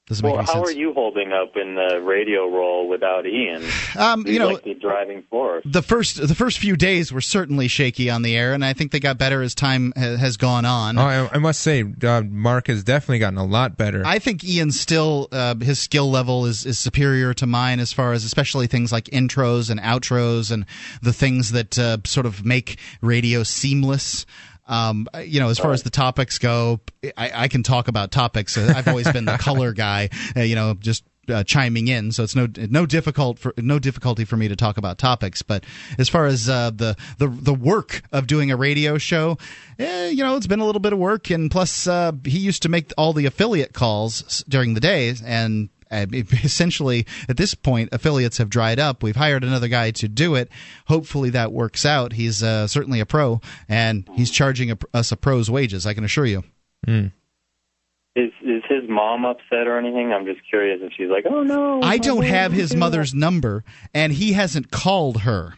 [0.09, 0.77] Doesn't well, make any how sense.
[0.77, 3.65] are you holding up in the radio role without Ian?
[3.97, 5.65] Um, you know, like the driving force.
[5.67, 8.93] the first the first few days were certainly shaky on the air, and I think
[8.93, 10.97] they got better as time ha- has gone on.
[10.97, 14.03] Oh, I, I must say, uh, Mark has definitely gotten a lot better.
[14.07, 18.13] I think Ian still uh, his skill level is, is superior to mine as far
[18.13, 20.67] as especially things like intros and outros and
[21.03, 24.25] the things that uh, sort of make radio seamless.
[24.67, 26.81] Um, you know, as far as the topics go,
[27.17, 28.57] I, I can talk about topics.
[28.57, 30.11] Uh, I've always been the color guy.
[30.37, 34.25] Uh, you know, just uh, chiming in, so it's no no difficult for no difficulty
[34.25, 35.43] for me to talk about topics.
[35.43, 35.65] But
[35.99, 39.39] as far as uh, the the the work of doing a radio show,
[39.79, 42.63] eh, you know, it's been a little bit of work, and plus uh, he used
[42.63, 45.69] to make all the affiliate calls during the day, and.
[45.91, 49.03] Uh, essentially, at this point, affiliates have dried up.
[49.03, 50.51] We've hired another guy to do it.
[50.87, 52.13] Hopefully, that works out.
[52.13, 55.87] He's uh, certainly a pro, and he's charging a, us a pro's wages.
[55.87, 56.45] I can assure you.
[58.17, 60.13] Is is his mom upset or anything?
[60.13, 61.83] I'm just curious if she's like, oh no.
[61.83, 65.55] I don't have his mother's number, and he hasn't called her.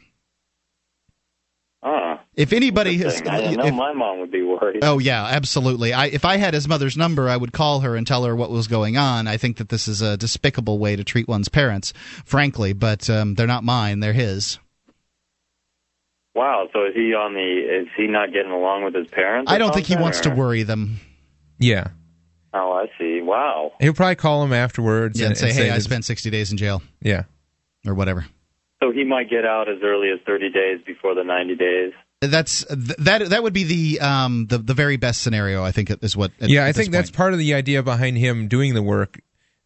[2.38, 3.28] That." If anybody has, interesting.
[3.28, 4.78] I didn't know if- my mom would be worried.
[4.82, 5.92] oh yeah, absolutely.
[5.92, 8.50] I, if I had his mother's number, I would call her and tell her what
[8.50, 9.26] was going on.
[9.26, 11.92] I think that this is a despicable way to treat one's parents,
[12.24, 12.72] frankly.
[12.72, 14.58] But um, they're not mine; they're his.
[16.34, 16.68] Wow.
[16.72, 17.80] So is he on the?
[17.82, 19.50] Is he not getting along with his parents?
[19.50, 21.00] I don't think he something, wants to worry them.
[21.58, 21.88] Yeah.
[22.54, 23.20] Oh, I see.
[23.20, 23.72] Wow.
[23.80, 26.50] He'll probably call him afterwards Yeah, and, and say, and "Hey, I spent sixty days
[26.50, 27.24] in jail," Yeah.
[27.86, 28.24] or whatever.
[28.82, 31.92] So he might get out as early as 30 days before the 90 days.
[32.20, 33.28] That's that.
[33.30, 35.62] That would be the um the the very best scenario.
[35.62, 36.32] I think is what.
[36.40, 39.20] at- yeah, at I think that's part of the idea behind him doing the work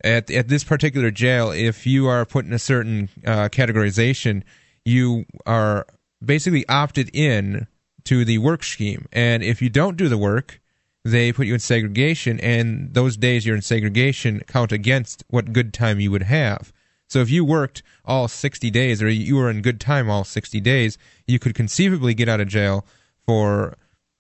[0.05, 1.51] at at this particular jail.
[1.51, 4.43] If you are put in a certain uh, categorization,
[4.85, 5.87] you are
[6.23, 7.69] basically opted in
[8.05, 10.61] to the work scheme, and if you don't do the work,
[11.05, 15.73] they put you in segregation, and those days you're in segregation count against what good
[15.73, 16.73] time you would have.
[17.13, 20.59] So if you worked all 60 days or you were in good time all 60
[20.63, 22.87] days, you could conceivably get out of jail
[23.27, 23.77] for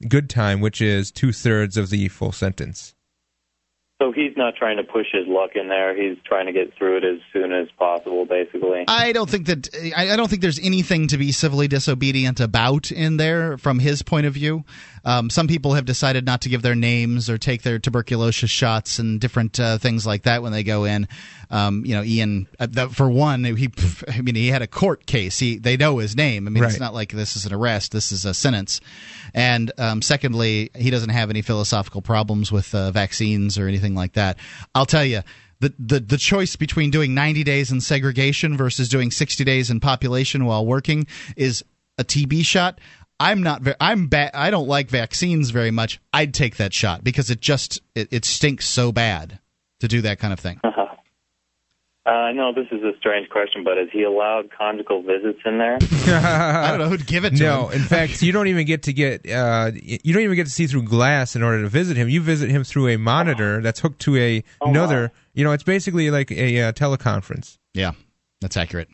[0.09, 2.95] good time, which is two thirds of the full sentence.
[4.03, 5.95] So he's not trying to push his luck in there.
[5.95, 8.85] He's trying to get through it as soon as possible, basically.
[8.89, 12.91] I don't think that I I don't think there's anything to be civilly disobedient about
[12.91, 14.65] in there from his point of view.
[15.05, 18.99] Um, some people have decided not to give their names or take their tuberculosis shots
[18.99, 21.07] and different uh, things like that when they go in.
[21.51, 23.71] Um, you know, Ian, uh, that, for one, he
[24.09, 25.39] I mean he had a court case.
[25.39, 26.49] He they know his name.
[26.49, 27.93] I mean, it's not like this is an arrest.
[27.93, 28.81] This is a sentence.
[29.35, 34.13] And um, secondly, he doesn't have any philosophical problems with uh, vaccines or anything like
[34.15, 34.39] that.
[34.75, 35.23] I'll tell you
[35.61, 39.81] the, the the choice between doing 90 days in segregation versus doing 60 days in
[39.81, 41.07] population while working
[41.37, 41.65] is
[41.99, 42.81] a TB shot.
[43.21, 43.63] I'm not.
[43.81, 44.33] I'm bad.
[44.35, 46.01] I don't like vaccines very much.
[46.13, 49.39] I'd take that shot because it just it, it stinks so bad
[49.79, 50.61] to do that kind of thing.
[52.05, 55.79] Uh, no, this is a strange question, but is he allowed conjugal visits in there?
[56.07, 57.61] I don't know who'd give it to no, him.
[57.61, 60.53] No, in fact, you don't even get to get uh, you don't even get to
[60.53, 62.09] see through glass in order to visit him.
[62.09, 65.13] You visit him through a monitor that's hooked to a Oh, another.
[65.35, 67.59] You know, it's basically like a uh, teleconference.
[67.73, 67.93] Yeah,
[68.41, 68.89] that's accurate.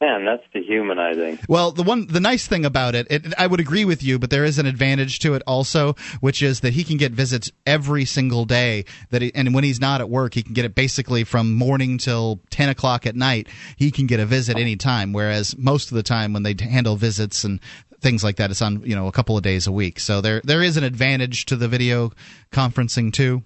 [0.00, 1.40] Man, that's dehumanizing.
[1.48, 4.30] Well, the one, the nice thing about it, it, I would agree with you, but
[4.30, 8.04] there is an advantage to it also, which is that he can get visits every
[8.04, 8.84] single day.
[9.10, 11.98] That he, and when he's not at work, he can get it basically from morning
[11.98, 13.48] till ten o'clock at night.
[13.76, 15.12] He can get a visit anytime.
[15.12, 17.58] Whereas most of the time, when they handle visits and
[18.00, 19.98] things like that, it's on you know a couple of days a week.
[19.98, 22.12] So there there is an advantage to the video
[22.52, 23.42] conferencing too.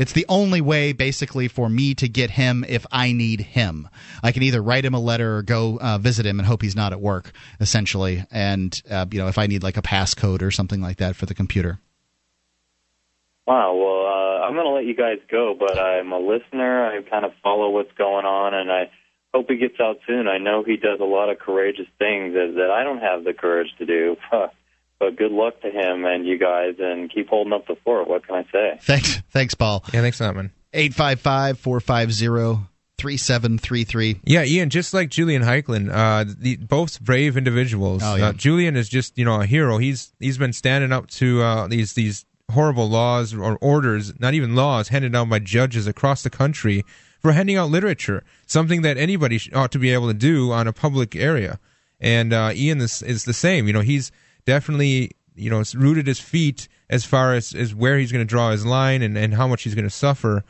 [0.00, 3.86] It's the only way, basically, for me to get him if I need him.
[4.22, 6.74] I can either write him a letter or go uh, visit him and hope he's
[6.74, 8.24] not at work, essentially.
[8.30, 11.26] And uh, you know, if I need like a passcode or something like that for
[11.26, 11.80] the computer.
[13.46, 13.74] Wow.
[13.74, 16.86] Well, uh, I'm going to let you guys go, but I'm a listener.
[16.86, 18.90] I kind of follow what's going on, and I
[19.34, 20.28] hope he gets out soon.
[20.28, 23.34] I know he does a lot of courageous things that, that I don't have the
[23.34, 24.16] courage to do.
[25.00, 28.06] But good luck to him and you guys, and keep holding up the fort.
[28.06, 28.78] What can I say?
[28.82, 29.82] Thanks, thanks, Paul.
[29.92, 30.52] Yeah, thanks a lot, man.
[30.72, 32.66] 855 450
[32.98, 34.20] 3733.
[34.24, 38.02] Yeah, Ian, just like Julian Heicklen, uh, the, both brave individuals.
[38.04, 38.28] Oh, yeah.
[38.28, 39.78] uh, Julian is just you know a hero.
[39.78, 44.54] He's he's been standing up to uh, these these horrible laws or orders, not even
[44.54, 46.84] laws, handed down by judges across the country
[47.20, 50.72] for handing out literature, something that anybody ought to be able to do on a
[50.72, 51.58] public area.
[52.00, 53.66] And uh, Ian is, is the same.
[53.66, 54.10] You know, he's
[54.50, 58.50] definitely you know rooted his feet as far as, as where he's going to draw
[58.50, 60.42] his line and, and how much he's going to suffer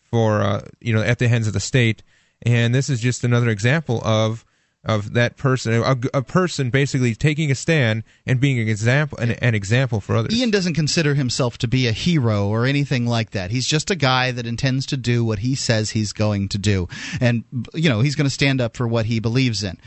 [0.00, 2.04] for uh, you know at the hands of the state.
[2.42, 4.44] And this is just another example of
[4.84, 9.32] of that person, a, a person basically taking a stand and being an example, an,
[9.32, 10.32] an example for others.
[10.32, 13.50] Ian doesn't consider himself to be a hero or anything like that.
[13.50, 16.88] He's just a guy that intends to do what he says he's going to do.
[17.20, 17.44] And,
[17.74, 19.78] you know, he's going to stand up for what he believes in.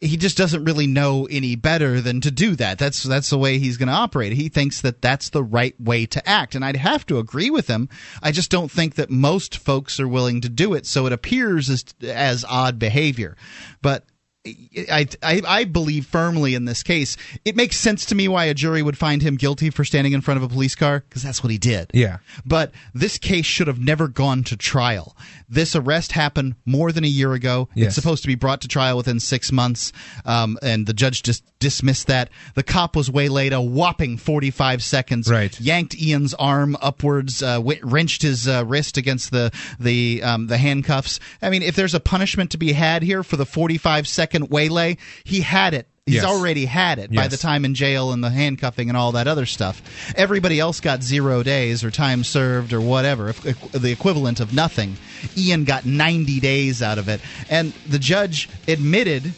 [0.00, 2.78] He just doesn't really know any better than to do that.
[2.78, 4.32] That's that's the way he's going to operate.
[4.32, 7.66] He thinks that that's the right way to act, and I'd have to agree with
[7.66, 7.88] him.
[8.22, 11.68] I just don't think that most folks are willing to do it, so it appears
[11.68, 13.36] as as odd behavior.
[13.82, 14.04] But
[14.46, 17.16] I, I, I believe firmly in this case.
[17.44, 20.20] It makes sense to me why a jury would find him guilty for standing in
[20.20, 21.90] front of a police car because that's what he did.
[21.92, 22.18] Yeah.
[22.46, 25.16] But this case should have never gone to trial.
[25.48, 27.68] This arrest happened more than a year ago.
[27.74, 27.88] Yes.
[27.88, 29.92] It's supposed to be brought to trial within six months,
[30.24, 32.28] um, and the judge just dismissed that.
[32.54, 35.30] The cop was waylaid a whopping 45 seconds.
[35.30, 35.58] Right.
[35.60, 39.50] Yanked Ian's arm upwards, uh, w- wrenched his uh, wrist against the
[39.80, 41.18] the um, the handcuffs.
[41.42, 44.96] I mean, if there's a punishment to be had here for the 45 second waylay,
[45.24, 45.86] he had it.
[46.04, 46.24] He's Yes.
[46.24, 49.44] already had it by the time in jail and the handcuffing and all that other
[49.44, 49.82] stuff.
[50.16, 53.32] Everybody else got zero days or time served or whatever,
[53.72, 54.96] the equivalent of nothing.
[55.36, 57.20] Ian got 90 days out of it.
[57.50, 59.32] And the judge admitted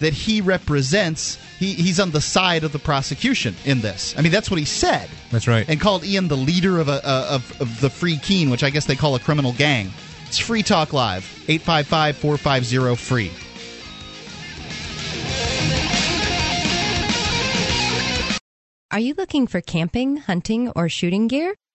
[0.00, 4.14] that he represents, he, he's on the side of the prosecution in this.
[4.18, 5.08] I mean, that's what he said.
[5.30, 5.66] That's right.
[5.66, 8.84] And called Ian the leader of, a, of, of the Free Keene, which I guess
[8.84, 9.90] they call a criminal gang.
[10.26, 13.30] It's Free Talk Live, 855 450 free.
[18.92, 21.54] Are you looking for camping, hunting, or shooting gear?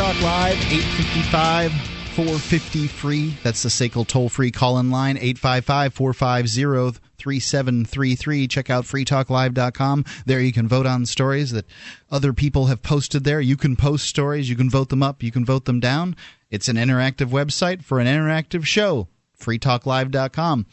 [0.00, 1.72] Talk Live, 855
[2.14, 3.34] 450 free.
[3.42, 8.48] That's the SACL toll free call in line, 855 450 3733.
[8.48, 10.06] Check out freetalklive.com.
[10.24, 11.66] There you can vote on stories that
[12.10, 13.42] other people have posted there.
[13.42, 16.16] You can post stories, you can vote them up, you can vote them down.
[16.50, 19.08] It's an interactive website for an interactive show,
[19.38, 20.64] freetalklive.com.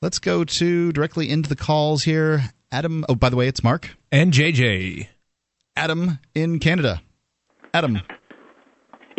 [0.00, 2.44] Let's go to directly into the calls here.
[2.72, 3.90] Adam, oh, by the way, it's Mark.
[4.10, 5.08] And JJ.
[5.76, 7.02] Adam in Canada.
[7.74, 8.00] Adam.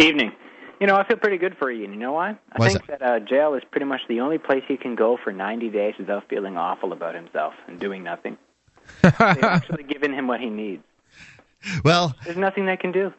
[0.02, 0.32] Evening.
[0.80, 1.94] You know, I feel pretty good for Ian.
[1.94, 2.38] You know why?
[2.54, 5.32] I think that uh, jail is pretty much the only place he can go for
[5.32, 8.38] 90 days without feeling awful about himself and doing nothing.
[9.04, 10.84] They've actually given him what he needs.
[11.86, 13.14] Well, There's nothing they can do.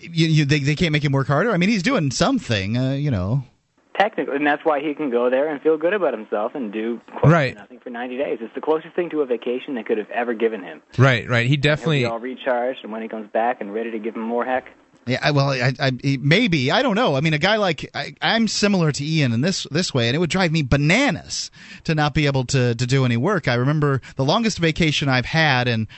[0.00, 1.50] you, you, they, they can't make him work harder.
[1.50, 3.42] I mean, he's doing something, uh, you know.
[3.98, 7.00] Technically, and that's why he can go there and feel good about himself and do
[7.24, 7.56] Right.
[7.56, 8.38] nothing for 90 days.
[8.40, 10.80] It's the closest thing to a vacation they could have ever given him.
[10.96, 11.48] Right, right.
[11.48, 14.44] He definitely all recharged, and when he comes back and ready to give him more
[14.44, 14.66] heck,
[15.08, 17.16] Yeah, well, I, I, maybe I don't know.
[17.16, 20.14] I mean, a guy like I, I'm similar to Ian in this this way, and
[20.14, 21.50] it would drive me bananas
[21.84, 23.48] to not be able to to do any work.
[23.48, 25.88] I remember the longest vacation I've had in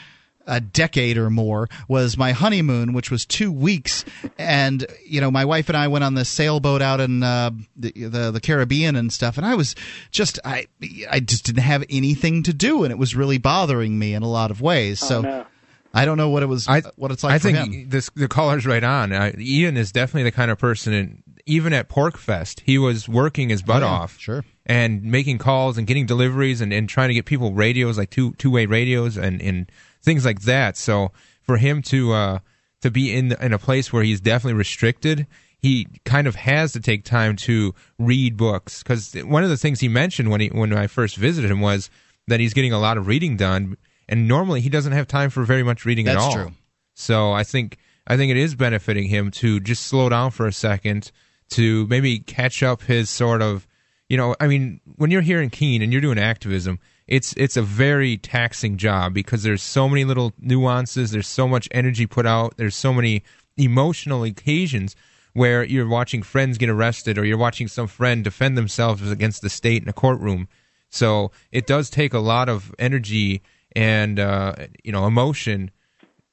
[0.47, 4.05] a decade or more was my honeymoon, which was two weeks,
[4.39, 7.93] and you know, my wife and I went on the sailboat out in uh, the,
[7.93, 9.75] the the Caribbean and stuff, and I was
[10.11, 10.67] just I
[11.11, 14.29] I just didn't have anything to do, and it was really bothering me in a
[14.29, 15.01] lot of ways.
[15.01, 15.23] so.
[15.23, 15.47] no.
[15.93, 16.69] I don't know what it was.
[16.97, 19.13] what it's like I think this the caller's right on.
[19.13, 23.49] Uh, Ian is definitely the kind of person, and even at PorcFest, he was working
[23.49, 27.09] his butt Oh, yeah, off, sure, and making calls and getting deliveries and, and trying
[27.09, 29.71] to get people radios like two two way radios and, and
[30.03, 30.77] things like that.
[30.77, 31.11] So
[31.43, 32.39] for him to uh,
[32.83, 35.27] to be in in a place where he's definitely restricted,
[35.59, 39.81] he kind of has to take time to read books because one of the things
[39.81, 41.91] he mentioned when he when I first visited him was
[42.29, 43.77] that he's getting a lot of reading done,
[44.11, 46.35] and normally he doesn't have time for very much reading at That's all.
[46.35, 46.53] true.
[46.95, 50.53] So I think I think it is benefiting him to just slow down for a
[50.53, 51.13] second
[51.51, 53.67] to maybe catch up his sort of
[54.09, 57.57] you know I mean when you're here in Keene and you're doing activism it's it's
[57.57, 62.27] a very taxing job because there's so many little nuances there's so much energy put
[62.27, 63.23] out there's so many
[63.57, 64.97] emotional occasions
[65.33, 69.51] where you're watching friends get arrested or you're watching some friend defend themselves against the
[69.51, 70.49] state in a courtroom
[70.89, 73.41] so it does take a lot of energy
[73.77, 75.71] and uh, you know emotion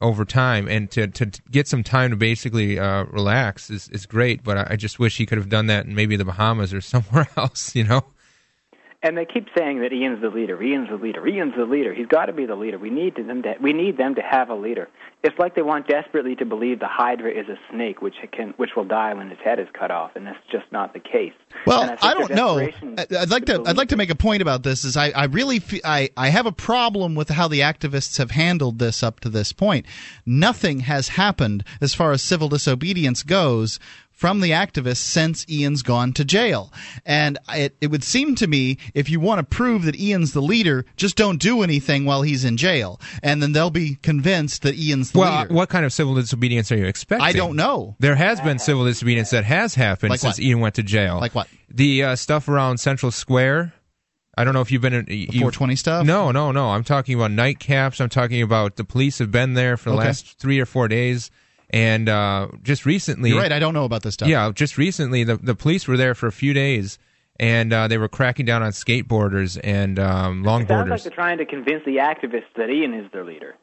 [0.01, 4.43] over time, and to to get some time to basically uh, relax is is great.
[4.43, 6.81] But I, I just wish he could have done that in maybe the Bahamas or
[6.93, 7.75] somewhere else.
[7.75, 8.05] You know.
[9.03, 10.61] And they keep saying that Ian's the leader.
[10.61, 11.25] Ian's the leader.
[11.27, 11.93] Ian's the leader.
[11.93, 12.79] He's got to be the leader.
[12.79, 13.55] We need them to.
[13.61, 14.89] We need them to have a leader.
[15.23, 18.69] It's like they want desperately to believe the Hydra is a snake, which can, which
[18.77, 21.33] will die when its head is cut off, and that's just not the case.
[21.65, 22.59] Well, I their don't know.
[22.59, 23.63] I- I'd like to.
[23.65, 24.85] I'd like to make a point about this.
[24.85, 28.31] Is I, I really fe- I I have a problem with how the activists have
[28.31, 29.87] handled this up to this point.
[30.25, 33.79] Nothing has happened as far as civil disobedience goes
[34.17, 36.73] from the activists since Ian's gone to jail.
[37.05, 40.41] And it, it would seem to me if you want to prove that Ian's the
[40.41, 44.75] leader, just don't do anything while he's in jail, and then they'll be convinced that
[44.75, 45.53] Ian's the Well, leader.
[45.53, 47.27] what kind of civil disobedience are you expecting?
[47.27, 47.95] I don't know.
[47.99, 50.43] There has been civil disobedience that has happened Like since what?
[50.43, 51.19] Ian went to jail.
[51.19, 51.47] Like what?
[51.69, 53.73] The uh, stuff around Central Square.
[54.35, 56.05] I don't know if you've been in you, 420 stuff.
[56.05, 56.69] No, no, no.
[56.69, 58.01] I'm talking about nightcaps.
[58.01, 60.05] I'm talking about the police have been there for the Okay.
[60.07, 61.29] last three or four days,
[61.69, 63.29] and uh, just recently.
[63.31, 63.51] You're right.
[63.51, 64.29] I don't know about this stuff.
[64.29, 66.97] Yeah, just recently the the police were there for a few days,
[67.39, 71.03] and uh, they were cracking down on skateboarders and um, Sounds like longboarders.
[71.03, 73.55] they're trying to convince the activists that Ian is their leader.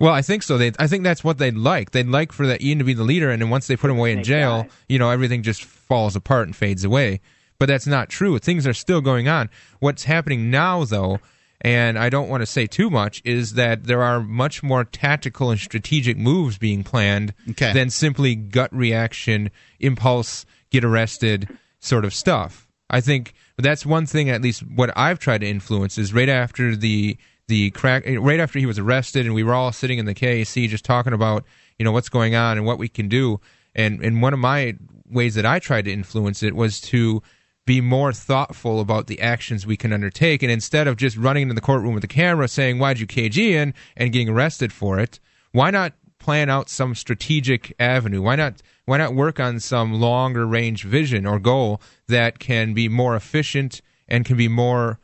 [0.00, 0.58] Well, I think so.
[0.58, 1.90] They, I think that's what they'd like.
[1.90, 3.98] They'd like for that Ian to be the leader, and then once they put him
[3.98, 4.68] away in Snake jail, guy.
[4.88, 7.20] you know, everything just falls apart and fades away.
[7.58, 8.38] But that's not true.
[8.38, 9.50] Things are still going on.
[9.80, 11.18] What's happening now, though,
[11.60, 15.50] and I don't want to say too much, is that there are much more tactical
[15.50, 17.72] and strategic moves being planned Okay.
[17.72, 21.48] than simply gut reaction, impulse, get arrested
[21.80, 22.68] sort of stuff.
[22.90, 24.30] I think that's one thing.
[24.30, 27.16] At least what I've tried to influence is right after the
[27.48, 30.68] the crack, right after he was arrested, and we were all sitting in the KAC
[30.68, 31.44] just talking about
[31.78, 33.40] you know what's going on and what we can do.
[33.74, 34.76] And and one of my
[35.10, 37.22] ways that I tried to influence it was to
[37.68, 41.54] be more thoughtful about the actions we can undertake, and instead of just running into
[41.54, 45.20] the courtroom with the camera saying "Why'd you cage Ian?" and getting arrested for it,
[45.52, 48.22] why not plan out some strategic avenue?
[48.22, 52.88] Why not why not work on some longer range vision or goal that can be
[52.88, 54.98] more efficient and can be more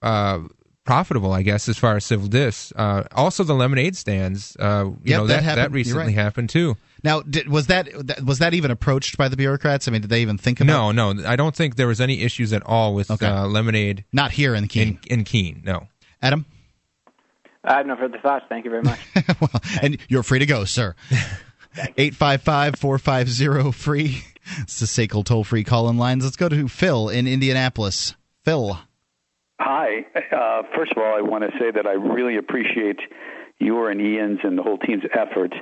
[0.00, 0.40] uh,
[0.84, 2.72] profitable, I guess, as far as civil dis.
[2.76, 4.56] Uh, also, the lemonade stands.
[4.58, 5.58] Uh, you Yep, know that that.
[5.58, 6.14] You're recently right.
[6.14, 6.76] happened too.
[7.04, 9.86] Now, did, was that that- was that even approached by the bureaucrats?
[9.86, 10.92] I mean, did they even think about?
[10.94, 13.26] No, no, I don't think there was any issues at all with Okay.
[13.26, 14.04] uh, lemonade.
[14.12, 14.98] Not here in Keene.
[15.08, 15.88] In, in Keene, no.
[16.22, 16.46] Adam,
[17.64, 18.44] I have no further thoughts.
[18.48, 18.98] Thank you very much.
[19.40, 19.50] Well,
[19.82, 20.94] and you're free to go, sir.
[21.76, 24.22] 855-450 free.
[24.60, 26.24] It's the SACL toll free call in lines.
[26.24, 28.14] Let's go to Phil in Indianapolis.
[28.44, 28.78] Phil.
[29.60, 30.06] Hi.
[30.14, 32.98] Uh, first of all, I want to say that I really appreciate
[33.58, 35.54] your and Ian's and the whole team's effort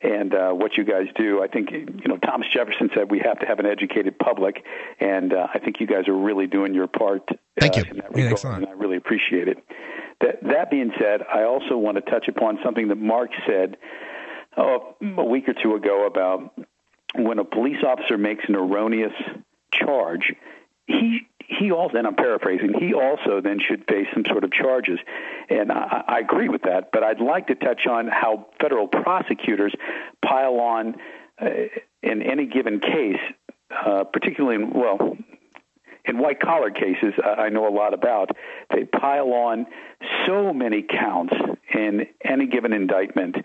[0.00, 1.42] and uh, what you guys do.
[1.42, 4.64] I think, you know, Thomas Jefferson said we have to have an educated public,
[5.00, 7.28] and uh, I think you guys are really doing your part
[7.60, 7.90] Thank uh, you.
[7.90, 8.64] in that Yeah, regard, excellent.
[8.64, 9.58] and I really appreciate it.
[10.20, 13.76] That, that being said, I also want to touch upon something that Mark said
[14.56, 16.54] oh, a week or two ago about
[17.14, 19.12] when a police officer makes an erroneous
[19.72, 20.32] charge,
[20.86, 24.98] he he also, and I'm paraphrasing, he also then should face some sort of charges.
[25.48, 29.74] And I, I agree with that, but I'd like to touch on how federal prosecutors
[30.24, 30.96] pile on
[31.40, 31.46] uh,
[32.02, 33.20] in any given case,
[33.70, 35.16] uh, particularly in well,
[36.04, 38.30] in white collar cases, I know a lot about.
[38.74, 39.66] They pile on
[40.26, 41.32] so many counts
[41.72, 43.36] in any given indictment,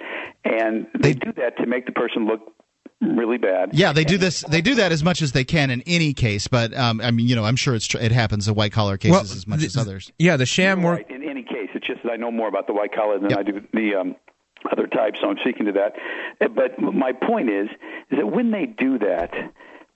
[0.44, 2.52] and they do that to make the person look
[3.02, 3.69] really bad.
[3.74, 4.41] Yeah, they do this.
[4.41, 6.48] They do that as much as they can in any case.
[6.48, 8.98] But um, I mean, you know, I'm sure it's tr- it happens in white collar
[8.98, 10.11] cases Well, as much as others.
[10.18, 10.98] Yeah, the sham work.
[10.99, 11.11] right.
[11.11, 13.44] In any case, it's just that I know more about the white collar than I
[13.44, 14.15] do the um,
[14.72, 15.94] other types, so I'm speaking to that.
[16.41, 17.69] Uh, But my point is,
[18.10, 19.32] is that when they do that,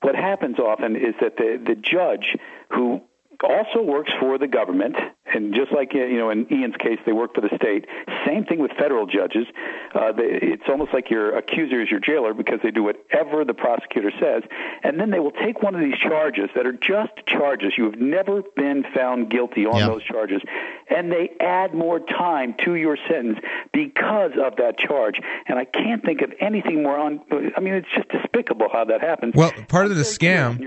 [0.01, 2.37] what happens often is that the the judge
[2.69, 3.01] who
[3.43, 4.95] also works for the government,
[5.25, 7.85] and just like you know in Ian's case, they work for the state.
[8.25, 9.47] Same thing with federal judges.
[9.93, 13.53] Uh, they, it's almost like your accuser is your jailer because they do whatever the
[13.53, 14.43] prosecutor says,
[14.83, 17.73] and then they will take one of these charges that are just charges.
[17.77, 19.87] You have never been found guilty on Yeah.
[19.87, 20.41] those charges,
[20.89, 23.39] and they add more time to your sentence
[23.73, 25.19] because of that charge.
[25.47, 27.21] And I can't think of anything more on.
[27.55, 29.33] I mean, it's just despicable how that happens.
[29.35, 30.59] Well, part of the scam,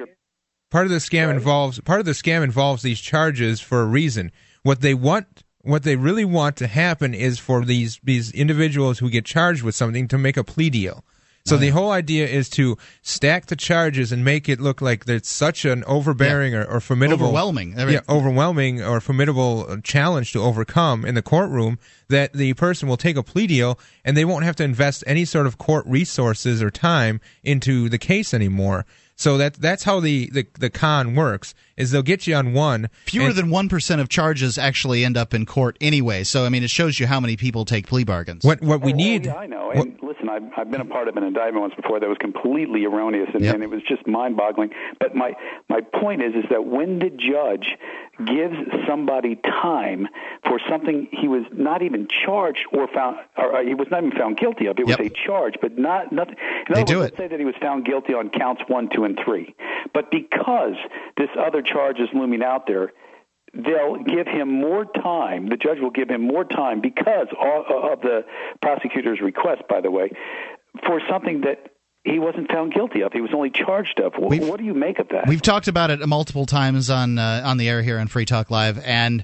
[0.75, 4.33] part of the scam involves part of the scam involves these charges for a reason.
[4.65, 9.09] What they want, what they really want to happen is for these these individuals who
[9.09, 11.05] get charged with something to make a plea deal.
[11.47, 15.29] So the whole idea is to stack the charges and make it look like there's
[15.29, 17.79] such an overbearing or, or formidable, Overwhelming.
[17.79, 21.79] I mean- yeah, overwhelming or formidable uh, challenge to overcome in the courtroom
[22.09, 25.27] that the person will take a plea deal and they won't have to invest any
[25.27, 28.87] sort of court resources or time into the case anymore.
[29.16, 32.89] So that that's how the, the, the con works is they'll get you on one
[33.07, 36.25] Fewer than one percent of charges actually end up in court anyway.
[36.25, 38.45] So I mean, it shows you how many people take plea bargains.
[38.45, 39.71] What what we Oh, need yeah, I know.
[39.71, 42.85] And listen, I've, I've been a part of an indictment once before that was completely
[42.85, 44.71] erroneous, and, and it was just mind-boggling.
[45.01, 45.35] But my
[45.69, 47.77] my point is, is that when the judge
[48.25, 48.55] gives
[48.87, 50.07] somebody time
[50.47, 54.17] for something he was not even charged or found, or uh, he was not even
[54.17, 56.37] found guilty of, it was a charge, but not nothing.
[56.69, 58.89] In They other do words, let's say that he was found guilty on counts one,
[58.95, 59.57] two, and three,
[59.93, 60.77] but because
[61.17, 62.93] this other charge is looming out there
[63.57, 65.49] they'll give him more time.
[65.49, 68.24] The judge will give him more time because of of the
[68.61, 70.11] prosecutor's request, by the way,
[70.85, 71.69] for something that
[72.03, 73.12] he wasn't found guilty of.
[73.12, 74.15] He was only charged of.
[74.15, 75.28] Wh- What, do you make of that?
[75.28, 78.51] We've talked about it multiple times on uh, on the air here on Free Talk
[78.51, 79.23] Live, and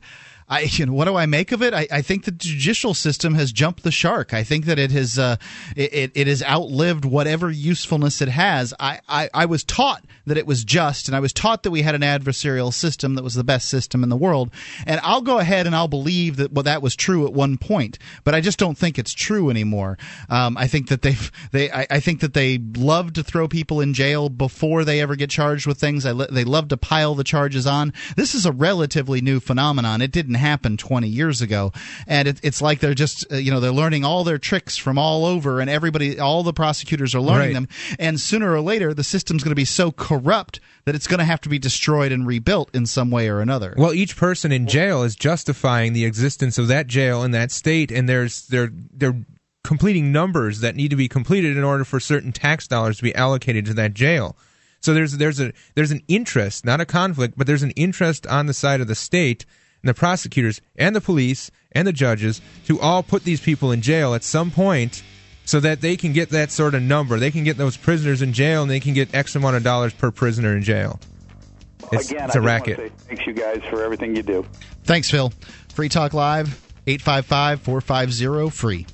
[0.48, 1.74] I, you know, what do I make of it?
[1.74, 4.32] I, I think the judicial system has jumped the shark.
[4.32, 5.36] I think that it has uh,
[5.76, 8.74] it, it, it has outlived whatever usefulness it has.
[8.78, 11.82] I, I, I was taught that it was just, and I was taught that we
[11.82, 14.50] had an adversarial system that was the best system in the world.
[14.86, 17.98] And I'll go ahead and I'll believe that well that was true at one point,
[18.24, 19.98] but I just don't think it's true anymore.
[20.28, 23.80] Um, I think that they've they I, I think that they love to throw people
[23.80, 26.06] in jail before they ever get charged with things.
[26.06, 27.92] I, they love to pile the charges on.
[28.16, 30.00] This is a relatively new phenomenon.
[30.00, 31.72] It didn't happen 20 years ago,
[32.06, 34.96] and it, it's like they're just uh, you know they're learning all their tricks from
[34.98, 37.54] all over, and everybody, all the prosecutors are learning Right.
[37.54, 37.68] them.
[37.98, 40.19] And sooner or later, the system's going to be so corrupt
[40.84, 43.74] that it's going to have to be destroyed and rebuilt in some way or another.
[43.76, 47.90] Well, each person in jail is justifying the existence of that jail in that state,
[47.90, 49.24] and there's they're they're
[49.64, 53.14] completing numbers that need to be completed in order for certain tax dollars to be
[53.14, 54.36] allocated to that jail.
[54.80, 58.46] So there's there's a there's an interest, not a conflict, but there's an interest on
[58.46, 59.44] the side of the state
[59.82, 63.80] and the prosecutors and the police and the judges to all put these people in
[63.80, 65.02] jail at some point
[65.50, 67.18] so that they can get that sort of number.
[67.18, 69.92] They can get those prisoners in jail and they can get X amount of dollars
[69.92, 71.00] per prisoner in jail.
[71.90, 72.78] It's, Again, it's a I racket.
[72.78, 74.46] want to say thanks you guys for everything you do.
[74.84, 75.32] Thanks, Phil.
[75.74, 76.46] Free Talk Live,
[76.86, 78.86] 855 450 free.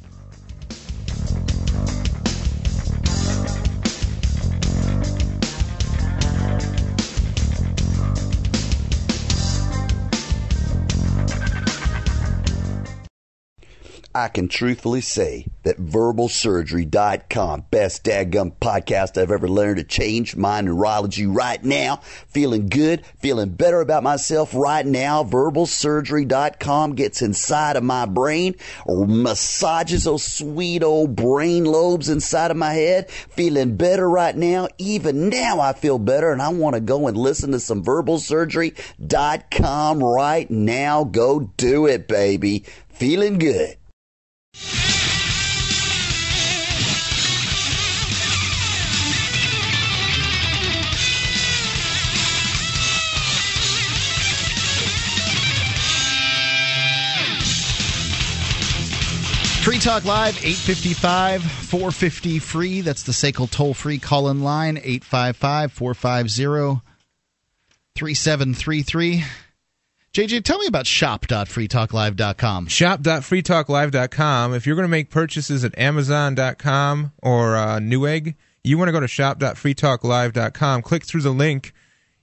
[14.17, 20.63] I can truthfully say that verbalsurgery.com, best dadgum podcast I've ever learned to change my
[20.63, 21.97] neurology right now.
[22.29, 25.23] Feeling good, feeling better about myself right now.
[25.23, 28.55] Verbalsurgery.com gets inside of my brain
[28.87, 33.11] massages those sweet old brain lobes inside of my head.
[33.11, 34.69] Feeling better right now.
[34.79, 40.03] Even now I feel better and I want to go and listen to some verbalsurgery.com
[40.03, 41.05] right now.
[41.05, 42.65] Go do it, baby.
[42.89, 43.77] Feeling good.
[59.67, 62.83] Free Talk Live, 855 450 free.
[62.83, 66.81] That's the SACL toll free call in line, 855 450
[67.97, 69.25] 3733.
[70.17, 72.69] JJ, tell me about shop.freetalklive.com.
[72.69, 74.55] Shop.freetalklive.com.
[74.55, 78.35] If you're going to make purchases at Amazon.com or uh, Newegg,
[78.65, 81.75] you want to go to shop.freetalklive.com, click through the link,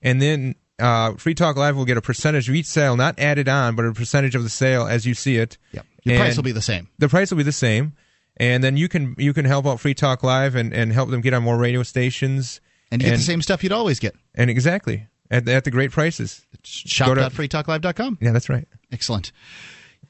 [0.02, 3.48] and then uh, Free Talk Live will get a percentage of each sale, not added
[3.48, 5.56] on, but a percentage of the sale as you see it.
[5.70, 5.86] Yep.
[6.02, 6.88] Your price will be the same.
[6.98, 7.92] The price will be the same,
[8.38, 11.20] and then you can you can help out Free Talk Live and, and help them
[11.20, 12.60] get on more radio stations.
[12.90, 14.16] And you get the same stuff you'd always get.
[14.34, 16.46] And exactly at, at the great prices.
[16.62, 18.18] Shop.freetalklive.com.
[18.20, 18.66] Yeah, that's right.
[18.92, 19.32] Excellent.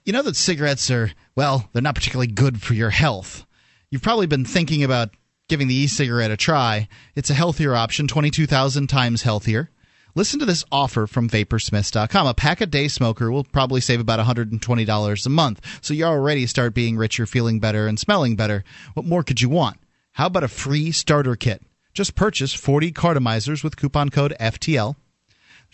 [0.05, 3.47] You know that cigarettes are, well, they're not particularly good for your health.
[3.91, 5.11] You've probably been thinking about
[5.49, 6.89] giving the e cigarette a try.
[7.15, 9.71] It's a healthier option, 22,000 times healthier.
[10.17, 12.27] Listen to this offer from vaporsmiths.com.
[12.27, 15.79] A pack a day smoker will probably save about $120 a month.
[15.81, 18.63] So you already start being richer, feeling better, and smelling better.
[18.95, 19.79] What more could you want?
[20.13, 21.63] How about a free starter kit?
[21.95, 24.97] Just purchase 40 cartomizers with coupon code FTL.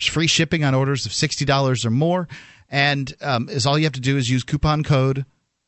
[0.01, 2.27] There's free shipping on orders of $60 or more.
[2.69, 5.25] And um, is all you have to do is use coupon code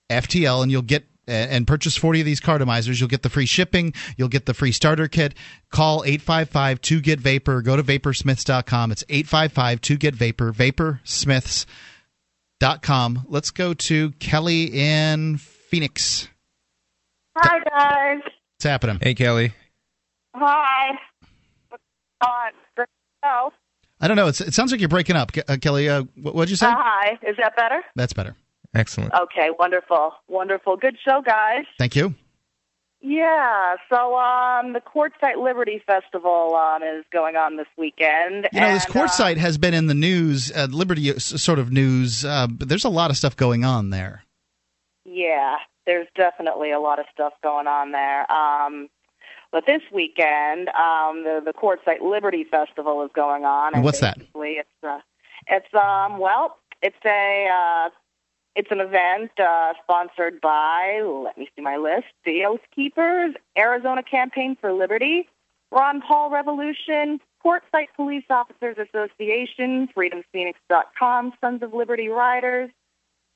[0.09, 2.99] FTL and you'll get and purchase 40 of these cartomizers.
[2.99, 3.93] You'll get the free shipping.
[4.17, 5.35] You'll get the free starter kit.
[5.69, 7.61] Call 855 2 get vapor.
[7.61, 8.91] Go to vaporsmiths.com.
[8.91, 10.51] It's 855 2 get vapor.
[10.51, 13.25] Vaporsmiths.com.
[13.29, 16.27] Let's go to Kelly in Phoenix.
[17.37, 18.19] Hi, guys.
[18.55, 18.97] What's happening?
[19.01, 19.53] Hey, Kelly.
[20.35, 20.89] Hi.
[21.69, 21.83] What's
[22.21, 22.51] on?
[22.75, 22.89] Great
[23.23, 23.53] show.
[24.03, 24.27] I don't know.
[24.27, 25.31] It's, it sounds like you're breaking up.
[25.47, 26.67] Uh, Kelly, uh, what would you say?
[26.67, 27.17] Uh, hi.
[27.25, 27.81] Is that better?
[27.95, 28.35] That's better.
[28.75, 29.13] Excellent.
[29.13, 30.11] Okay, wonderful.
[30.27, 30.75] Wonderful.
[30.75, 31.63] Good show, guys.
[31.77, 32.13] Thank you.
[32.99, 38.49] Yeah, so um, the Quartzsite Liberty Festival um, is going on this weekend.
[38.51, 41.59] You know, this and, court uh, has been in the news, uh, Liberty uh, sort
[41.59, 44.23] of news, uh, but there's a lot of stuff going on there.
[45.05, 48.29] Yeah, there's definitely a lot of stuff going on there.
[48.31, 48.89] Um,
[49.53, 53.75] but this weekend, um, the the Quartzsite Liberty Festival is going on.
[53.75, 54.17] And what's that?
[54.35, 54.99] It's uh,
[55.47, 57.89] it's um, well, it's a uh,
[58.55, 61.01] it's an event uh, sponsored by.
[61.05, 65.29] Let me see my list: the Oath Keepers, Arizona Campaign for Liberty,
[65.71, 72.71] Ron Paul Revolution, Quartzsite Police Officers Association, FreedomPhoenix.com, Sons of Liberty Riders.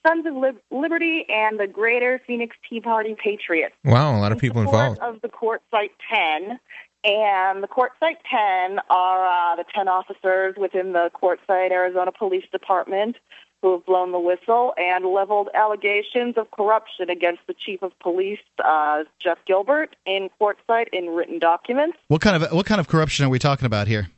[0.08, 3.76] Sons of Lib- Liberty and the Greater Phoenix Tea Party Patriots.
[3.84, 5.16] Wow, a lot of people support involved.
[5.16, 6.60] Of the Quartzsite 10.
[7.04, 13.18] And the Quartzsite 10 are uh, the 10 officers within the Quartzsite, Arizona Police Department
[13.62, 18.40] who have blown the whistle and leveled allegations of corruption against the Chief of Police,
[18.64, 21.98] uh, Jeff Gilbert, in Quartzsite in written documents.
[22.08, 24.10] What kind of what kind of corruption are we talking about here?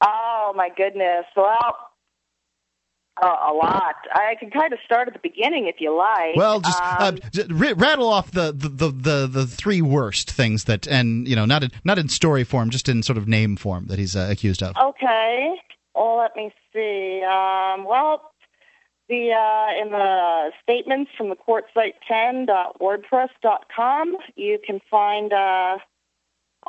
[0.00, 1.24] Oh, my goodness.
[1.36, 1.87] Well,
[3.22, 3.94] uh, a lot.
[4.12, 6.36] I can kind of start at the beginning if you like.
[6.36, 10.30] Well, just uh, Um, j- r- rattle off the, the, the, the, the three worst
[10.30, 13.26] things that, and you know, not in, not in story form, just in sort of
[13.28, 14.76] name form that he's uh, accused of.
[14.76, 15.54] Okay.
[15.94, 17.22] Well, let me see.
[17.24, 18.30] Um, well,
[19.08, 25.78] the uh, in the statements from the quartzsite10.wordpress.com, you can find uh,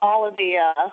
[0.02, 0.90] all of the uh,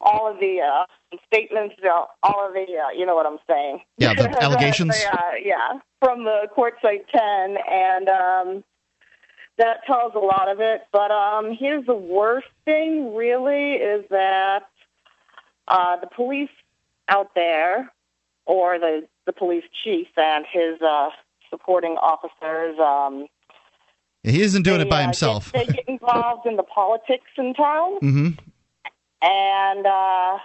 [0.00, 0.84] all of the uh,
[1.26, 1.74] statements,
[2.22, 3.80] all of the uh, you know what I'm saying.
[3.98, 4.98] Yeah, the allegations?
[5.00, 8.64] The, uh, yeah, from the quartzsite 10, and um,
[9.58, 10.82] that tells a lot of it.
[10.92, 14.68] But um, here's the worst thing, really, is that
[15.68, 16.50] uh, the police
[17.08, 17.92] out there,
[18.44, 21.10] or the the police chief and his uh,
[21.50, 23.26] supporting officers, um,
[24.22, 25.52] He isn't doing they, it by uh, himself.
[25.52, 28.28] Get, they get involved in the politics in town, hmm
[29.22, 30.38] and uh,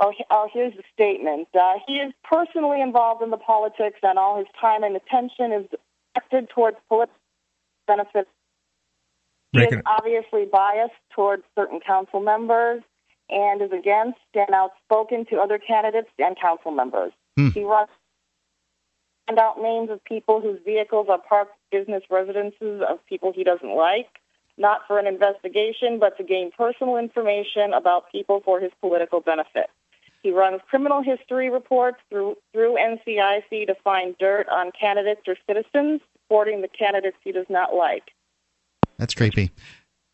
[0.00, 1.48] oh, oh, here's the statement.
[1.54, 5.66] Uh, he is personally involved in the politics, and all his time and attention is
[6.14, 7.14] directed towards political
[7.86, 8.28] benefits.
[9.52, 12.82] He is obviously biased towards certain council members
[13.28, 17.12] and is against and outspoken to other candidates and council members.
[17.36, 17.48] Hmm.
[17.48, 17.88] He runs
[19.28, 23.76] and out names of people whose vehicles are parked business residences of people he doesn't
[23.76, 24.08] like,
[24.58, 29.70] not for an investigation, but to gain personal information about people for his political benefit.
[30.22, 36.00] He runs criminal history reports through through NCIC to find dirt on candidates or citizens
[36.12, 38.10] supporting the candidates he does not like.
[38.98, 39.50] That's creepy.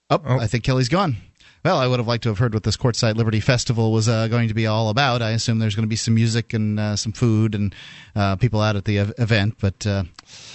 [0.09, 1.17] Oh, I think Kelly's gone.
[1.65, 4.29] Well, I would have liked to have heard what this Quartzsite Liberty Festival was uh,
[4.29, 5.21] going to be all about.
[5.21, 7.75] I assume there's going to be some music and uh, some food and
[8.15, 9.57] uh, people out at the ev- event.
[9.61, 10.05] But uh,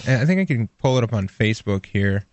[0.08, 2.24] I think I can pull it up on Facebook here.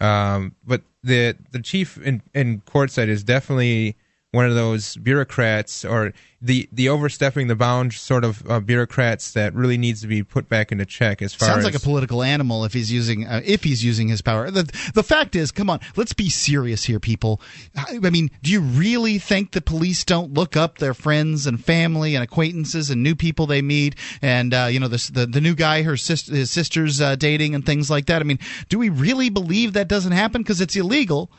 [0.00, 3.96] Um, but the the chief in, in Quartzsite is definitely
[4.32, 9.54] one of those bureaucrats or the the overstepping the bounds sort of uh, bureaucrats that
[9.54, 12.22] really needs to be put back into check as far sounds as like a political
[12.22, 14.50] animal if he's using uh, if he's using his power.
[14.50, 14.64] The
[14.94, 17.40] the fact is, come on, let's be serious here, people.
[17.76, 21.62] I I mean, do you really think the police don't look up their friends and
[21.62, 25.42] family and acquaintances and new people they meet and uh, you know this, the the
[25.42, 28.22] new guy her sister his sister's uh, dating and things like that?
[28.22, 28.38] I mean,
[28.70, 31.30] do we really believe that doesn't happen because it's illegal?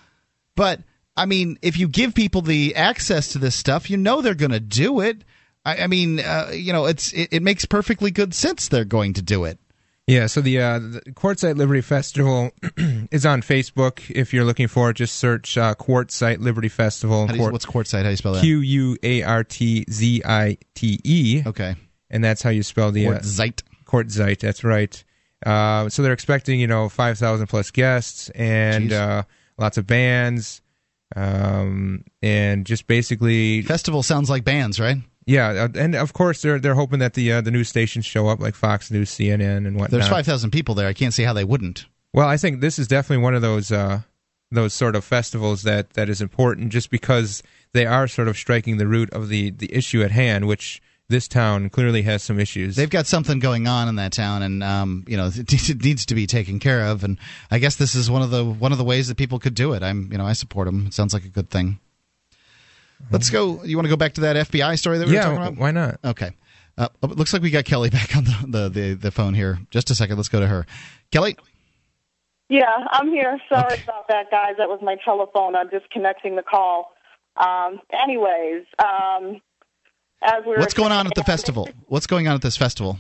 [0.56, 0.82] But
[1.16, 4.52] I mean, if you give people the access to this stuff, you know they're going
[4.52, 5.24] to do it.
[5.66, 9.14] I, I mean, uh, you know, it's it, it makes perfectly good sense they're going
[9.14, 9.60] to do it.
[10.06, 12.52] Yeah, so the, uh, the Quartzsite Liberty Festival
[13.10, 14.02] is on Facebook.
[14.10, 17.26] If you're looking for it, just search uh, Quartzsite Liberty Festival.
[17.26, 18.00] How do you, what's Quartzsite?
[18.00, 18.42] How do you spell that?
[18.42, 21.44] Q U A R T Z I T E.
[21.46, 21.76] Okay.
[22.10, 23.62] And that's how you spell the Quartzsite.
[23.62, 24.40] Uh, Quartzsite.
[24.40, 25.02] That's right.
[25.46, 29.24] Uh, so they're expecting you know five thousand plus guests and uh,
[29.58, 30.62] lots of bands,
[31.16, 34.98] um, and just basically festival sounds like bands, right?
[35.26, 38.28] Yeah, uh, and of course they're they're hoping that the uh, the news stations show
[38.28, 39.92] up like Fox News, CNN, and whatnot.
[39.92, 40.88] There's five thousand people there.
[40.88, 41.86] I can't see how they wouldn't.
[42.14, 44.02] Well, I think this is definitely one of those uh,
[44.54, 48.78] those sort of festivals that, that is important, just because they are sort of striking
[48.78, 50.82] the root of the, the issue at hand, which
[51.14, 52.76] this town clearly has some issues.
[52.76, 56.16] They've got something going on in that town, and um, you know it needs to
[56.16, 57.04] be taken care of.
[57.04, 57.18] And
[57.52, 59.74] I guess this is one of the one of the ways that people could do
[59.74, 59.84] it.
[59.84, 60.88] I'm you know I support them.
[60.88, 61.80] It sounds like a good thing.
[63.12, 63.64] Let's go.
[63.64, 65.62] You want to go back to that FBI story that we yeah, were talking about?
[65.62, 66.00] why not?
[66.04, 66.32] Okay.
[66.76, 69.60] Uh, it looks like we got Kelly back on the, the, the, the phone here.
[69.70, 70.16] Just a second.
[70.16, 70.66] Let's go to her.
[71.12, 71.38] Kelly?
[72.50, 73.40] Yeah, I'm here.
[73.50, 74.56] Sorry about that, guys.
[74.58, 75.56] That was my telephone.
[75.56, 76.94] I'm disconnecting the call.
[77.36, 79.42] Um, anyways, um,
[80.24, 81.70] as we What's going on at the festival?
[81.88, 82.98] What's going on at this festival?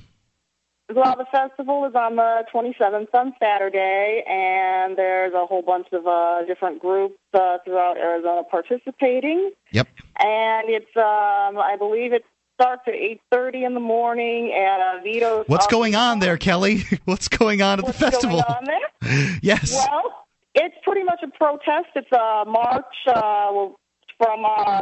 [0.93, 6.05] Well, the festival is on the 27th on Saturday, and there's a whole bunch of
[6.05, 9.51] uh, different groups uh, throughout Arizona participating.
[9.71, 9.87] Yep.
[10.19, 12.25] And it's, um, I believe it
[12.55, 15.45] starts at 8:30 in the morning at uh, Vito's.
[15.47, 16.83] What's going on there, Kelly?
[17.05, 18.41] What's going on at What's the festival?
[18.41, 19.39] going on there?
[19.41, 19.73] yes.
[19.73, 21.87] Well, it's pretty much a protest.
[21.95, 23.69] It's a march uh,
[24.17, 24.81] from uh,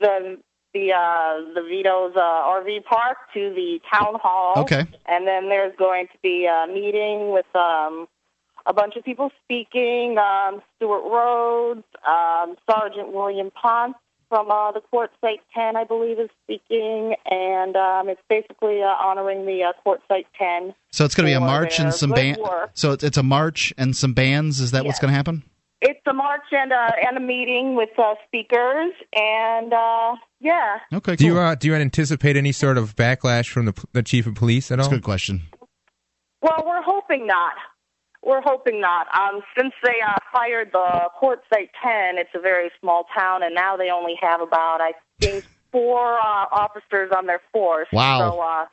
[0.00, 0.38] the
[0.76, 4.54] the uh, the Vito's uh, RV park to the town hall.
[4.58, 4.86] Okay.
[5.06, 8.06] And then there's going to be a meeting with um,
[8.66, 10.18] a bunch of people speaking.
[10.18, 13.96] Um, Stewart Rhodes, um, Sergeant William Ponce
[14.28, 19.46] from uh, the Quartzsite 10, I believe, is speaking, and um, it's basically uh, honoring
[19.46, 20.74] the uh, Quartzsite 10.
[20.90, 22.38] So it's going to be a march and some good band.
[22.38, 22.70] work.
[22.74, 24.58] So it's, it's a march and some bands.
[24.58, 25.44] Is that what's going to happen?
[25.82, 30.78] It's a march and a, and a meeting with uh, speakers, and uh, yeah.
[30.94, 34.26] Okay, Do you uh, do you anticipate any sort of backlash from the the chief
[34.26, 34.84] of police at all?
[34.84, 35.42] That's a good question.
[36.40, 37.54] Well, we're hoping not.
[38.22, 39.06] We're hoping not.
[39.16, 43.76] Um, since they uh, fired the Quartzsite 10, it's a very small town, and now
[43.76, 47.86] they only have about, I think, four uh, officers on their force.
[47.92, 48.30] Wow.
[48.30, 48.64] So, uh,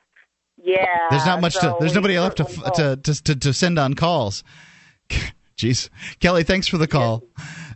[0.63, 0.85] yeah.
[1.09, 1.75] There's not much to.
[1.79, 4.43] There's nobody left to, certainly to to to to send on calls.
[5.57, 5.89] Jeez,
[6.19, 7.23] Kelly, thanks for the call.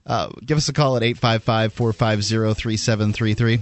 [0.06, 3.60] Uh, give us a call at 855-450-3733.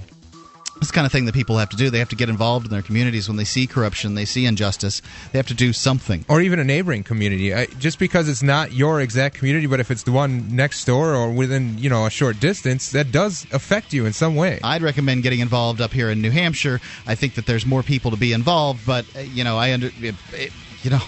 [0.80, 1.90] This kind of thing that people have to do.
[1.90, 5.02] They have to get involved in their communities when they see corruption, they see injustice.
[5.32, 6.26] They have to do something.
[6.28, 7.54] Or even a neighboring community.
[7.54, 11.16] I, just because it's not your exact community, but if it's the one next door
[11.16, 14.60] or within you know a short distance, that does affect you in some way.
[14.64, 16.82] I'd recommend getting involved up here in New Hampshire.
[17.08, 19.88] I think that there's more people to be involved, but uh, you know, I under
[20.02, 20.52] it, it-
[20.84, 21.00] you know,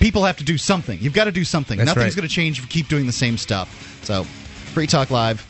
[0.00, 0.98] people have to do something.
[1.00, 1.78] You've got to do something.
[1.78, 2.22] That's Nothing's right.
[2.22, 4.02] going to change if you keep doing the same stuff.
[4.02, 5.49] So, Free Talk Live.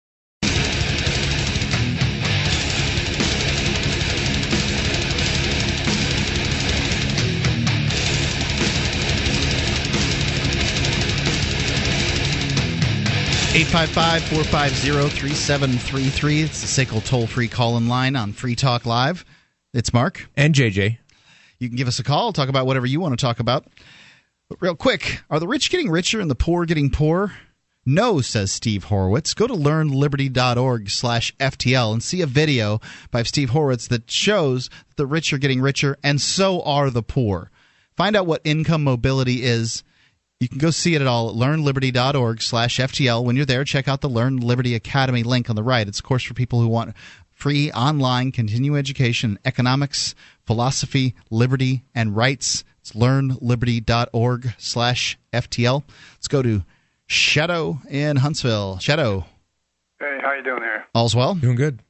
[13.53, 16.41] 855 450 3733.
[16.43, 19.25] It's the SACL toll free call in line on Free Talk Live.
[19.73, 20.29] It's Mark.
[20.37, 20.99] And JJ.
[21.59, 23.65] You can give us a call, talk about whatever you want to talk about.
[24.47, 27.33] But real quick, are the rich getting richer and the poor getting poorer?
[27.85, 29.33] No, says Steve Horowitz.
[29.33, 32.79] Go to learnliberty.org slash FTL and see a video
[33.11, 37.51] by Steve Horowitz that shows the rich are getting richer and so are the poor.
[37.97, 39.83] Find out what income mobility is
[40.41, 43.23] you can go see it at all at learnliberty.org slash FTL.
[43.23, 45.87] When you're there, check out the Learn Liberty Academy link on the right.
[45.87, 46.95] It's a course for people who want
[47.29, 52.63] free online continuing education economics, philosophy, liberty, and rights.
[52.79, 55.83] It's learnliberty.org slash FTL.
[56.15, 56.63] Let's go to
[57.05, 58.79] Shadow in Huntsville.
[58.79, 59.25] Shadow,
[59.99, 60.87] Hey, how you doing there?
[60.95, 61.35] all's well?
[61.35, 61.83] Doing good.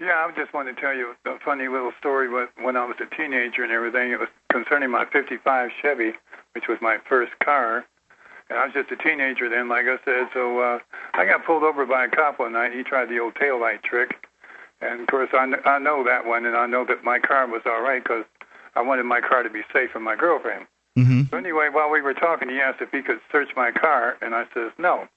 [0.00, 2.28] Yeah, I just wanted to tell you a funny little story.
[2.28, 6.14] When when I was a teenager and everything, it was concerning my '55 Chevy,
[6.54, 7.84] which was my first car.
[8.48, 10.28] And I was just a teenager then, like I said.
[10.34, 10.78] So uh,
[11.14, 12.72] I got pulled over by a cop one night.
[12.72, 14.26] He tried the old tail light trick,
[14.80, 17.46] and of course I, kn- I know that one, and I know that my car
[17.46, 18.24] was all right because
[18.74, 20.66] I wanted my car to be safe for my girlfriend.
[20.98, 21.22] Mm-hmm.
[21.30, 24.34] So anyway, while we were talking, he asked if he could search my car, and
[24.34, 25.08] I says no.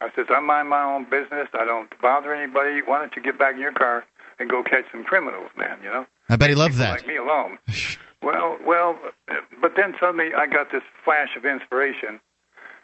[0.00, 1.48] I says I mind my own business.
[1.54, 2.80] I don't bother anybody.
[2.84, 4.04] Why don't you get back in your car
[4.38, 5.78] and go catch some criminals, man?
[5.82, 6.06] You know.
[6.28, 6.90] I bet he loved that.
[6.90, 7.58] Like me alone.
[8.22, 8.98] well, well,
[9.60, 12.20] but then suddenly I got this flash of inspiration,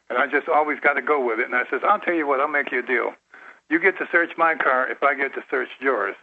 [0.09, 1.47] and I just always got to go with it.
[1.47, 3.13] And I says, I'll tell you what, I'll make you a deal.
[3.71, 6.17] You get to search my car if I get to search yours,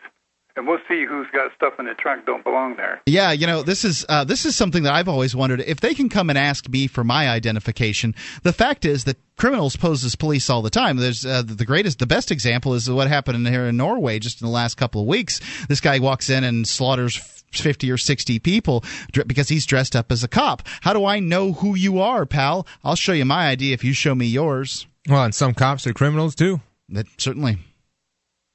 [0.56, 3.02] and we'll see who's got stuff in the trunk don't belong there.
[3.06, 5.62] Yeah, you know, this is uh, this is something that I've always wondered.
[5.62, 9.76] If they can come and ask me for my identification, the fact is that criminals
[9.76, 10.98] pose as police all the time.
[10.98, 14.46] There's uh, the greatest, the best example is what happened here in Norway just in
[14.46, 15.42] the last couple of weeks.
[15.68, 17.20] This guy walks in and slaughters.
[17.54, 18.82] 50 or 60 people
[19.28, 20.62] because he's dressed up as a cop.
[20.80, 22.66] How do I know who you are, pal?
[22.82, 24.88] I'll show you my ID if you show me yours.
[25.10, 26.62] Well, and some cops are criminals too.
[26.88, 27.58] That certainly.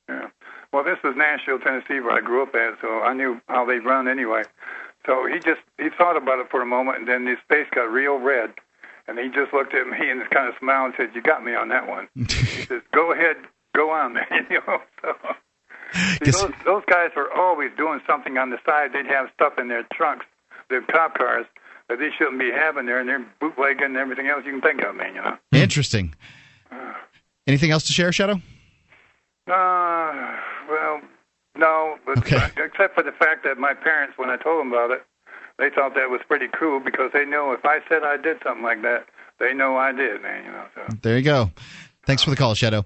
[0.09, 0.29] Yeah.
[0.73, 3.81] Well, this was Nashville, Tennessee, where I grew up at, so I knew how they
[3.81, 4.45] run anyway.
[5.05, 7.93] So he just he thought about it for a moment, and then his face got
[7.93, 8.55] real red,
[9.09, 11.45] and he just looked at me and just kind of smiled and said, "You got
[11.45, 12.25] me on that one." he
[12.67, 13.37] says, "Go ahead,
[13.75, 14.81] go on, man." you know.
[15.03, 15.15] So,
[16.25, 18.93] see, those those guys were always doing something on the side.
[18.93, 20.27] They'd have stuff in their trunks,
[20.69, 21.47] their cop cars
[21.89, 24.83] that they shouldn't be having there, and they're bootlegging and everything else you can think
[24.83, 25.15] of, man.
[25.15, 25.37] You know.
[25.53, 26.15] Interesting.
[27.47, 28.41] Anything else to share, Shadow?
[29.47, 30.37] Uh,
[30.69, 31.01] well,
[31.57, 35.07] no, but except for the fact that my parents, when I told them about it,
[35.59, 38.63] they thought that was pretty cool because they know if I said I did something
[38.63, 39.07] like that,
[39.39, 40.45] they know I did, man.
[40.45, 40.65] You know.
[40.75, 40.97] So.
[41.03, 41.51] There you go.
[42.05, 42.85] Thanks for the call, Shadow.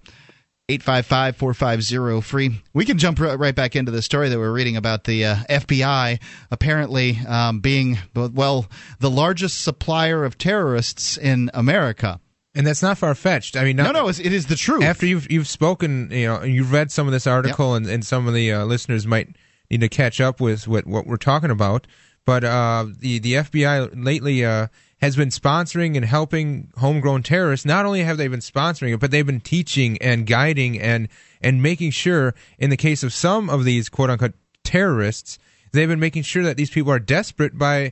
[0.70, 2.62] 855 450 free.
[2.72, 6.20] We can jump right back into the story that we're reading about the uh, FBI
[6.52, 8.66] apparently um, being, well,
[9.00, 12.20] the largest supplier of terrorists in America.
[12.54, 13.56] And that's not far fetched.
[13.56, 14.82] I mean, No, no, it's, it is the truth.
[14.82, 18.26] After you've you've spoken, you know, you've read some of this article, and, and some
[18.26, 19.36] of the uh, listeners might
[19.70, 21.86] need to catch up with what, what we're talking about.
[22.30, 24.68] But uh, the the FBI lately uh,
[25.00, 27.66] has been sponsoring and helping homegrown terrorists.
[27.66, 31.08] Not only have they been sponsoring it, but they've been teaching and guiding and
[31.40, 35.40] and making sure, in the case of some of these quote unquote terrorists,
[35.72, 37.90] they've been making sure that these people are desperate by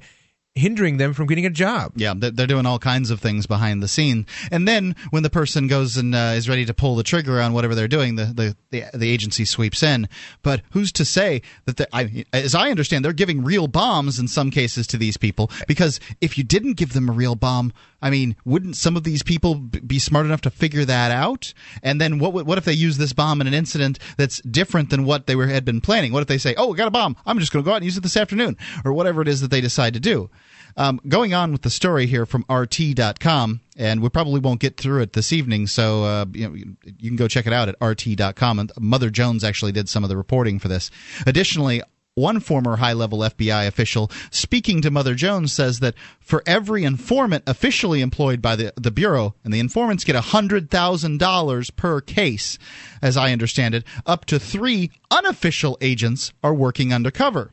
[0.58, 1.92] hindering them from getting a job.
[1.96, 5.66] Yeah, they're doing all kinds of things behind the scene, and then when the person
[5.66, 8.56] goes and uh, is ready to pull the trigger on whatever they're doing, the the,
[8.70, 10.08] the, the agency sweeps in.
[10.42, 11.76] But who's to say that?
[11.76, 15.50] The, I, as I understand, they're giving real bombs in some cases to these people
[15.66, 19.22] because if you didn't give them a real bomb, I mean, wouldn't some of these
[19.22, 21.52] people be smart enough to figure that out?
[21.82, 25.04] And then what what if they use this bomb in an incident that's different than
[25.04, 26.12] what they were had been planning?
[26.12, 27.16] What if they say, "Oh, we got a bomb.
[27.26, 29.40] I'm just going to go out and use it this afternoon," or whatever it is
[29.40, 30.30] that they decide to do?
[30.76, 35.02] Um, going on with the story here from RT.com, and we probably won't get through
[35.02, 38.60] it this evening, so uh, you, know, you can go check it out at RT.com.
[38.60, 40.92] And Mother Jones actually did some of the reporting for this.
[41.26, 41.82] Additionally,
[42.18, 47.44] one former high level FBI official speaking to Mother Jones says that for every informant
[47.46, 52.58] officially employed by the, the Bureau, and the informants get $100,000 per case,
[53.00, 57.52] as I understand it, up to three unofficial agents are working undercover.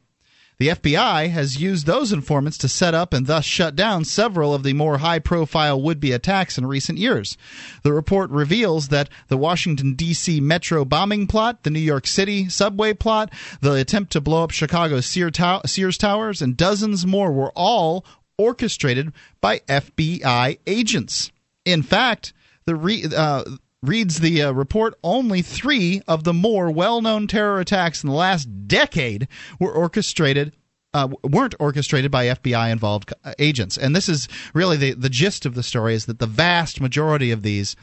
[0.58, 4.64] The FBI has used those informants to set up and thus shut down several of
[4.64, 7.38] the more high profile would be attacks in recent years.
[7.84, 10.40] The report reveals that the Washington, D.C.
[10.40, 15.06] metro bombing plot, the New York City subway plot, the attempt to blow up Chicago's
[15.06, 18.06] Sears Towers, and dozens more were all
[18.38, 19.12] orchestrated
[19.42, 21.32] by FBI agents.
[21.66, 22.34] In fact,
[22.66, 23.44] the re- uh,
[23.84, 28.46] reads the uh, report only three of the more well-known terror attacks in the last
[28.68, 29.28] decade
[29.60, 30.56] were orchestrated
[30.94, 33.78] uh, weren't orchestrated by FBI involved uh, agents.
[33.78, 37.32] And this is really the, the gist of the story is that the vast majority
[37.32, 37.76] of these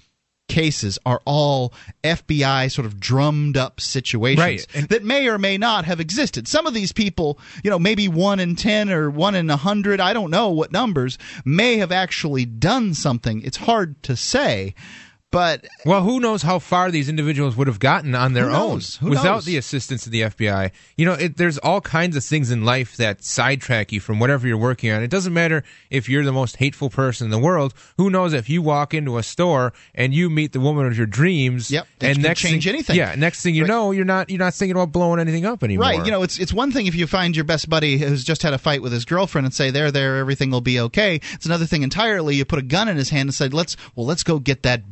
[0.49, 4.89] cases are all FBI sort of drummed up situations Right.
[4.89, 6.49] that may or may not have existed.
[6.49, 10.01] Some of these people, you know, maybe one in 10 or one in a 100,
[10.01, 13.43] I don't know what numbers, may have actually done something.
[13.43, 14.75] It's hard to say.
[15.33, 19.25] But well, who knows how far these individuals would have gotten on their own without
[19.25, 19.45] knows?
[19.47, 20.71] the assistance of the FBI?
[20.99, 24.47] You know, it, there's all kinds of things in life that sidetrack you from whatever
[24.47, 25.03] you're working on.
[25.03, 27.73] It doesn't matter if you're the most hateful person in the world.
[27.97, 31.07] Who knows if you walk into a store and you meet the woman of your
[31.07, 31.71] dreams?
[31.71, 32.97] Yep, and next change thing, anything.
[32.97, 35.87] Yeah, next thing you know, you're not you're not thinking about blowing anything up anymore.
[35.87, 36.05] Right.
[36.05, 38.53] You know, it's it's one thing if you find your best buddy who's just had
[38.53, 41.65] a fight with his girlfriend and say, "There, there, everything will be okay." It's another
[41.65, 42.37] thing entirely.
[42.37, 44.83] You put a gun in his hand and said, "Let's well, let's go get that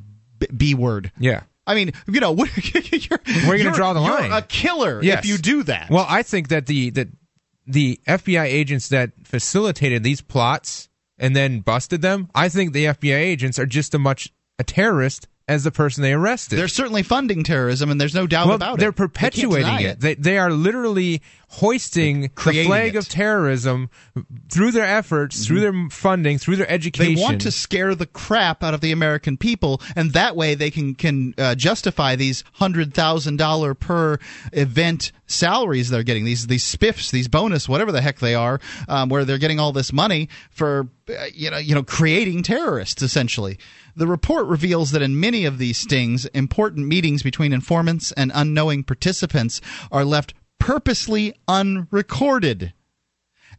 [0.41, 1.43] b, B word." Yeah.
[1.67, 4.33] I mean, you know, you're, Where are you going to draw the you're line?
[4.33, 5.21] a killer Yes.
[5.21, 5.89] if you do that.
[5.89, 7.09] Well, I think that the that
[7.67, 10.89] the FBI agents that facilitated these plots
[11.19, 15.29] and then busted them, I think the FBI agents are just as much a terrorist
[15.51, 16.57] as the person they arrested.
[16.57, 18.93] They're certainly funding terrorism, and there's no doubt well, about they're it.
[18.93, 20.01] They can't perpetuating deny it.
[20.01, 22.99] They, they are literally hoisting the flag it.
[22.99, 23.91] of terrorism
[24.49, 27.17] through their efforts, through their funding, through their education.
[27.17, 30.71] They want to scare the crap out of the American people, and that way they
[30.71, 34.19] can can uh, justify these hundred thousand dollar per
[34.53, 36.25] event salaries they're getting.
[36.25, 39.73] These these spiffs, these bonus, whatever the heck they are, um, where they're getting all
[39.73, 43.59] this money for uh, you know you know creating terrorists essentially.
[44.01, 48.83] The report reveals that in many of these stings, important meetings between informants and unknowing
[48.83, 49.61] participants
[49.93, 52.73] are left purposely unrecorded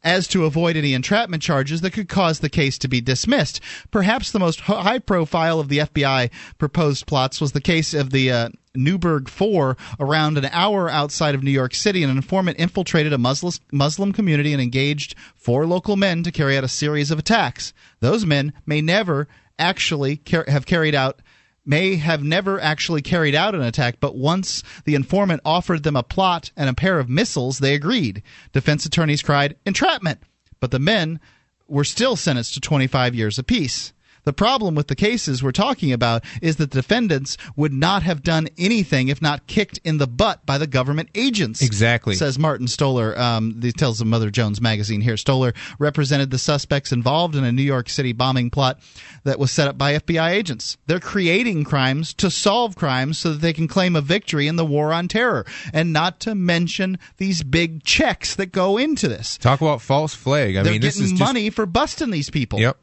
[0.03, 3.61] as to avoid any entrapment charges that could cause the case to be dismissed.
[3.91, 8.31] Perhaps the most high profile of the FBI proposed plots was the case of the
[8.31, 9.77] uh, Newburgh Four.
[9.99, 14.53] Around an hour outside of New York City, an informant infiltrated a Muslim, Muslim community
[14.53, 17.73] and engaged four local men to carry out a series of attacks.
[17.99, 19.27] Those men may never
[19.62, 21.22] actually car- have carried out
[21.66, 26.04] may have never actually carried out an attack, but once the informant offered them a
[26.04, 28.24] plot and a pair of missiles, they agreed.
[28.52, 30.20] Defense attorneys cried, entrapment!
[30.60, 31.20] But the men
[31.68, 33.94] were still sentenced to 25 years apiece.
[34.23, 38.23] The problem with the cases we're talking about is that the defendants would not have
[38.23, 41.61] done anything if not kicked in the butt by the government agents.
[41.61, 42.15] Exactly.
[42.15, 43.18] Says Martin Stolar.
[43.18, 45.18] Um, he tells the Mother Jones magazine here.
[45.18, 48.80] Stoller represented the suspects involved in a New York City bombing plot
[49.23, 50.77] that was set up by FBI agents.
[50.88, 54.65] They're creating crimes to solve crimes so that they can claim a victory in the
[54.65, 59.38] war on terror, and not to mention these big checks that go into this.
[59.38, 60.56] Talk about false flag.
[60.56, 62.60] I They're mean, this getting is just, money for busting these people.
[62.60, 62.77] Yep.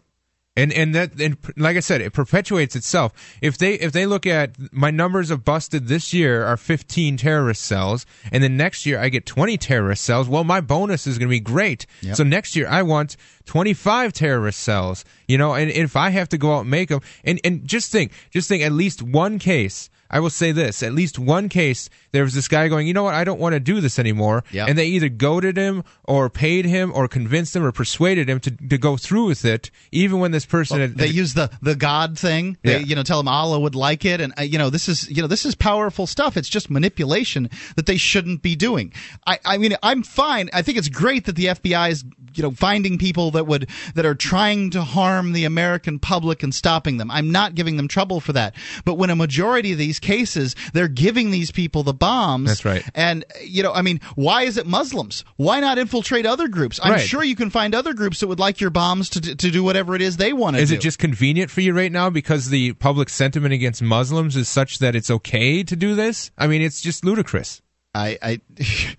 [0.58, 3.12] And and that and like I said, it perpetuates itself.
[3.40, 7.62] If they if they look at my numbers of busted this year are 15 terrorist
[7.62, 11.28] cells, and then next year I get 20 terrorist cells, well, my bonus is going
[11.28, 11.86] to be great.
[12.02, 12.16] Yep.
[12.16, 13.16] So next year I want
[13.46, 15.04] 25 terrorist cells.
[15.28, 17.92] You know, and if I have to go out and make them, and and just
[17.92, 19.90] think, just think, at least one case.
[20.10, 23.02] I will say this: at least one case, there was this guy going, you know
[23.02, 23.14] what?
[23.14, 24.68] I don't want to do this anymore, Yep.
[24.68, 28.50] and they either goaded him, or paid him, or convinced him, or persuaded him to,
[28.50, 32.18] to go through with it, even when this person had, They use the the God
[32.18, 32.56] thing.
[32.62, 32.86] They Yeah.
[32.86, 35.20] you know tell him Allah would like it, and uh, you know this is you
[35.22, 36.36] know this is powerful stuff.
[36.36, 38.92] It's just manipulation that they shouldn't be doing.
[39.26, 40.48] I I mean I'm fine.
[40.52, 42.04] I think it's great that the FBI is
[42.34, 46.54] you know finding people that would that are trying to harm the American public and
[46.54, 47.10] stopping them.
[47.10, 48.54] I'm not giving them trouble for that.
[48.84, 52.48] But when a majority of these cases they're giving these people the bombs.
[52.48, 52.84] That's right.
[52.94, 55.24] And you know I mean why is it Muslims?
[55.36, 56.80] Why not infiltrate other groups?
[56.82, 57.00] I'm Right.
[57.06, 59.94] sure you can find other groups that would like your bombs to to do whatever
[59.94, 60.76] it is they want to Is do.
[60.76, 64.78] it just convenient for you right now because the public sentiment against Muslims is such
[64.78, 66.30] that it's okay to do this?
[66.38, 67.62] I mean, it's just ludicrous.
[67.94, 68.40] I, I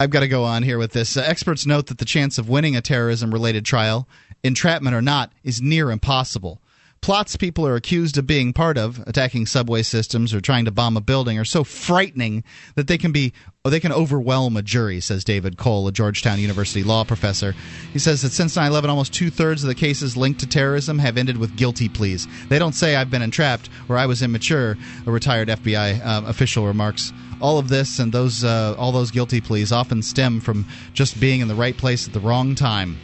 [0.00, 1.16] I've got to go on here with this.
[1.16, 4.08] Uh, experts note that the chance of winning a terrorism related trial,
[4.42, 6.60] entrapment or not, is near impossible.
[7.04, 10.96] Plots people are accused of being part of, attacking subway systems or trying to bomb
[10.96, 12.42] a building, are so frightening
[12.76, 16.82] that they can be they can overwhelm a jury, says David Cole, a Georgetown University
[16.82, 17.54] law professor.
[17.92, 20.98] He says that since 9 11, almost two thirds of the cases linked to terrorism
[20.98, 22.26] have ended with guilty pleas.
[22.48, 26.66] They don't say I've been entrapped or I was immature, a retired FBI um, official
[26.66, 27.12] remarks.
[27.38, 30.64] All of this and those uh, all those guilty pleas often stem from
[30.94, 32.98] just being in the right place at the wrong time.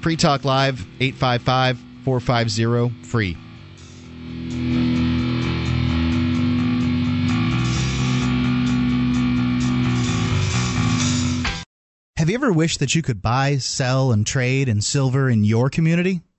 [0.00, 3.36] Free Talk Live 855 450 free.
[12.16, 15.68] Have you ever wished that you could buy, sell, and trade in silver in your
[15.68, 16.22] community?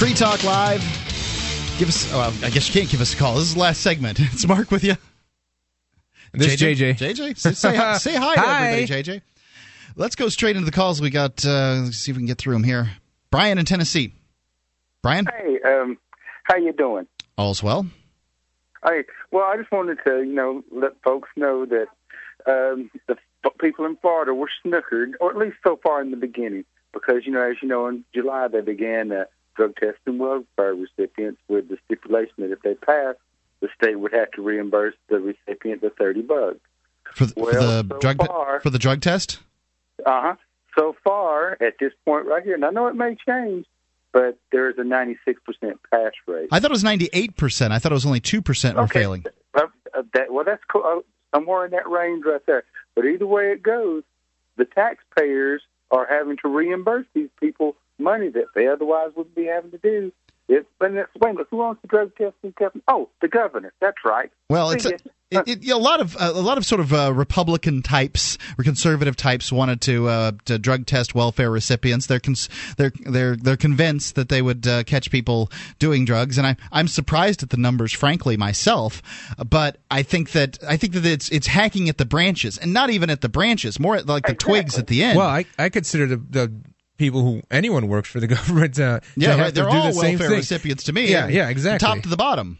[0.00, 0.80] Free Talk Live.
[1.78, 2.10] Give us.
[2.10, 3.34] Oh, I guess you can't give us a call.
[3.34, 4.18] This is the last segment.
[4.32, 4.94] It's Mark with you.
[6.32, 6.96] This is JJ.
[6.96, 8.68] JJ, say, say hi, say hi, to Hi.
[8.70, 9.22] everybody, JJ.
[9.96, 11.02] Let's go straight into the calls.
[11.02, 11.44] We got.
[11.44, 12.90] Uh, let's see if we can get through them here.
[13.30, 14.14] Brian in Tennessee.
[15.02, 15.98] Brian, Hey, um,
[16.44, 17.06] how you doing?
[17.36, 17.86] all's well.
[18.82, 21.88] Hey, well, I just wanted to, you know, let folks know that
[22.46, 26.16] um, the f- people in Florida were snookered, or at least so far in the
[26.16, 26.64] beginning,
[26.94, 29.24] because you know, as you know, in July they began uh,
[29.56, 33.18] drug testing welfare recipients with the stipulation that if they passed
[33.60, 36.58] the state would have to reimburse the recipient the thirty bucks.
[37.14, 39.38] For, the- for the so drug far- for the drug test.
[40.06, 40.34] Uh huh.
[40.78, 43.66] So far, at this point right here, and I know it may change,
[44.12, 45.16] but there is a 96%
[45.90, 46.48] pass rate.
[46.52, 47.72] I thought it was ninety eight percent.
[47.72, 49.00] I thought it was only two percent were Okay.
[49.00, 49.24] failing.
[49.52, 50.84] Uh, uh, that, well, that's cool.
[50.86, 51.00] Uh,
[51.34, 52.62] somewhere in that range right there.
[52.94, 54.04] But either way it goes,
[54.56, 59.70] the taxpayers are having to reimburse these people money that they otherwise wouldn't be having
[59.72, 60.12] to do.
[60.48, 61.36] It's been explained.
[61.36, 62.82] But who owns the drug testing company?
[62.88, 63.72] Oh, the governor.
[63.80, 64.32] That's right.
[64.48, 64.94] Well, it's a,
[65.30, 68.64] it, it, a lot of uh, a lot of sort of uh, Republican types or
[68.64, 72.06] conservative types wanted to uh, to drug test welfare recipients.
[72.06, 76.44] They're cons- they're they're they're convinced that they would uh, catch people doing drugs, and
[76.44, 79.02] I I'm surprised at the numbers, frankly, myself.
[79.38, 82.90] But I think that I think that it's it's hacking at the branches, and not
[82.90, 85.16] even at the branches, more at like the twigs at the end.
[85.16, 86.52] Well, I, I consider the, the
[87.00, 89.54] people who anyone works for the government uh, yeah, to right.
[89.54, 90.36] They're do all the same welfare thing.
[90.36, 91.10] recipients to me.
[91.10, 91.84] Yeah, yeah, exactly.
[91.84, 92.58] Top to the bottom.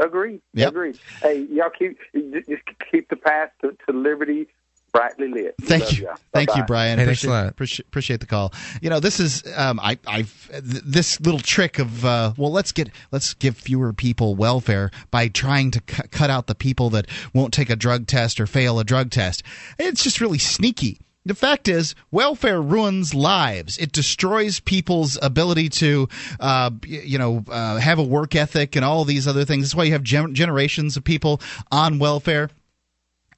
[0.00, 0.40] Agreed.
[0.54, 0.68] Yep.
[0.70, 0.98] Agreed.
[1.22, 4.48] Hey, y'all keep just keep the path to, to liberty
[4.92, 5.54] brightly lit.
[5.60, 6.16] Thank love you, y'all.
[6.32, 6.98] thank you, Brian.
[6.98, 7.48] Hey, thanks a appreciate, lot.
[7.50, 8.52] appreciate appreciate the call.
[8.80, 12.72] You know, this is um, I I've th- this little trick of uh, well, let's
[12.72, 17.06] get let's give fewer people welfare by trying to cu- cut out the people that
[17.34, 19.42] won't take a drug test or fail a drug test.
[19.78, 20.98] It's just really sneaky.
[21.26, 23.76] The fact is, welfare ruins lives.
[23.76, 26.08] It destroys people's ability to,
[26.40, 29.64] uh, you know, uh, have a work ethic and all these other things.
[29.64, 32.48] That's why you have gen- generations of people on welfare.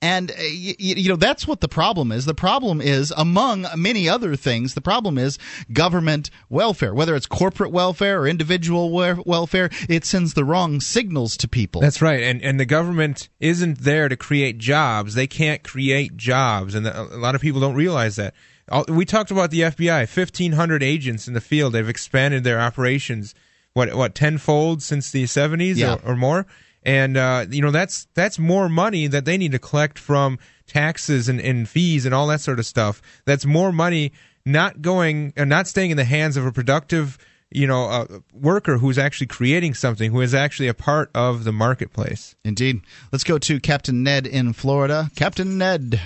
[0.03, 2.25] And uh, y- y- you know that's what the problem is.
[2.25, 5.39] The problem is, among many other things, the problem is
[5.73, 6.93] government welfare.
[6.93, 11.81] Whether it's corporate welfare or individual we- welfare, it sends the wrong signals to people.
[11.81, 15.15] That's right, and and the government isn't there to create jobs.
[15.15, 18.35] They can't create jobs, and the, a lot of people don't realize that.
[18.69, 21.73] All- We talked about the FBI, fifteen hundred agents in the field.
[21.75, 23.35] They've expanded their operations
[23.75, 25.95] what what tenfold since the seventies Yeah.
[26.05, 26.47] or, or more.
[26.85, 31.29] And uh, you know that's that's more money that they need to collect from taxes
[31.29, 33.01] and, and fees and all that sort of stuff.
[33.25, 34.13] That's more money
[34.45, 37.19] not going and not staying in the hands of a productive
[37.51, 41.53] you know uh, worker who's actually creating something, who is actually a part of the
[41.53, 42.35] marketplace.
[42.45, 42.81] Indeed.
[43.13, 45.11] Let's go to Captain Ned in Florida.
[45.15, 46.01] Captain Ned.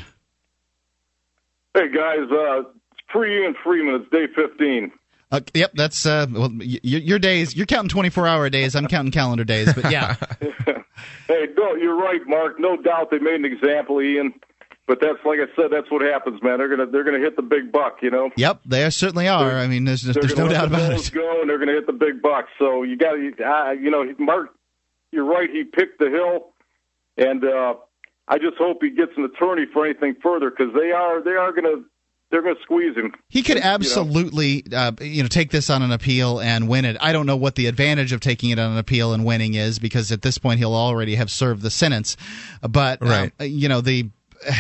[1.74, 3.94] Hey guys, uh, it's pre Ian Freeman.
[3.94, 4.93] It's day 15.
[5.32, 7.57] Uh, yep, that's uh, well, y- y- your days.
[7.57, 8.77] You're counting 24 hour days.
[8.77, 9.73] I'm counting calendar days.
[9.74, 10.15] But yeah,
[11.28, 12.59] Hey, no, you're right, Mark.
[12.61, 14.35] No doubt they made an example, of Ian.
[14.86, 16.59] But that's like I said, that's what happens, man.
[16.59, 18.31] They're gonna they're gonna hit the big buck, you know.
[18.36, 19.59] yep, they certainly are.
[19.59, 21.12] I mean, there's They're there's gonna no doubt the about balls it.
[21.15, 22.51] Go and they're gonna hit the big bucks.
[22.59, 24.51] So you got to, uh, you know, Mark.
[25.11, 25.51] You're right.
[25.51, 26.53] He picked the hill,
[27.16, 27.74] and uh,
[28.28, 31.51] I just hope he gets an attorney for anything further because they are they are
[31.53, 31.82] gonna
[32.31, 33.12] they're gonna squeeze him.
[33.28, 33.69] He could You know?
[33.70, 36.97] absolutely, uh, you know, take this on an appeal and win it.
[37.01, 39.78] I don't know what the advantage of taking it on an appeal and winning is
[39.78, 42.16] because at this point he'll already have served the sentence.
[42.62, 43.32] But um, Right.
[43.40, 44.11] you know the,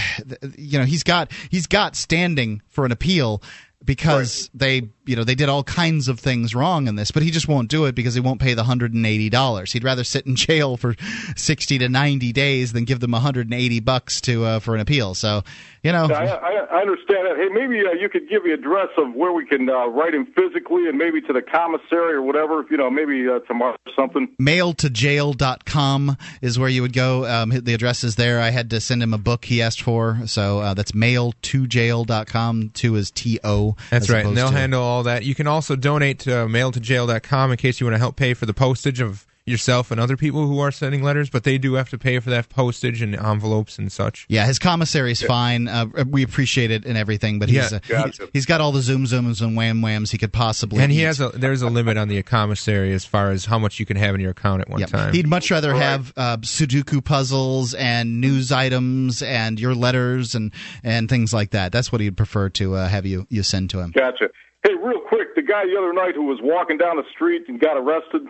[0.56, 3.42] you know he's got he's got standing for an appeal
[3.84, 7.30] because they you know they did all kinds of things wrong in this but he
[7.30, 10.76] just won't do it because he won't pay the $180 he'd rather sit in jail
[10.76, 10.94] for
[11.36, 15.42] 60 to 90 days than give them 180 bucks to uh, for an appeal so
[15.82, 17.36] you know I, I, I understand that.
[17.36, 20.26] Hey, maybe uh, you could give the address of where we can uh, write him
[20.26, 22.64] physically, and maybe to the commissary or whatever.
[22.70, 24.28] You know, maybe uh, tomorrow or something.
[24.40, 27.24] mailtojail.com is where you would go.
[27.24, 28.40] Um, the address is there.
[28.40, 30.20] I had to send him a book he asked for.
[30.26, 32.70] So uh, that's mailtojail.com.
[32.74, 33.76] Two is T O.
[33.90, 35.24] That's right, and they'll handle all that.
[35.24, 38.46] You can also donate to uh, mailtojail.com in case you want to help pay for
[38.46, 41.88] the postage of yourself and other people who are sending letters, but they do have
[41.88, 44.26] to pay for that postage and envelopes and such.
[44.28, 45.68] Yeah, his commissary is fine.
[45.68, 47.76] Uh, we appreciate it and everything, but he's Yeah.
[47.76, 48.24] uh, Gotcha.
[48.32, 50.78] he, has got all the zoom zooms and wham whams he could possibly.
[50.78, 50.84] Have.
[50.86, 51.04] And he eat.
[51.04, 53.96] has a there's a limit on the commissary as far as how much you can
[53.96, 54.88] have in your account at one Yep.
[54.90, 55.14] time.
[55.14, 60.50] He'd much rather have uh, Sudoku puzzles and news items and your letters and
[60.82, 61.70] and things like that.
[61.70, 63.92] That's what he'd prefer to uh, have you you send to him.
[63.92, 64.26] Gotcha.
[64.62, 67.60] Hey, real quick, the guy the other night who was walking down the street and
[67.60, 68.22] got arrested.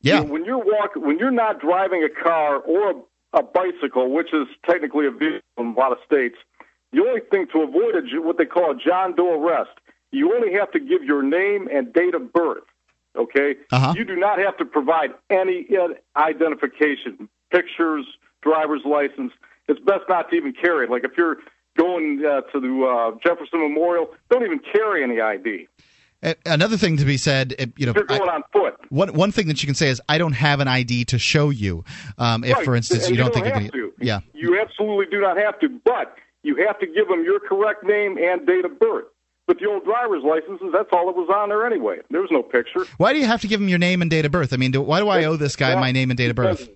[0.00, 0.20] Yeah.
[0.20, 4.10] You know, when you're walk, when you're not driving a car or a, a bicycle,
[4.12, 6.36] which is technically a vehicle in a lot of states,
[6.92, 9.70] the only thing to avoid a, J- what they call a John Doe arrest,
[10.10, 12.64] you only have to give your name and date of birth.
[13.16, 13.56] Okay.
[13.72, 13.94] Uh-huh.
[13.96, 15.66] You do not have to provide any
[16.16, 18.06] identification, pictures,
[18.42, 19.32] driver's license.
[19.68, 20.90] It's best not to even carry it.
[20.90, 21.38] Like if you're
[21.78, 25.68] going uh, to the uh, Jefferson Memorial, don't even carry any ID.
[26.44, 28.74] Another thing to be said, you know, You're going I- on foot.
[28.88, 31.50] one one thing that you can say is I don't have an ID to show
[31.50, 31.84] you.
[32.18, 32.64] Um, if, Right.
[32.64, 34.04] for instance, And you don't think have you're going to.
[34.04, 34.18] yeah.
[34.34, 38.18] You absolutely do not have to, but you have to give them your correct name
[38.18, 39.04] and date of birth.
[39.46, 41.98] But the old driver's licenses, that's all that was on there anyway.
[42.10, 42.84] There was no picture.
[42.98, 44.52] Why do you have to give him your name and date of birth?
[44.52, 46.36] I mean, do, why do I owe this guy Well, my name and date of
[46.36, 46.68] birth?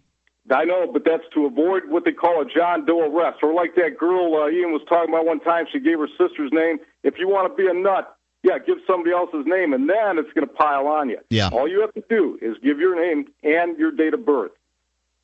[0.51, 3.75] I know, but that's to avoid what they call a John Doe arrest, or like
[3.77, 5.67] that girl uh, Ian was talking about one time.
[5.73, 6.79] She gave her sister's name.
[7.05, 10.33] If you want to be a nut, yeah, give somebody else's name, and then it's
[10.33, 11.19] going to pile on you.
[11.31, 11.49] Yeah.
[11.53, 14.51] All you have to do is give your name and your date of birth,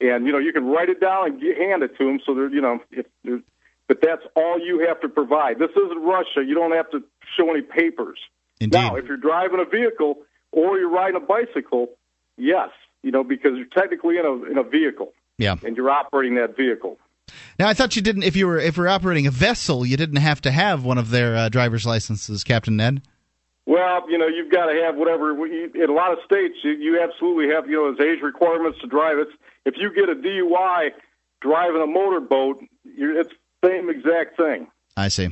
[0.01, 2.20] and you know you can write it down and get, hand it to them.
[2.24, 3.43] So they're you know, if, they're-
[3.89, 5.59] but that's all you have to provide.
[5.59, 6.45] This isn't Russia.
[6.47, 7.03] You don't have to
[7.36, 8.19] show any papers.
[8.61, 8.77] Indeed.
[8.78, 10.19] Now, if you're driving a vehicle
[10.53, 11.89] or you're riding a bicycle,
[12.36, 12.69] yes,
[13.03, 15.57] you know, because you're technically in a in a vehicle Yeah.
[15.65, 16.99] and you're operating that vehicle.
[17.59, 18.23] Now I thought you didn't.
[18.23, 20.99] If you were if you were operating a vessel, you didn't have to have one
[20.99, 23.03] of their uh, driver's licenses, Captain Ned.
[23.66, 25.31] Well, you know, you've got to have whatever.
[25.47, 28.87] In a lot of states, you, you absolutely have, you know, there's age requirements to
[28.87, 29.19] drive.
[29.19, 29.33] It's
[29.66, 30.91] if you get a DUI
[31.43, 33.31] driving a motorboat, you're, it's
[33.61, 35.29] the same exact thing I see.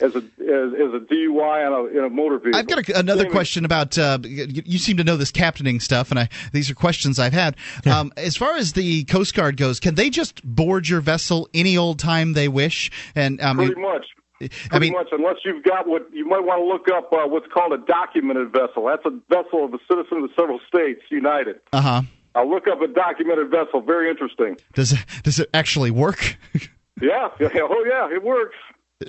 [0.00, 2.58] As a as, as a DUI on a in a motor vehicle.
[2.58, 3.98] I've got a, another Same- question about.
[3.98, 7.32] Uh, you, you seem to know this captaining stuff, and I these are questions I've
[7.32, 7.56] had.
[7.86, 11.76] Um, as far as the Coast Guard goes, can they just board your vessel any
[11.76, 12.90] old time they wish?
[13.14, 14.06] And I mean, Pretty much.
[14.40, 17.26] I Pretty mean, much, unless you've got what you might want to look up uh,
[17.28, 18.84] what's called a documented vessel.
[18.86, 21.60] That's a vessel of a citizen of several states united.
[21.72, 22.02] uh huh.
[22.36, 23.80] I'll look up a documented vessel.
[23.80, 24.56] Very interesting.
[24.74, 26.36] Does it, does it actually work?
[27.00, 27.28] Yeah.
[27.38, 27.48] yeah.
[27.54, 28.12] Oh, yeah.
[28.12, 28.56] It works.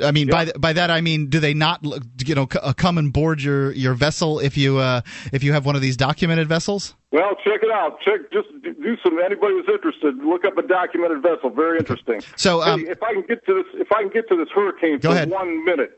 [0.03, 2.99] I mean, by by that I mean, do they not you know c- uh, come
[2.99, 5.01] and board your, your vessel if you uh,
[5.33, 6.93] if you have one of these documented vessels?
[7.11, 7.99] Well, check it out.
[8.01, 9.17] Check just do some.
[9.19, 11.49] Anybody who's interested, look up a documented vessel.
[11.49, 12.21] Very interesting.
[12.35, 14.49] So, um, Hey, if I can get to this, if I can get to this
[14.53, 15.31] hurricane for ahead.
[15.31, 15.97] one minute,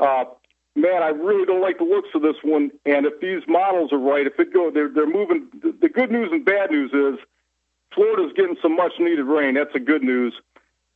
[0.00, 0.24] uh,
[0.74, 2.72] man, I really don't like the looks of this one.
[2.84, 5.46] And if these models are right, if it go, they're they're moving.
[5.62, 7.24] The, the good news and bad news is
[7.94, 9.54] Florida's getting some much needed rain.
[9.54, 10.34] That's the good news.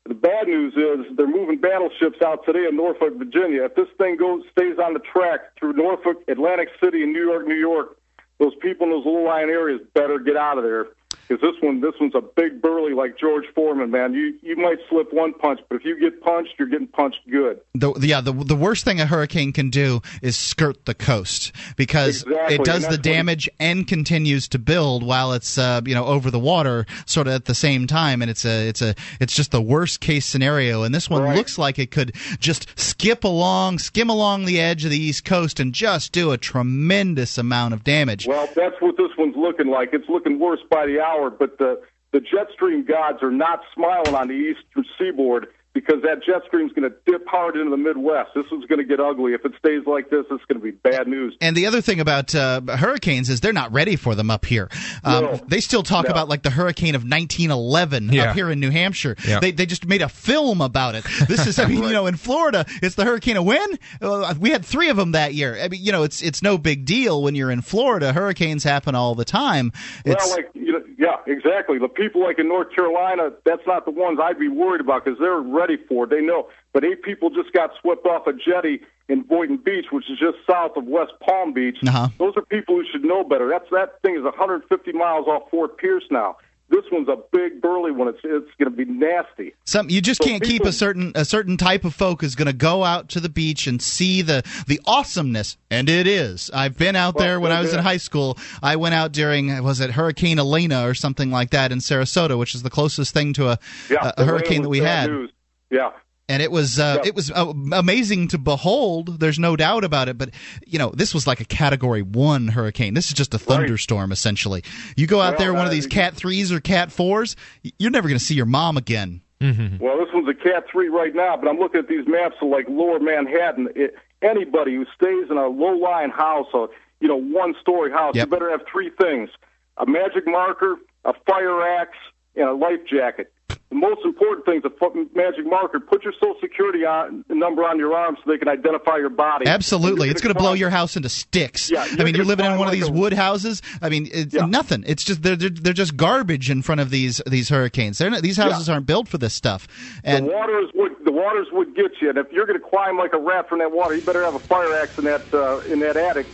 [0.07, 3.65] The bad news is they're moving battleships out today in Norfolk, Virginia.
[3.65, 7.47] If this thing goes stays on the track through Norfolk, Atlantic City, and New York,
[7.47, 7.97] New York,
[8.39, 10.89] those people in those low lying areas better get out of there
[11.27, 14.15] because this one, this one's a big burly like George Foreman, man.
[14.15, 17.61] You you might slip one punch, but if you get punched, you're getting punched good.
[17.75, 22.23] The, yeah, the the worst thing a hurricane can do is skirt the coast because
[22.23, 26.31] Exactly, it does the damage and continues to build while it's uh, you know over
[26.31, 29.51] the water, sort of at the same time, and it's a it's a it's just
[29.51, 30.83] the worst case scenario.
[30.83, 34.91] And this one looks like it could just skip along, skim along the edge of
[34.91, 38.27] the east coast, and just do a tremendous amount of damage.
[38.27, 39.91] Well, that's what this one's looking like.
[39.93, 41.81] It's looking worse by the hour, but the
[42.12, 46.67] the jet stream gods are not smiling on the eastern seaboard because that jet stream
[46.67, 48.31] is going to dip hard into the Midwest.
[48.35, 49.33] This is going to get ugly.
[49.35, 51.37] If it stays like this, it's going to be bad news.
[51.41, 54.69] And the other thing about uh, hurricanes is they're not ready for them up here.
[55.03, 55.41] Um, No.
[55.49, 56.11] They still talk No.
[56.13, 58.31] about like the hurricane of 1911 Yeah.
[58.31, 59.17] up here in New Hampshire.
[59.27, 59.41] Yeah.
[59.41, 61.05] They, they just made a film about it.
[61.29, 63.79] This is, I mean, you know, in Florida, it's the hurricane of when?
[64.01, 65.59] Uh, we had three of them that year.
[65.61, 68.13] I mean, you know, it's it's no big deal when you're in Florida.
[68.13, 69.73] Hurricanes happen all the time.
[70.05, 71.79] It's, well, like you know, yeah, exactly.
[71.79, 75.19] The people like in North Carolina, that's not the ones I'd be worried about because
[75.19, 76.07] they're ready for.
[76.07, 76.49] They know.
[76.73, 80.39] But eight people just got swept off a jetty in Boynton Beach, which is just
[80.49, 81.78] south of West Palm Beach.
[81.86, 82.09] Uh-huh.
[82.19, 83.49] Those are people who should know better.
[83.49, 86.36] That's that thing is 150 miles off Fort Pierce now.
[86.70, 88.09] This one's a big burly one.
[88.09, 89.55] It's it's going to be nasty.
[89.65, 92.47] Some you just So can't keep a certain a certain type of folk is going
[92.47, 96.51] to go out to the beach and see the the awesomeness, and it is.
[96.55, 98.39] I've been out there when I was in high school.
[98.62, 102.55] I went out during was it Hurricane Elena or something like that in Sarasota, which
[102.55, 103.59] is the closest thing to a
[103.91, 105.11] Yeah, a hurricane that we had.
[105.11, 105.31] News.
[105.75, 105.91] Yeah.
[106.27, 109.21] And it was uh, it was uh, amazing to behold.
[109.21, 110.17] There's no doubt about it.
[110.17, 110.31] But
[110.67, 112.95] you know, this was like a Category One hurricane.
[112.95, 114.65] This is just a thunderstorm, essentially.
[114.97, 117.37] You go out Well, there, one of these Cat threes or Cat fours,
[117.79, 119.21] you're never going to see your mom again.
[119.43, 122.49] Well, this one's a Cat 3 right now, but I'm looking at these maps of
[122.49, 123.69] like lower Manhattan.
[123.77, 126.71] It, anybody who stays in a low lying house, or,
[127.01, 128.27] you know, one story house, Yep.
[128.27, 129.29] you better have three things
[129.77, 131.99] a magic marker, a fire axe,
[132.35, 133.34] and a life jacket.
[133.75, 135.81] The most important thing is a magic marker.
[135.81, 139.49] Put your social security on, number on your arm so they can identify your body.
[139.49, 141.73] Absolutely, it's going to blow your house into sticks.
[141.73, 143.63] Yeah, I mean, you're living in one of these a- wood houses.
[143.83, 144.85] I mean, it's nothing.
[144.87, 147.99] It's just they're, they're they're just garbage in front of these these hurricanes.
[147.99, 149.67] They're not, these houses aren't built for this stuff.
[150.05, 152.97] And the waters would the waters would get you, and if you're going to climb
[152.97, 155.59] like a rat from that water, you better have a fire axe in that uh,
[155.69, 156.29] in that attic.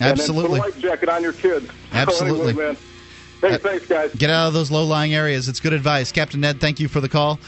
[0.00, 0.56] Absolutely.
[0.56, 1.70] And then put a life jacket on your kids.
[1.90, 2.48] So Absolutely.
[2.50, 2.76] anyway, man.
[3.40, 4.14] Hey, uh, thanks, guys.
[4.14, 5.48] get out of those low lying areas.
[5.48, 6.60] It's good advice, Captain Ned.
[6.60, 7.40] Thank you for the call.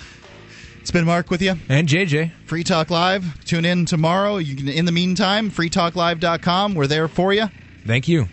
[0.81, 1.55] It's been Mark with you.
[1.69, 2.33] And JJ.
[2.47, 3.45] Free Talk Live.
[3.45, 4.39] Tune in tomorrow.
[4.39, 6.75] You can in the meantime, freetalklive.com.
[6.75, 7.47] We're there for you.
[7.87, 8.27] Thank you.